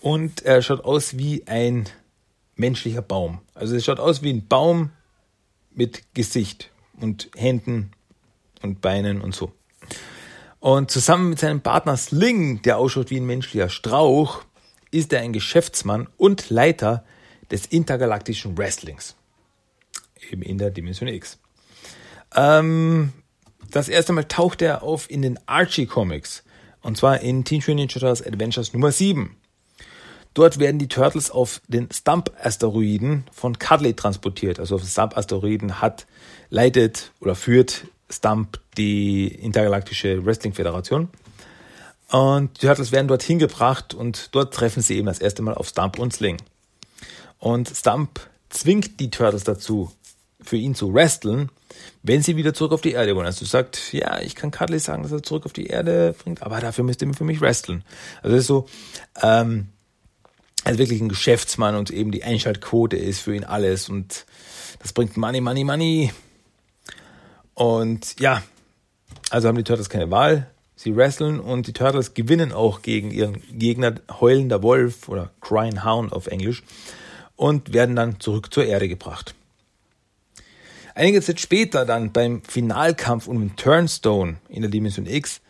und 0.00 0.42
er 0.42 0.60
schaut 0.60 0.84
aus 0.84 1.16
wie 1.16 1.46
ein 1.46 1.88
menschlicher 2.56 3.02
Baum. 3.02 3.40
Also 3.54 3.74
er 3.74 3.80
schaut 3.80 4.00
aus 4.00 4.22
wie 4.22 4.30
ein 4.30 4.46
Baum 4.46 4.90
mit 5.70 6.14
Gesicht 6.14 6.70
und 7.00 7.30
Händen 7.34 7.92
und 8.60 8.82
Beinen 8.82 9.22
und 9.22 9.34
so. 9.34 9.52
Und 10.60 10.90
zusammen 10.90 11.30
mit 11.30 11.38
seinem 11.38 11.60
Partner 11.60 11.96
Sling, 11.96 12.62
der 12.62 12.78
ausschaut 12.78 13.10
wie 13.10 13.20
ein 13.20 13.26
menschlicher 13.26 13.68
Strauch, 13.68 14.42
ist 14.90 15.12
er 15.12 15.20
ein 15.20 15.32
Geschäftsmann 15.32 16.08
und 16.16 16.50
Leiter 16.50 17.04
des 17.50 17.66
intergalaktischen 17.66 18.58
Wrestlings. 18.58 19.14
Eben 20.30 20.42
in 20.42 20.58
der 20.58 20.70
Dimension 20.70 21.08
X. 21.08 21.38
Ähm, 22.34 23.12
das 23.70 23.88
erste 23.88 24.12
Mal 24.12 24.24
taucht 24.24 24.62
er 24.62 24.82
auf 24.82 25.10
in 25.10 25.22
den 25.22 25.38
Archie 25.46 25.86
Comics. 25.86 26.42
Und 26.82 26.96
zwar 26.96 27.20
in 27.20 27.44
Teen 27.44 27.62
Ninja 27.66 27.86
Turtles 27.86 28.26
Adventures 28.26 28.72
Nummer 28.72 28.92
7. 28.92 29.36
Dort 30.34 30.58
werden 30.58 30.78
die 30.78 30.88
Turtles 30.88 31.30
auf 31.30 31.60
den 31.68 31.90
Stump-Asteroiden 31.90 33.24
von 33.32 33.58
Cuddly 33.58 33.94
transportiert. 33.94 34.60
Also 34.60 34.76
auf 34.76 34.82
den 34.82 34.88
Stump-Asteroiden 34.88 35.80
hat, 35.80 36.06
leitet 36.50 37.12
oder 37.20 37.34
führt 37.34 37.84
Stump 38.10 38.60
die 38.76 39.28
intergalaktische 39.28 40.24
Wrestling 40.24 40.54
Föderation. 40.54 41.08
Und 42.10 42.62
die 42.62 42.66
Turtles 42.66 42.90
werden 42.90 43.08
dort 43.08 43.22
hingebracht 43.22 43.92
und 43.92 44.34
dort 44.34 44.54
treffen 44.54 44.82
sie 44.82 44.96
eben 44.96 45.06
das 45.06 45.18
erste 45.18 45.42
Mal 45.42 45.54
auf 45.54 45.68
Stump 45.68 45.98
und 45.98 46.12
Sling. 46.12 46.38
Und 47.38 47.68
Stump 47.68 48.20
zwingt 48.48 48.98
die 48.98 49.10
Turtles 49.10 49.44
dazu, 49.44 49.92
für 50.40 50.56
ihn 50.56 50.74
zu 50.74 50.94
wresteln, 50.94 51.50
wenn 52.02 52.22
sie 52.22 52.36
wieder 52.36 52.54
zurück 52.54 52.72
auf 52.72 52.80
die 52.80 52.92
Erde 52.92 53.14
wollen. 53.14 53.26
Also 53.26 53.44
sagt, 53.44 53.92
ja, 53.92 54.20
ich 54.20 54.34
kann 54.34 54.50
Cuddly 54.50 54.78
sagen, 54.78 55.02
dass 55.02 55.12
er 55.12 55.22
zurück 55.22 55.46
auf 55.46 55.52
die 55.52 55.66
Erde 55.66 56.14
bringt, 56.22 56.42
aber 56.42 56.60
dafür 56.60 56.84
müsst 56.84 57.02
ihr 57.02 57.12
für 57.12 57.24
mich 57.24 57.40
wresteln. 57.40 57.84
Also 58.22 58.36
das 58.36 58.40
ist 58.42 58.46
so, 58.46 58.66
ähm, 59.20 59.68
also 60.64 60.78
wirklich 60.78 61.00
ein 61.00 61.08
Geschäftsmann 61.08 61.76
und 61.76 61.90
eben 61.90 62.12
die 62.12 62.24
Einschaltquote 62.24 62.96
ist 62.96 63.20
für 63.20 63.34
ihn 63.34 63.44
alles 63.44 63.88
und 63.88 64.26
das 64.80 64.92
bringt 64.92 65.16
Money, 65.16 65.40
Money, 65.40 65.64
Money. 65.64 66.12
Und 67.58 68.14
ja, 68.20 68.44
also 69.30 69.48
haben 69.48 69.56
die 69.56 69.64
Turtles 69.64 69.88
keine 69.88 70.12
Wahl. 70.12 70.48
Sie 70.76 70.94
wresteln 70.94 71.40
und 71.40 71.66
die 71.66 71.72
Turtles 71.72 72.14
gewinnen 72.14 72.52
auch 72.52 72.82
gegen 72.82 73.10
ihren 73.10 73.42
Gegner 73.50 73.96
Heulender 74.20 74.62
Wolf 74.62 75.08
oder 75.08 75.32
Crying 75.40 75.84
Hound 75.84 76.12
auf 76.12 76.28
Englisch 76.28 76.62
und 77.34 77.72
werden 77.72 77.96
dann 77.96 78.20
zurück 78.20 78.54
zur 78.54 78.64
Erde 78.64 78.86
gebracht. 78.86 79.34
Einige 80.94 81.20
Zeit 81.20 81.40
später 81.40 81.84
dann 81.84 82.12
beim 82.12 82.42
Finalkampf 82.44 83.26
um 83.26 83.40
den 83.40 83.56
Turnstone 83.56 84.36
in 84.48 84.62
der 84.62 84.70
Dimension 84.70 85.06
X 85.06 85.40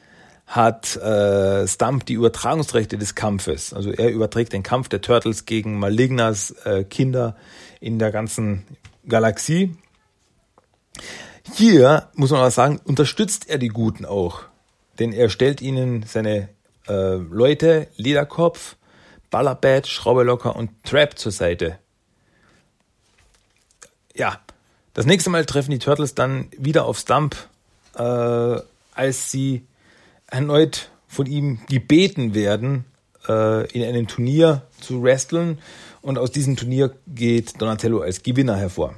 hat 0.47 0.97
äh, 0.97 1.69
Stump 1.69 2.07
die 2.07 2.15
Übertragungsrechte 2.15 2.97
des 2.97 3.17
Kampfes. 3.17 3.75
Also 3.75 3.91
er 3.93 4.09
überträgt 4.11 4.55
den 4.55 4.63
Kampf 4.63 4.89
der 4.89 5.03
Turtles 5.03 5.45
gegen 5.45 5.79
Malignas 5.79 6.53
äh, 6.65 6.85
Kinder 6.85 7.37
in 7.81 7.99
der 7.99 8.13
ganzen 8.13 8.65
Galaxie. 9.07 9.77
Hier, 11.55 12.09
muss 12.15 12.31
man 12.31 12.41
aber 12.41 12.51
sagen, 12.51 12.81
unterstützt 12.85 13.49
er 13.49 13.59
die 13.59 13.69
Guten 13.69 14.05
auch. 14.05 14.43
Denn 14.99 15.13
er 15.13 15.29
stellt 15.29 15.61
ihnen 15.61 16.05
seine 16.05 16.49
äh, 16.89 17.15
Leute, 17.15 17.89
Lederkopf, 17.97 18.77
Ballerbad, 19.31 19.87
Schraube 19.87 20.31
und 20.35 20.71
Trap 20.85 21.19
zur 21.19 21.33
Seite. 21.33 21.79
Ja, 24.15 24.41
das 24.95 25.07
nächste 25.07 25.31
Mal 25.31 25.45
treffen 25.45 25.71
die 25.71 25.79
Turtles 25.79 26.15
dann 26.15 26.49
wieder 26.57 26.85
auf 26.85 26.99
Stump, 26.99 27.37
äh, 27.95 28.03
als 28.03 29.31
sie 29.31 29.65
erneut 30.27 30.91
von 31.07 31.27
ihm 31.27 31.61
gebeten 31.69 32.35
werden, 32.35 32.85
äh, 33.29 33.71
in 33.71 33.85
einem 33.85 34.09
Turnier 34.09 34.63
zu 34.81 35.03
wresteln. 35.03 35.59
Und 36.03 36.19
aus 36.19 36.33
diesem 36.33 36.57
Turnier 36.57 36.95
geht 37.07 37.61
Donatello 37.61 38.01
als 38.01 38.23
Gewinner 38.23 38.57
hervor. 38.57 38.95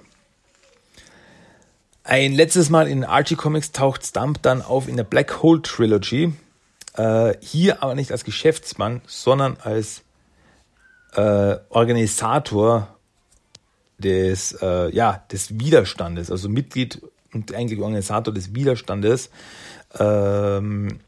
Ein 2.11 2.33
letztes 2.33 2.71
Mal 2.71 2.89
in 2.89 3.05
Archie 3.05 3.37
Comics 3.37 3.71
taucht 3.71 4.05
Stump 4.05 4.43
dann 4.43 4.63
auf 4.63 4.89
in 4.89 4.97
der 4.97 5.05
Black 5.05 5.45
Hole 5.45 5.63
Trilogy. 5.63 6.33
Äh, 6.95 7.35
hier 7.41 7.85
aber 7.85 7.95
nicht 7.95 8.11
als 8.11 8.25
Geschäftsmann, 8.25 9.01
sondern 9.07 9.59
als 9.63 10.03
äh, 11.15 11.55
Organisator 11.69 12.97
des, 13.99 14.59
äh, 14.61 14.93
ja, 14.93 15.25
des 15.31 15.61
Widerstandes, 15.61 16.33
also 16.33 16.49
Mitglied 16.49 17.01
und 17.33 17.55
eigentlich 17.55 17.79
Organisator 17.79 18.35
des 18.35 18.57
Widerstandes. 18.57 19.31
Ähm, 19.97 20.99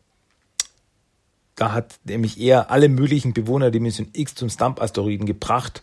da 1.57 1.73
hat 1.73 1.99
nämlich 2.05 2.41
er 2.41 2.71
alle 2.71 2.89
möglichen 2.89 3.35
Bewohner 3.35 3.65
der 3.65 3.73
Dimension 3.73 4.07
X 4.13 4.37
zum 4.37 4.51
Stump-Asteroiden 4.51 5.27
gebracht, 5.27 5.83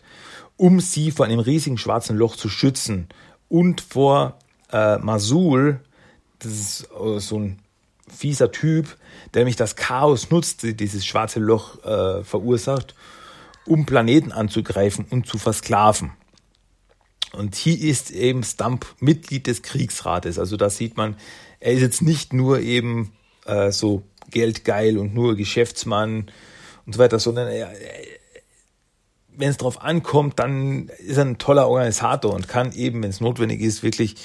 um 0.56 0.80
sie 0.80 1.10
vor 1.10 1.26
einem 1.26 1.40
riesigen 1.40 1.76
schwarzen 1.76 2.16
Loch 2.16 2.36
zu 2.36 2.48
schützen 2.48 3.10
und 3.50 3.82
vor 3.82 4.38
äh, 4.72 4.98
Masul, 4.98 5.80
das 6.38 6.52
ist 6.52 6.88
äh, 6.92 7.18
so 7.20 7.38
ein 7.38 7.58
fieser 8.08 8.50
Typ, 8.50 8.96
der 9.32 9.40
nämlich 9.40 9.56
das 9.56 9.76
Chaos 9.76 10.30
nutzt, 10.30 10.62
dieses 10.62 11.06
schwarze 11.06 11.40
Loch 11.40 11.82
äh, 11.84 12.24
verursacht, 12.24 12.94
um 13.66 13.86
Planeten 13.86 14.32
anzugreifen 14.32 15.06
und 15.10 15.26
zu 15.26 15.38
versklaven. 15.38 16.12
Und 17.32 17.54
hier 17.54 17.78
ist 17.78 18.10
eben 18.10 18.42
Stump 18.42 18.86
Mitglied 18.98 19.46
des 19.46 19.62
Kriegsrates. 19.62 20.38
Also 20.38 20.56
da 20.56 20.68
sieht 20.68 20.96
man, 20.96 21.16
er 21.60 21.72
ist 21.72 21.80
jetzt 21.80 22.02
nicht 22.02 22.32
nur 22.32 22.60
eben 22.60 23.12
äh, 23.46 23.70
so 23.70 24.02
geldgeil 24.30 24.98
und 24.98 25.14
nur 25.14 25.36
Geschäftsmann 25.36 26.30
und 26.86 26.94
so 26.94 26.98
weiter, 26.98 27.18
sondern 27.18 27.48
er, 27.48 27.70
wenn 29.36 29.48
es 29.48 29.56
darauf 29.56 29.82
ankommt, 29.82 30.38
dann 30.38 30.88
ist 30.98 31.16
er 31.16 31.24
ein 31.24 31.38
toller 31.38 31.68
Organisator 31.68 32.34
und 32.34 32.48
kann 32.48 32.72
eben, 32.72 33.02
wenn 33.02 33.10
es 33.10 33.20
notwendig 33.20 33.60
ist, 33.60 33.82
wirklich 33.82 34.16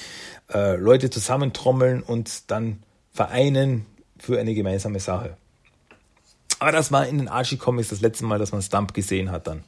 äh, 0.52 0.76
Leute 0.76 1.10
zusammentrommeln 1.10 2.02
und 2.02 2.50
dann 2.50 2.82
vereinen 3.12 3.86
für 4.18 4.38
eine 4.38 4.54
gemeinsame 4.54 5.00
Sache. 5.00 5.36
Aber 6.58 6.72
das 6.72 6.90
war 6.92 7.06
in 7.06 7.18
den 7.18 7.28
Archie 7.28 7.56
Comics 7.56 7.88
das 7.88 8.00
letzte 8.00 8.24
Mal, 8.24 8.38
dass 8.38 8.52
man 8.52 8.62
Stump 8.62 8.94
gesehen 8.94 9.30
hat 9.30 9.46
dann. 9.46 9.64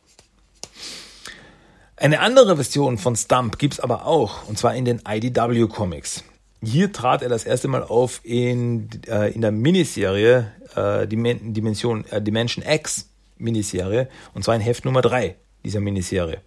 Eine 1.97 2.20
andere 2.20 2.55
Version 2.55 2.97
von 2.97 3.16
Stump 3.16 3.59
gibt's 3.59 3.81
aber 3.81 4.07
auch, 4.07 4.49
und 4.49 4.57
zwar 4.57 4.74
in 4.74 4.85
den 4.85 5.03
IDW 5.07 5.66
Comics. 5.66 6.22
Hier 6.62 6.93
trat 6.93 7.22
er 7.22 7.29
das 7.29 7.45
erste 7.45 7.68
Mal 7.68 7.83
auf 7.83 8.20
in, 8.24 8.89
äh, 9.09 9.33
in 9.33 9.41
der 9.41 9.53
Miniserie 9.53 10.53
äh, 10.74 11.07
Dimension, 11.07 12.05
äh, 12.07 12.22
Dimension 12.22 12.64
X 12.64 13.09
Miniserie 13.37 14.09
und 14.35 14.45
zwar 14.45 14.57
in 14.57 14.61
Heft 14.61 14.85
Nummer 14.85 15.03
3 15.03 15.37
dieser 15.64 15.81
Miniserie. 15.81 16.41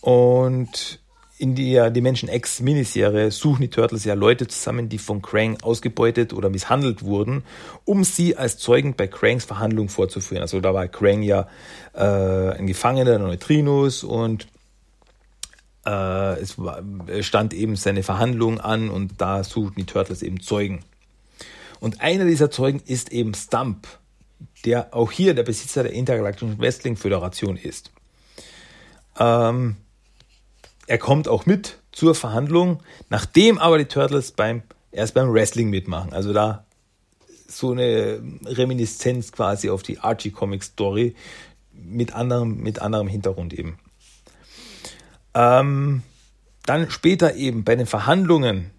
Und 0.00 1.00
in 1.38 1.54
der 1.54 1.90
Dimension 1.90 2.30
X 2.30 2.60
Miniserie 2.60 3.30
suchen 3.30 3.62
die 3.62 3.70
Turtles 3.70 4.04
ja 4.04 4.14
Leute 4.14 4.46
zusammen, 4.46 4.88
die 4.88 4.98
von 4.98 5.22
Krang 5.22 5.58
ausgebeutet 5.62 6.32
oder 6.32 6.50
misshandelt 6.50 7.02
wurden, 7.02 7.42
um 7.84 8.04
sie 8.04 8.36
als 8.36 8.58
Zeugen 8.58 8.94
bei 8.94 9.06
Krangs 9.06 9.44
Verhandlung 9.44 9.88
vorzuführen. 9.88 10.42
Also 10.42 10.60
da 10.60 10.72
war 10.74 10.86
Krang 10.88 11.22
ja 11.22 11.48
äh, 11.94 12.00
ein 12.58 12.66
Gefangener 12.66 13.18
der 13.18 13.18
Neutrinos 13.18 14.04
und 14.04 14.46
äh, 15.84 16.40
es 16.40 16.56
stand 17.20 17.54
eben 17.54 17.76
seine 17.76 18.02
Verhandlung 18.02 18.60
an 18.60 18.90
und 18.90 19.20
da 19.20 19.42
suchten 19.42 19.80
die 19.80 19.86
Turtles 19.86 20.22
eben 20.22 20.40
Zeugen. 20.40 20.84
Und 21.80 22.00
einer 22.00 22.24
dieser 22.24 22.50
Zeugen 22.50 22.80
ist 22.86 23.10
eben 23.10 23.34
Stump, 23.34 23.88
der 24.64 24.94
auch 24.94 25.10
hier 25.10 25.34
der 25.34 25.42
Besitzer 25.42 25.82
der 25.82 25.92
Intergalaktischen 25.92 26.60
Wrestling 26.60 26.96
Föderation 26.96 27.56
ist. 27.56 27.90
Ähm, 29.18 29.76
er 30.92 30.98
kommt 30.98 31.26
auch 31.26 31.46
mit 31.46 31.78
zur 31.90 32.14
Verhandlung, 32.14 32.82
nachdem 33.08 33.58
aber 33.58 33.78
die 33.78 33.86
Turtles 33.86 34.32
beim, 34.32 34.62
erst 34.90 35.14
beim 35.14 35.32
Wrestling 35.32 35.70
mitmachen. 35.70 36.12
Also 36.12 36.34
da 36.34 36.66
so 37.48 37.72
eine 37.72 38.22
Reminiszenz 38.44 39.32
quasi 39.32 39.70
auf 39.70 39.82
die 39.82 40.00
Archie 40.00 40.32
Comic 40.32 40.62
Story 40.62 41.14
mit 41.72 42.12
anderem, 42.12 42.58
mit 42.58 42.82
anderem 42.82 43.08
Hintergrund 43.08 43.54
eben. 43.54 43.78
Ähm, 45.32 46.02
dann 46.66 46.90
später 46.90 47.36
eben 47.36 47.64
bei 47.64 47.74
den 47.74 47.86
Verhandlungen, 47.86 48.70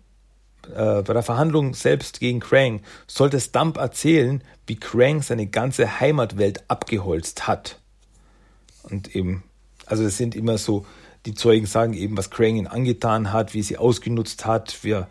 äh, 0.71 1.01
bei 1.01 1.13
der 1.13 1.23
Verhandlung 1.23 1.73
selbst 1.73 2.19
gegen 2.19 2.39
Krang, 2.39 2.81
sollte 3.07 3.41
Stump 3.41 3.77
erzählen, 3.77 4.43
wie 4.67 4.75
Krang 4.75 5.23
seine 5.23 5.47
ganze 5.47 5.99
Heimatwelt 5.99 6.63
abgeholzt 6.67 7.47
hat. 7.47 7.79
Und 8.83 9.15
eben, 9.15 9.41
also 9.87 10.03
es 10.03 10.15
sind 10.15 10.35
immer 10.35 10.59
so, 10.59 10.85
die 11.25 11.33
Zeugen 11.33 11.65
sagen 11.65 11.93
eben, 11.93 12.17
was 12.17 12.29
Krang 12.29 12.55
ihn 12.55 12.67
angetan 12.67 13.31
hat, 13.31 13.53
wie 13.53 13.63
sie 13.63 13.77
ausgenutzt 13.77 14.45
hat, 14.45 14.83
wie 14.83 15.03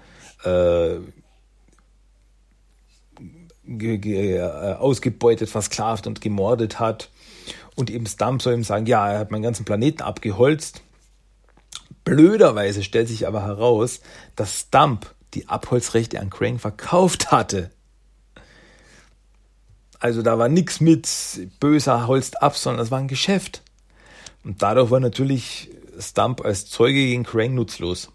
äh, 0.44 1.00
äh 3.66 4.74
ausgebeutet, 4.74 5.48
versklavt 5.48 6.06
und 6.06 6.20
gemordet 6.20 6.80
hat. 6.80 7.10
Und 7.74 7.90
eben 7.90 8.06
Stump 8.06 8.42
soll 8.42 8.54
ihm 8.54 8.64
sagen, 8.64 8.86
ja, 8.86 9.10
er 9.10 9.18
hat 9.18 9.30
meinen 9.30 9.42
ganzen 9.42 9.64
Planeten 9.64 10.02
abgeholzt 10.02 10.82
Blöderweise 12.04 12.82
stellt 12.82 13.08
sich 13.08 13.26
aber 13.26 13.42
heraus, 13.42 14.00
dass 14.34 14.60
Stump 14.60 15.14
die 15.34 15.48
Abholzrechte 15.48 16.20
an 16.20 16.30
Crane 16.30 16.58
verkauft 16.58 17.30
hatte. 17.30 17.70
Also 20.00 20.22
da 20.22 20.36
war 20.36 20.48
nichts 20.48 20.80
mit 20.80 21.08
böser 21.60 22.08
holzt 22.08 22.42
ab, 22.42 22.56
sondern 22.56 22.78
das 22.80 22.90
war 22.90 22.98
ein 22.98 23.08
Geschäft. 23.08 23.62
Und 24.42 24.62
dadurch 24.62 24.90
war 24.90 24.98
natürlich 24.98 25.70
Stump 25.98 26.44
als 26.44 26.68
Zeuge 26.68 26.94
gegen 26.94 27.24
Crane 27.24 27.54
nutzlos. 27.54 28.10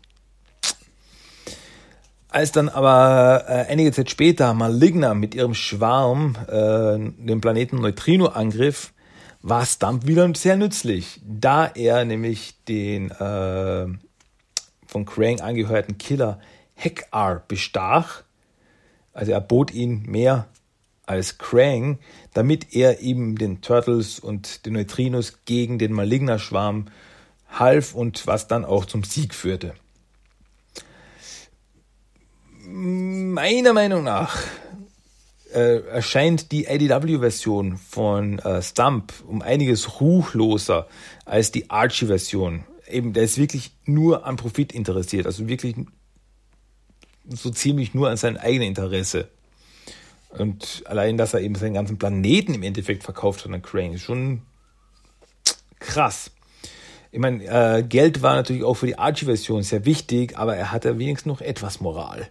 Als 2.30 2.52
dann 2.52 2.70
aber 2.70 3.46
äh, 3.48 3.72
einige 3.72 3.92
Zeit 3.92 4.10
später 4.10 4.54
Maligna 4.54 5.14
mit 5.14 5.34
ihrem 5.34 5.54
Schwarm 5.54 6.36
äh, 6.48 6.98
den 6.98 7.42
Planeten 7.42 7.78
Neutrino 7.78 8.28
angriff, 8.28 8.94
war 9.42 9.66
Stump 9.66 10.08
wieder 10.08 10.30
sehr 10.36 10.58
nützlich, 10.58 11.22
da 11.26 11.68
er 11.68 12.04
nämlich 12.04 12.56
den 12.68 13.12
äh, 13.12 13.88
von 14.86 15.06
Krang 15.06 15.40
angehörten 15.40 15.98
Killer 15.98 16.40
Hekar 16.76 17.44
bestach. 17.48 18.24
Also 19.14 19.32
er 19.32 19.42
bot 19.42 19.74
ihn 19.74 20.04
mehr 20.04 20.48
als 21.06 21.38
Krang, 21.38 22.00
damit 22.34 22.76
er 22.76 23.00
eben 23.00 23.38
den 23.38 23.62
Turtles 23.62 24.20
und 24.20 24.66
den 24.66 24.74
Neutrinos 24.74 25.46
gegen 25.46 25.80
den 25.80 25.94
Maligna-Schwarm 25.94 26.88
half 27.50 27.94
und 27.94 28.28
was 28.28 28.48
dann 28.48 28.66
auch 28.66 28.86
zum 28.86 29.04
Sieg 29.04 29.34
führte. 29.34 29.74
Meiner 32.66 33.74
Meinung 33.74 34.04
nach 34.04 34.38
äh, 35.54 35.80
erscheint 35.88 36.52
die 36.52 36.68
ADW-Version 36.68 37.78
von 37.78 38.40
äh, 38.40 38.62
Stump 38.62 39.14
um 39.26 39.42
einiges 39.42 40.02
ruchloser 40.02 40.88
als 41.26 41.52
die 41.52 41.70
Archie-Version. 41.70 42.66
Eben, 42.90 43.14
der 43.14 43.24
ist 43.24 43.38
wirklich 43.38 43.72
nur 43.86 44.26
an 44.26 44.36
Profit 44.36 44.74
interessiert, 44.74 45.26
also 45.26 45.48
wirklich 45.48 45.76
so 47.30 47.50
ziemlich 47.50 47.94
nur 47.94 48.10
an 48.10 48.18
sein 48.18 48.38
eigenes 48.38 48.68
Interesse. 48.68 49.30
Und 50.30 50.84
allein, 50.86 51.18
dass 51.18 51.34
er 51.34 51.42
eben 51.42 51.56
seinen 51.56 51.74
ganzen 51.74 51.98
Planeten 51.98 52.54
im 52.54 52.64
Endeffekt 52.64 53.04
verkauft 53.04 53.46
hat 53.46 53.52
an 53.52 53.62
Crane, 53.62 53.94
ist 53.94 54.02
schon 54.02 54.42
krass. 55.80 56.32
Ich 57.18 57.22
meine, 57.22 57.44
äh, 57.46 57.82
Geld 57.82 58.22
war 58.22 58.36
natürlich 58.36 58.64
auch 58.64 58.76
für 58.76 58.86
die 58.86 59.00
Archie-Version 59.00 59.64
sehr 59.64 59.86
wichtig, 59.86 60.38
aber 60.38 60.56
er 60.56 60.72
hatte 60.72 61.00
wenigstens 61.00 61.26
noch 61.26 61.42
etwas 61.42 61.82
Moral. 61.82 62.30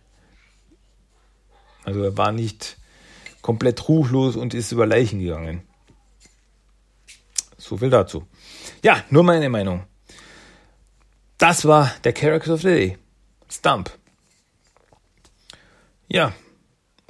Also 1.83 2.05
er 2.05 2.17
war 2.17 2.31
nicht 2.31 2.77
komplett 3.43 3.89
ruchlos 3.89 4.37
und 4.37 4.55
ist 4.55 4.71
über 4.71 4.87
Leichen 4.87 5.19
gegangen. 5.19 5.63
So 7.59 7.79
viel 7.79 7.91
dazu. 7.91 8.29
Ja, 8.85 9.03
nur 9.11 9.25
meine 9.25 9.49
Meinung. 9.49 9.83
Das 11.37 11.65
war 11.65 11.93
der 12.05 12.13
Character 12.13 12.55
of 12.55 12.61
the 12.61 12.69
Day. 12.69 12.99
Stump. 13.51 13.91
Ja, 16.07 16.33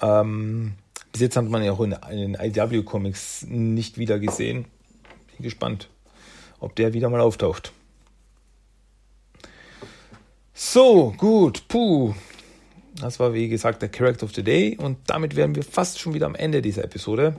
ähm, 0.00 0.76
bis 1.12 1.20
jetzt 1.20 1.36
hat 1.36 1.44
man 1.44 1.62
ja 1.62 1.72
auch 1.72 1.80
in, 1.80 1.92
in 1.92 2.32
den 2.32 2.36
IW-Comics 2.40 3.42
nicht 3.42 3.98
wieder 3.98 4.18
gesehen. 4.18 4.64
Bin 5.36 5.42
gespannt, 5.42 5.90
ob 6.66 6.76
der 6.76 6.92
wieder 6.92 7.08
mal 7.08 7.20
auftaucht. 7.20 7.72
So, 10.52 11.14
gut, 11.16 11.68
puh. 11.68 12.14
Das 13.00 13.20
war 13.20 13.34
wie 13.34 13.48
gesagt 13.48 13.82
der 13.82 13.88
Character 13.88 14.24
of 14.24 14.34
the 14.34 14.42
Day 14.42 14.76
und 14.76 14.98
damit 15.06 15.36
wären 15.36 15.54
wir 15.54 15.62
fast 15.62 16.00
schon 16.00 16.14
wieder 16.14 16.26
am 16.26 16.34
Ende 16.34 16.62
dieser 16.62 16.82
Episode. 16.82 17.36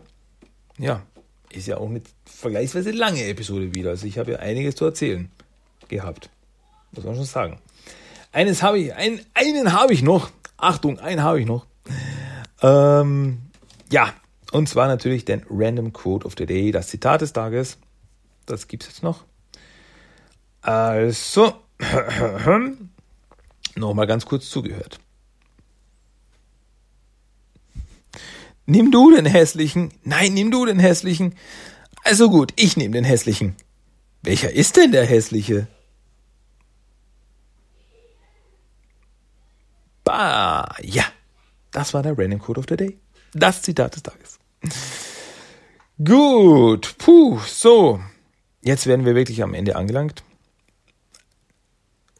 Ja, 0.78 1.02
ist 1.50 1.68
ja 1.68 1.78
auch 1.78 1.90
eine 1.90 2.02
vergleichsweise 2.26 2.92
lange 2.92 3.24
Episode 3.26 3.74
wieder. 3.74 3.90
Also 3.90 4.06
ich 4.06 4.18
habe 4.18 4.34
ja 4.34 4.40
einiges 4.40 4.76
zu 4.76 4.86
erzählen 4.86 5.30
gehabt. 5.88 6.30
Muss 6.92 7.06
man 7.06 7.16
schon 7.16 7.26
sagen. 7.26 7.60
Eines 8.32 8.62
habe 8.62 8.80
ich, 8.80 8.94
ein, 8.94 9.20
einen 9.34 9.74
habe 9.74 9.94
ich 9.94 10.04
noch. 10.04 10.30
Achtung, 10.58 11.00
einen 11.00 11.24
habe 11.24 11.40
ich 11.40 11.48
noch. 11.48 11.66
Ähm, 12.62 13.40
ja, 13.92 14.14
und 14.52 14.70
zwar 14.70 14.88
natürlich 14.88 15.26
den 15.26 15.44
Random 15.50 15.92
Quote 15.92 16.26
of 16.26 16.36
the 16.38 16.46
Day, 16.46 16.72
das 16.72 16.88
Zitat 16.88 17.22
des 17.22 17.34
Tages. 17.34 17.78
Das 18.48 18.68
gibt 18.68 18.84
es 18.84 18.90
jetzt 18.90 19.04
noch. 19.04 19.26
Also, 20.62 21.54
nochmal 23.76 24.08
ganz 24.08 24.26
kurz 24.26 24.50
zugehört. 24.50 25.00
Nimm 28.66 28.92
du 28.92 29.16
den 29.16 29.26
hässlichen. 29.26 29.94
Nein, 30.04 30.34
nimm 30.34 30.50
du 30.50 30.66
den 30.66 30.80
hässlichen. 30.80 31.36
Also 32.04 32.30
gut, 32.30 32.54
ich 32.56 32.76
nehme 32.76 32.94
den 32.94 33.04
hässlichen. 33.04 33.56
Welcher 34.24 34.52
ist 34.52 34.76
denn 34.76 34.92
der 34.92 35.06
hässliche? 35.06 35.68
Bah, 40.04 40.76
ja. 40.82 41.04
Das 41.72 41.94
war 41.94 42.02
der 42.02 42.18
Random 42.18 42.40
Code 42.40 42.60
of 42.60 42.66
the 42.70 42.78
Day. 42.78 42.98
Das 43.34 43.62
Zitat 43.62 43.96
des 43.96 44.04
Tages. 44.04 44.40
Gut, 46.04 46.96
puh, 46.98 47.40
so. 47.40 48.00
Jetzt 48.62 48.88
werden 48.88 49.06
wir 49.06 49.16
wirklich 49.16 49.44
am 49.44 49.54
Ende 49.54 49.76
angelangt. 49.76 50.24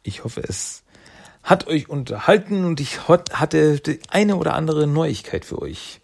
Ich 0.02 0.24
hoffe, 0.24 0.40
es 0.40 0.82
hat 1.42 1.66
euch 1.66 1.88
unterhalten 1.88 2.64
und 2.64 2.80
ich 2.80 3.08
hatte 3.08 3.80
die 3.80 4.00
eine 4.08 4.36
oder 4.36 4.54
andere 4.54 4.86
Neuigkeit 4.86 5.44
für 5.44 5.60
euch. 5.60 6.00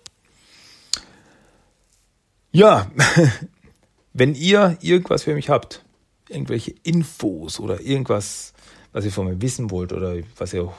Ja, 2.51 2.91
wenn 4.13 4.35
ihr 4.35 4.77
irgendwas 4.81 5.23
für 5.25 5.35
mich 5.35 5.51
habt, 5.51 5.85
irgendwelche 6.29 6.75
Infos 6.83 7.61
oder 7.61 7.81
irgendwas, 7.81 8.55
was 8.93 9.05
ihr 9.05 9.13
von 9.13 9.27
mir 9.27 9.41
wissen 9.43 9.71
wollt 9.71 9.93
oder 9.93 10.17
was 10.37 10.53
ihr, 10.53 10.73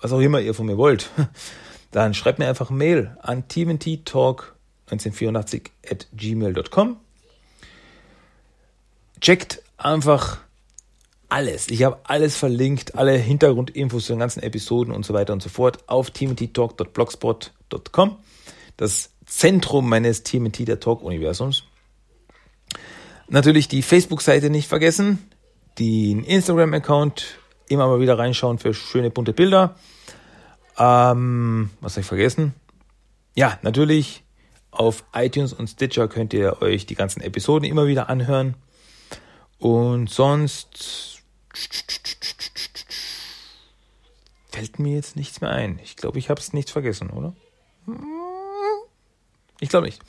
was 0.00 0.12
auch 0.12 0.20
immer 0.20 0.40
ihr 0.40 0.54
von 0.54 0.66
mir 0.66 0.76
wollt, 0.76 1.10
dann 1.90 2.14
schreibt 2.14 2.38
mir 2.38 2.46
einfach 2.48 2.70
Mail 2.70 3.16
an 3.22 3.42
tmnttalk1984 3.44 5.70
at 5.88 6.06
gmail.com. 6.12 6.98
Checkt 9.24 9.62
einfach 9.78 10.38
alles. 11.30 11.68
Ich 11.68 11.82
habe 11.82 11.98
alles 12.04 12.36
verlinkt, 12.36 12.96
alle 12.96 13.12
Hintergrundinfos 13.12 14.04
zu 14.04 14.12
den 14.12 14.18
ganzen 14.18 14.42
Episoden 14.42 14.92
und 14.92 15.06
so 15.06 15.14
weiter 15.14 15.32
und 15.32 15.42
so 15.42 15.48
fort 15.48 15.88
auf 15.88 16.10
tmnttalk.blogspot.com. 16.10 18.18
Das 18.76 19.12
Zentrum 19.24 19.88
meines 19.88 20.24
TMT 20.24 20.68
der 20.68 20.78
Talk 20.78 21.02
Universums. 21.02 21.62
Natürlich 23.26 23.66
die 23.66 23.80
Facebook-Seite 23.80 24.50
nicht 24.50 24.68
vergessen, 24.68 25.26
den 25.78 26.22
Instagram-Account 26.22 27.38
immer 27.70 27.86
mal 27.86 28.00
wieder 28.00 28.18
reinschauen 28.18 28.58
für 28.58 28.74
schöne 28.74 29.08
bunte 29.08 29.32
Bilder. 29.32 29.74
Ähm, 30.76 31.70
was 31.80 31.94
habe 31.94 32.02
ich 32.02 32.06
vergessen? 32.06 32.52
Ja, 33.34 33.58
natürlich. 33.62 34.22
Auf 34.70 35.02
iTunes 35.14 35.54
und 35.54 35.68
Stitcher 35.68 36.08
könnt 36.08 36.34
ihr 36.34 36.60
euch 36.60 36.84
die 36.84 36.94
ganzen 36.94 37.22
Episoden 37.22 37.66
immer 37.66 37.86
wieder 37.86 38.10
anhören. 38.10 38.56
Und 39.64 40.10
sonst 40.10 41.22
fällt 44.52 44.78
mir 44.78 44.94
jetzt 44.94 45.16
nichts 45.16 45.40
mehr 45.40 45.52
ein. 45.52 45.80
Ich 45.82 45.96
glaube, 45.96 46.18
ich 46.18 46.28
habe 46.28 46.38
es 46.38 46.52
nicht 46.52 46.68
vergessen, 46.68 47.08
oder? 47.08 47.34
Ich 49.60 49.70
glaube 49.70 49.86
nicht. 49.86 50.02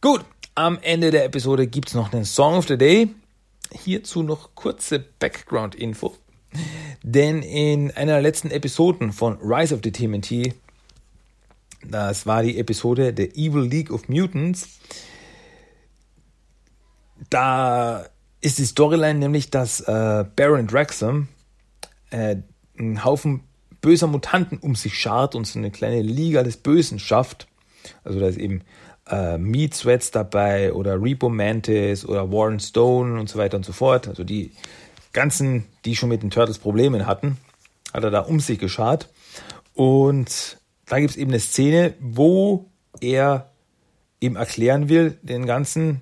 Gut, 0.00 0.24
am 0.54 0.78
Ende 0.82 1.10
der 1.10 1.24
Episode 1.24 1.66
gibt 1.66 1.88
es 1.88 1.94
noch 1.94 2.10
den 2.10 2.24
Song 2.24 2.54
of 2.54 2.68
the 2.68 2.78
Day. 2.78 3.12
Hierzu 3.72 4.22
noch 4.22 4.54
kurze 4.54 5.00
Background-Info. 5.00 6.16
Denn 7.02 7.42
in 7.42 7.90
einer 7.90 8.12
der 8.12 8.22
letzten 8.22 8.52
Episoden 8.52 9.12
von 9.12 9.36
Rise 9.42 9.74
of 9.74 9.80
the 9.82 9.90
TMNT, 9.90 10.54
das 11.82 12.24
war 12.24 12.44
die 12.44 12.56
Episode 12.60 13.12
The 13.16 13.30
Evil 13.30 13.64
League 13.64 13.90
of 13.90 14.08
Mutants, 14.08 14.78
da 17.30 18.08
ist 18.40 18.58
die 18.58 18.66
Storyline 18.66 19.18
nämlich, 19.18 19.50
dass 19.50 19.80
äh, 19.80 20.24
Baron 20.36 20.66
Draxum 20.66 21.28
äh, 22.10 22.36
einen 22.78 23.04
Haufen 23.04 23.42
böser 23.80 24.06
Mutanten 24.06 24.58
um 24.58 24.74
sich 24.74 24.98
schart 24.98 25.34
und 25.34 25.46
so 25.46 25.58
eine 25.58 25.70
kleine 25.70 26.02
Liga 26.02 26.42
des 26.42 26.56
Bösen 26.56 26.98
schafft. 26.98 27.48
Also 28.04 28.20
da 28.20 28.28
ist 28.28 28.38
eben 28.38 28.62
äh, 29.08 29.38
Meat 29.38 29.74
Sweats 29.74 30.10
dabei 30.10 30.72
oder 30.72 31.00
Repo 31.00 31.28
Mantis 31.28 32.04
oder 32.04 32.30
Warren 32.30 32.60
Stone 32.60 33.18
und 33.18 33.28
so 33.28 33.38
weiter 33.38 33.56
und 33.56 33.64
so 33.64 33.72
fort. 33.72 34.08
Also 34.08 34.24
die 34.24 34.52
ganzen, 35.12 35.64
die 35.84 35.96
schon 35.96 36.08
mit 36.08 36.22
den 36.22 36.30
Turtles 36.30 36.58
Probleme 36.58 37.06
hatten, 37.06 37.38
hat 37.92 38.04
er 38.04 38.10
da 38.10 38.20
um 38.20 38.40
sich 38.40 38.58
geschart. 38.58 39.08
Und 39.74 40.58
da 40.86 40.98
gibt 40.98 41.10
es 41.10 41.16
eben 41.16 41.30
eine 41.30 41.40
Szene, 41.40 41.94
wo 42.00 42.70
er 43.00 43.50
eben 44.20 44.36
erklären 44.36 44.88
will, 44.88 45.18
den 45.22 45.46
ganzen 45.46 46.00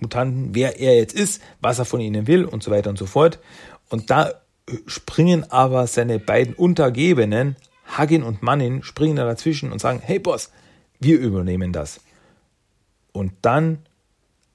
Mutanten, 0.00 0.54
wer 0.54 0.78
er 0.78 0.96
jetzt 0.96 1.14
ist, 1.14 1.42
was 1.60 1.78
er 1.78 1.84
von 1.84 2.00
ihnen 2.00 2.26
will 2.26 2.44
und 2.44 2.62
so 2.62 2.70
weiter 2.70 2.90
und 2.90 2.98
so 2.98 3.06
fort. 3.06 3.38
Und 3.88 4.10
da 4.10 4.32
springen 4.86 5.50
aber 5.50 5.86
seine 5.86 6.18
beiden 6.18 6.54
Untergebenen, 6.54 7.56
Hagin 7.86 8.22
und 8.22 8.42
Mannin, 8.42 8.82
springen 8.82 9.16
da 9.16 9.24
dazwischen 9.24 9.72
und 9.72 9.80
sagen, 9.80 10.00
hey 10.02 10.18
Boss, 10.18 10.50
wir 11.00 11.18
übernehmen 11.18 11.72
das. 11.72 12.00
Und 13.12 13.32
dann 13.42 13.78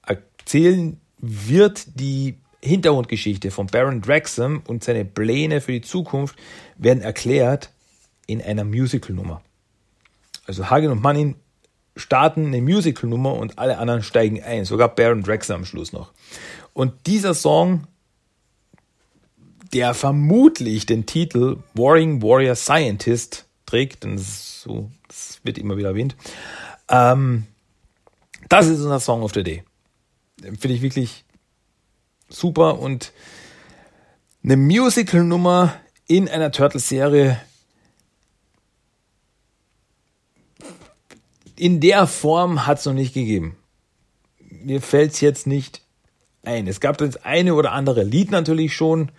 erzählen 0.06 1.00
wird 1.18 1.98
die 2.00 2.38
Hintergrundgeschichte 2.62 3.50
von 3.50 3.66
Baron 3.66 4.00
Draxum 4.00 4.62
und 4.66 4.84
seine 4.84 5.04
Pläne 5.04 5.60
für 5.60 5.72
die 5.72 5.82
Zukunft 5.82 6.36
werden 6.76 7.02
erklärt 7.02 7.70
in 8.26 8.40
einer 8.40 8.64
Musical-Nummer. 8.64 9.42
Also 10.46 10.70
Hagen 10.70 10.90
und 10.90 11.02
Mannin 11.02 11.36
starten 11.96 12.46
eine 12.46 12.60
Musical-Nummer 12.60 13.34
und 13.34 13.58
alle 13.58 13.78
anderen 13.78 14.02
steigen 14.02 14.42
ein, 14.42 14.64
sogar 14.64 14.88
Baron 14.94 15.22
Draxum 15.22 15.56
am 15.56 15.64
Schluss 15.64 15.92
noch. 15.92 16.12
Und 16.72 17.06
dieser 17.06 17.34
Song, 17.34 17.86
der 19.72 19.94
vermutlich 19.94 20.86
den 20.86 21.06
Titel 21.06 21.58
Warring 21.74 22.22
Warrior 22.22 22.56
Scientist 22.56 23.46
trägt, 23.66 24.04
denn 24.04 24.16
das, 24.16 24.62
so, 24.62 24.90
das 25.08 25.40
wird 25.42 25.58
immer 25.58 25.76
wieder 25.76 25.90
erwähnt. 25.90 26.16
Ähm, 26.88 27.46
das 28.48 28.66
ist 28.66 28.80
unser 28.80 29.00
Song 29.00 29.22
of 29.22 29.32
the 29.34 29.42
Day. 29.42 29.64
Finde 30.40 30.74
ich 30.74 30.82
wirklich 30.82 31.24
super 32.28 32.78
und 32.78 33.12
eine 34.42 34.56
Musical-Nummer 34.56 35.74
in 36.06 36.28
einer 36.28 36.52
Turtles-Serie 36.52 37.40
in 41.56 41.80
der 41.80 42.06
Form 42.06 42.66
hat 42.66 42.78
es 42.78 42.86
noch 42.86 42.94
nicht 42.94 43.14
gegeben. 43.14 43.56
Mir 44.38 44.80
fällt 44.80 45.12
es 45.12 45.20
jetzt 45.20 45.46
nicht 45.46 45.82
ein. 46.44 46.66
Es 46.66 46.80
gab 46.80 46.98
das 46.98 47.24
eine 47.24 47.54
oder 47.54 47.72
andere 47.72 48.02
Lied 48.04 48.30
natürlich 48.30 48.74
schon, 48.74 49.10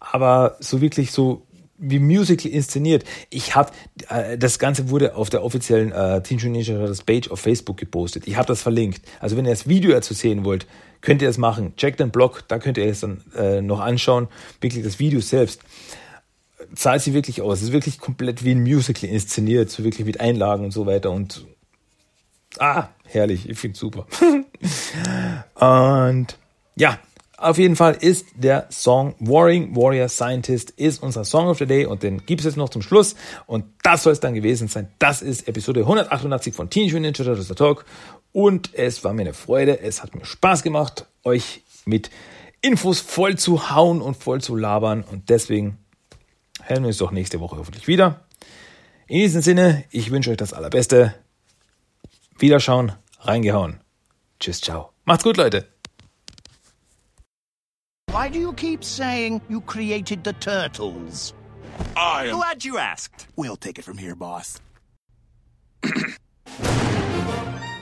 aber 0.00 0.56
so 0.60 0.80
wirklich 0.80 1.12
so 1.12 1.42
wie 1.78 1.98
Musical 1.98 2.50
inszeniert. 2.50 3.04
Ich 3.30 3.56
habe 3.56 3.72
äh, 4.08 4.38
das 4.38 4.58
Ganze 4.58 4.88
wurde 4.88 5.16
auf 5.16 5.30
der 5.30 5.42
offiziellen 5.42 5.90
äh, 5.90 6.22
Teen 6.22 6.38
Turtles 6.38 7.02
Page 7.02 7.30
auf 7.30 7.40
Facebook 7.40 7.76
gepostet. 7.76 8.26
Ich 8.28 8.36
habe 8.36 8.46
das 8.46 8.62
verlinkt. 8.62 9.02
Also 9.18 9.36
wenn 9.36 9.44
ihr 9.44 9.50
das 9.50 9.66
Video 9.66 9.90
dazu 9.90 10.14
sehen 10.14 10.44
wollt, 10.44 10.66
könnt 11.00 11.22
ihr 11.22 11.28
es 11.28 11.38
machen. 11.38 11.74
Checkt 11.76 11.98
den 11.98 12.10
Blog, 12.10 12.44
da 12.46 12.58
könnt 12.58 12.78
ihr 12.78 12.86
es 12.86 13.00
dann 13.00 13.22
äh, 13.36 13.60
noch 13.60 13.80
anschauen. 13.80 14.28
Wirklich 14.60 14.84
das 14.84 15.00
Video 15.00 15.20
selbst 15.20 15.60
zahlt 16.74 17.02
sie 17.02 17.14
wirklich 17.14 17.42
aus. 17.42 17.58
Es 17.58 17.64
ist 17.64 17.72
wirklich 17.72 17.98
komplett 17.98 18.44
wie 18.44 18.52
ein 18.52 18.62
Musical 18.62 19.10
inszeniert, 19.10 19.70
so 19.70 19.84
wirklich 19.84 20.06
mit 20.06 20.20
Einlagen 20.20 20.64
und 20.64 20.70
so 20.70 20.86
weiter 20.86 21.10
und 21.10 21.44
ah, 22.58 22.88
herrlich, 23.04 23.48
ich 23.48 23.58
finde 23.58 23.78
super. 23.78 24.06
und 25.54 26.36
ja, 26.76 26.98
auf 27.42 27.58
jeden 27.58 27.74
Fall 27.74 27.96
ist 28.00 28.26
der 28.36 28.68
Song 28.70 29.14
Warring 29.18 29.74
Warrior 29.74 30.08
Scientist 30.08 30.70
ist 30.70 31.02
unser 31.02 31.24
Song 31.24 31.48
of 31.48 31.58
the 31.58 31.66
Day 31.66 31.86
und 31.86 32.02
den 32.02 32.24
gibt 32.24 32.40
es 32.40 32.44
jetzt 32.44 32.56
noch 32.56 32.68
zum 32.68 32.82
Schluss 32.82 33.16
und 33.46 33.64
das 33.82 34.04
soll 34.04 34.12
es 34.12 34.20
dann 34.20 34.34
gewesen 34.34 34.68
sein. 34.68 34.88
Das 35.00 35.22
ist 35.22 35.48
Episode 35.48 35.80
188 35.80 36.54
von 36.54 36.70
Teenage 36.70 36.94
Mutant 36.94 37.18
Ninja 37.18 37.34
Turtles 37.34 37.56
Talk 37.56 37.84
und 38.30 38.72
es 38.74 39.02
war 39.02 39.12
mir 39.12 39.22
eine 39.22 39.34
Freude, 39.34 39.80
es 39.80 40.02
hat 40.02 40.14
mir 40.14 40.24
Spaß 40.24 40.62
gemacht, 40.62 41.06
euch 41.24 41.62
mit 41.84 42.10
Infos 42.60 43.00
voll 43.00 43.36
zu 43.36 43.70
hauen 43.70 44.00
und 44.00 44.16
voll 44.16 44.40
zu 44.40 44.54
labern 44.54 45.02
und 45.02 45.28
deswegen 45.28 45.78
hören 46.62 46.84
wir 46.84 46.88
uns 46.88 46.98
doch 46.98 47.10
nächste 47.10 47.40
Woche 47.40 47.56
hoffentlich 47.56 47.88
wieder. 47.88 48.20
In 49.08 49.18
diesem 49.18 49.42
Sinne, 49.42 49.84
ich 49.90 50.12
wünsche 50.12 50.30
euch 50.30 50.36
das 50.36 50.52
Allerbeste. 50.52 51.14
Wiederschauen, 52.42 52.92
reingehauen. 53.20 53.80
Tschüss, 54.40 54.60
ciao. 54.60 54.92
Macht's 55.06 55.22
gut, 55.22 55.36
Leute. 55.36 55.68
Why 58.10 58.28
do 58.28 58.40
you 58.40 58.52
keep 58.54 58.82
saying 58.82 59.40
you 59.48 59.60
created 59.60 60.24
the 60.24 60.32
turtles? 60.34 61.34
I 61.96 62.26
am. 62.26 62.36
Glad 62.36 62.64
you 62.64 62.78
asked. 62.78 63.28
We'll 63.36 63.56
take 63.56 63.78
it 63.78 63.84
from 63.84 63.96
here, 63.96 64.16
boss. 64.16 64.60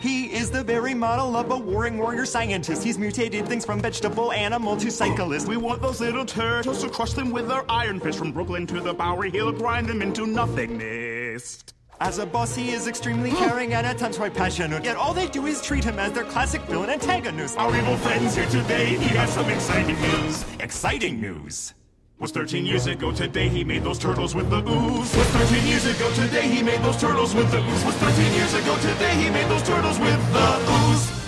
He 0.00 0.32
is 0.32 0.50
the 0.50 0.64
very 0.64 0.94
model 0.94 1.36
of 1.36 1.50
a 1.50 1.58
warring 1.58 1.98
warrior 1.98 2.24
scientist. 2.24 2.82
He's 2.82 2.96
mutated 2.96 3.46
things 3.46 3.66
from 3.66 3.82
vegetable 3.82 4.32
animal 4.32 4.74
to 4.78 4.90
cyclist. 4.90 5.46
We 5.46 5.58
want 5.58 5.82
those 5.82 6.00
little 6.00 6.24
turtles 6.24 6.82
to 6.82 6.88
crush 6.88 7.12
them 7.12 7.30
with 7.30 7.48
their 7.48 7.70
iron 7.70 8.00
fist. 8.00 8.18
From 8.18 8.32
Brooklyn 8.32 8.66
to 8.68 8.80
the 8.80 8.94
Bowery, 8.94 9.30
he'll 9.30 9.52
grind 9.52 9.88
them 9.88 10.00
into 10.00 10.26
nothingness. 10.26 11.62
As 12.02 12.16
a 12.16 12.24
boss, 12.24 12.56
he 12.56 12.70
is 12.70 12.88
extremely 12.88 13.30
caring 13.30 13.74
and 13.74 13.86
at 13.86 13.98
times 13.98 14.16
quite 14.16 14.32
passionate. 14.32 14.82
Yet 14.82 14.96
all 14.96 15.12
they 15.12 15.28
do 15.28 15.44
is 15.44 15.60
treat 15.60 15.84
him 15.84 15.98
as 15.98 16.12
their 16.12 16.24
classic 16.24 16.62
villain 16.62 16.88
antagonist. 16.88 17.58
Our 17.58 17.76
evil 17.76 17.94
friends 17.98 18.34
here 18.34 18.46
today, 18.46 18.86
he 18.96 19.16
has 19.16 19.28
some 19.34 19.50
exciting 19.50 20.00
news. 20.00 20.46
Exciting 20.60 21.20
news. 21.20 21.74
Was 22.18 22.30
13 22.30 22.64
years 22.64 22.86
ago 22.86 23.12
today 23.12 23.48
he 23.48 23.64
made 23.64 23.84
those 23.84 23.98
turtles 23.98 24.34
with 24.34 24.48
the 24.48 24.60
ooze. 24.60 25.14
Was 25.14 25.26
13 25.28 25.66
years 25.66 25.84
ago 25.84 26.10
today 26.14 26.48
he 26.48 26.62
made 26.62 26.80
those 26.80 26.98
turtles 26.98 27.34
with 27.34 27.50
the 27.50 27.58
ooze. 27.58 27.84
Was 27.84 27.94
13 27.96 28.32
years 28.32 28.54
ago 28.54 28.76
today 28.76 29.14
he 29.22 29.28
made 29.28 29.48
those 29.48 29.62
turtles 29.62 29.98
with 29.98 30.32
the 30.32 30.70
ooze. 30.70 31.19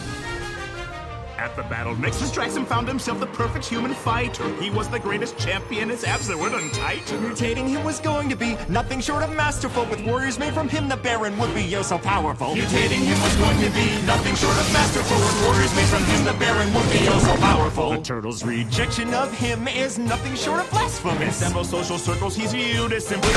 At 1.43 1.57
the 1.57 1.65
battle, 1.65 1.97
Nexus 1.97 2.31
Draxon 2.31 2.65
found 2.65 2.87
himself 2.87 3.19
the 3.19 3.27
perfect 3.27 3.65
human 3.65 3.95
fighter. 3.95 4.49
He 4.63 4.71
was 4.71 4.89
the 4.89 5.01
greatest 5.01 5.37
champion, 5.39 5.89
his 5.89 6.05
abs 6.05 6.29
that 6.29 6.39
were 6.39 6.57
untight. 6.57 7.05
Mutating 7.07 7.69
him 7.69 7.83
was 7.83 7.99
going 7.99 8.29
to 8.29 8.37
be 8.37 8.57
nothing 8.69 9.01
short 9.01 9.25
of 9.25 9.35
masterful. 9.35 9.85
With 9.87 10.05
warriors 10.05 10.39
made 10.39 10.55
from 10.55 10.69
him, 10.69 10.89
the 10.89 10.97
Baron 10.97 11.37
would 11.39 11.53
be 11.53 11.75
oh 11.75 11.83
so 11.83 11.99
powerful. 11.99 12.55
Mutating 12.55 13.03
him 13.03 13.21
was 13.21 13.35
going 13.39 13.59
to 13.59 13.71
be 13.71 14.07
nothing 14.07 14.37
short 14.37 14.57
of 14.57 14.73
masterful. 14.73 15.17
With 15.17 15.45
warriors 15.45 15.75
made 15.75 15.87
from 15.87 16.05
him, 16.05 16.25
the 16.25 16.33
Baron 16.35 16.73
would 16.75 16.93
be 16.93 17.09
oh 17.09 17.19
so 17.19 17.37
powerful. 17.39 17.91
The 17.91 18.03
turtles' 18.03 18.45
rejection 18.45 19.13
of 19.13 19.37
him 19.37 19.67
is 19.67 19.99
nothing 19.99 20.37
short 20.37 20.61
of 20.61 20.71
blasphemous. 20.71 21.43
In 21.43 21.53
most 21.55 21.73
social 21.73 21.99
circles, 21.99 22.37
he's 22.37 22.53
viewed 22.53 22.93
as 22.93 23.05
simply 23.05 23.33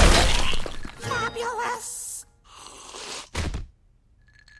Fabulous. 0.99 2.27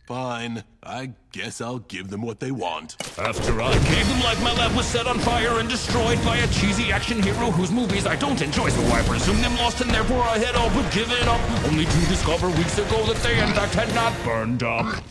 Fine. 0.08 0.64
I 0.86 1.10
guess 1.32 1.62
I'll 1.62 1.80
give 1.80 2.12
them 2.12 2.22
what 2.22 2.40
they 2.40 2.52
want. 2.52 2.96
After 3.18 3.60
I 3.60 3.74
gave 3.74 4.08
them 4.08 4.20
life, 4.20 4.42
my 4.44 4.54
lab 4.54 4.76
was 4.76 4.86
set 4.86 5.08
on 5.08 5.18
fire 5.18 5.60
and 5.60 5.68
destroyed 5.68 6.24
by 6.24 6.38
a 6.38 6.48
cheesy 6.48 6.92
action 6.92 7.24
hero 7.24 7.50
whose 7.50 7.72
movies 7.72 8.06
I 8.06 8.16
don't 8.16 8.40
enjoy, 8.40 8.70
so 8.70 8.82
I 8.94 9.02
presumed 9.02 9.44
them 9.44 9.56
lost 9.58 9.82
and 9.82 9.90
therefore 9.90 10.22
I 10.22 10.38
had 10.38 10.54
all 10.56 10.70
but 10.70 10.92
given 10.94 11.28
up. 11.28 11.42
Only 11.66 11.86
to 11.86 12.00
discover 12.06 12.50
weeks 12.50 12.78
ago 12.78 13.04
that 13.08 13.18
they 13.24 13.42
in 13.42 13.52
fact 13.54 13.74
had 13.74 13.94
not 13.96 14.14
burned 14.24 14.62
up. 14.62 15.02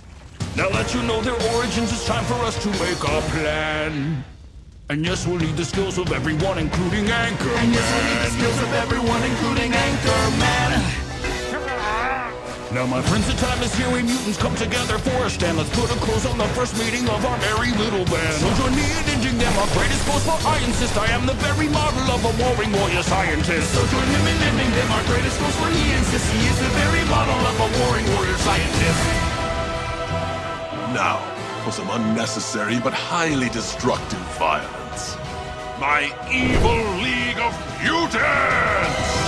Now 0.56 0.68
that 0.68 0.94
you 0.94 1.02
know 1.02 1.20
their 1.20 1.40
origins, 1.56 1.90
it's 1.90 2.06
time 2.06 2.24
for 2.26 2.38
us 2.46 2.62
to 2.62 2.70
make 2.78 3.02
a 3.02 3.20
plan. 3.34 4.24
And 4.90 5.04
yes, 5.04 5.26
we'll 5.26 5.38
need 5.38 5.56
the 5.56 5.64
skills 5.64 5.98
of 5.98 6.12
everyone, 6.12 6.58
including 6.58 7.10
Anchor. 7.10 7.50
And 7.50 7.72
yes, 7.72 7.86
we'll 7.90 8.06
need 8.14 8.22
the 8.26 8.30
skills 8.38 8.62
of 8.62 8.72
everyone, 8.74 9.22
including 9.24 9.72
Anchorman. 9.72 10.53
Now, 12.74 12.86
my 12.90 13.00
friends, 13.06 13.30
the 13.30 13.38
time 13.38 13.62
is 13.62 13.70
here. 13.78 13.86
We 13.86 14.02
mutants 14.02 14.36
come 14.36 14.56
together 14.56 14.98
for 14.98 15.14
a 15.22 15.30
stand. 15.30 15.58
Let's 15.58 15.70
put 15.78 15.94
a 15.94 15.98
close 16.02 16.26
on 16.26 16.36
the 16.36 16.48
first 16.58 16.74
meeting 16.74 17.06
of 17.06 17.24
our 17.24 17.38
merry 17.38 17.70
little 17.78 18.02
band. 18.10 18.34
So 18.42 18.50
join 18.58 18.74
me 18.74 18.82
in 18.82 19.14
ending 19.14 19.38
them 19.38 19.54
our 19.62 19.70
greatest 19.78 20.02
foes, 20.02 20.26
for 20.26 20.34
I 20.42 20.58
insist 20.66 20.98
I 20.98 21.06
am 21.14 21.24
the 21.24 21.38
very 21.38 21.68
model 21.70 22.02
of 22.10 22.18
a 22.26 22.34
warring 22.42 22.72
warrior 22.74 23.04
scientist. 23.06 23.70
So 23.70 23.80
join 23.94 24.08
him 24.10 24.26
in 24.26 24.38
ending 24.50 24.70
them 24.74 24.90
our 24.90 25.04
greatest 25.06 25.38
foes, 25.38 25.54
for 25.62 25.70
he 25.70 25.86
insists 25.94 26.26
he 26.34 26.42
is 26.50 26.58
the 26.58 26.72
very 26.82 27.06
model 27.06 27.38
of 27.46 27.56
a 27.62 27.68
warring 27.78 28.10
warrior 28.10 28.38
scientist. 28.42 29.02
Now, 30.90 31.22
for 31.62 31.70
some 31.70 31.88
unnecessary 31.94 32.80
but 32.82 32.92
highly 32.92 33.50
destructive 33.50 34.26
violence. 34.34 35.14
My 35.78 36.10
evil 36.26 36.82
League 37.06 37.38
of 37.38 37.54
Mutants! 37.86 39.23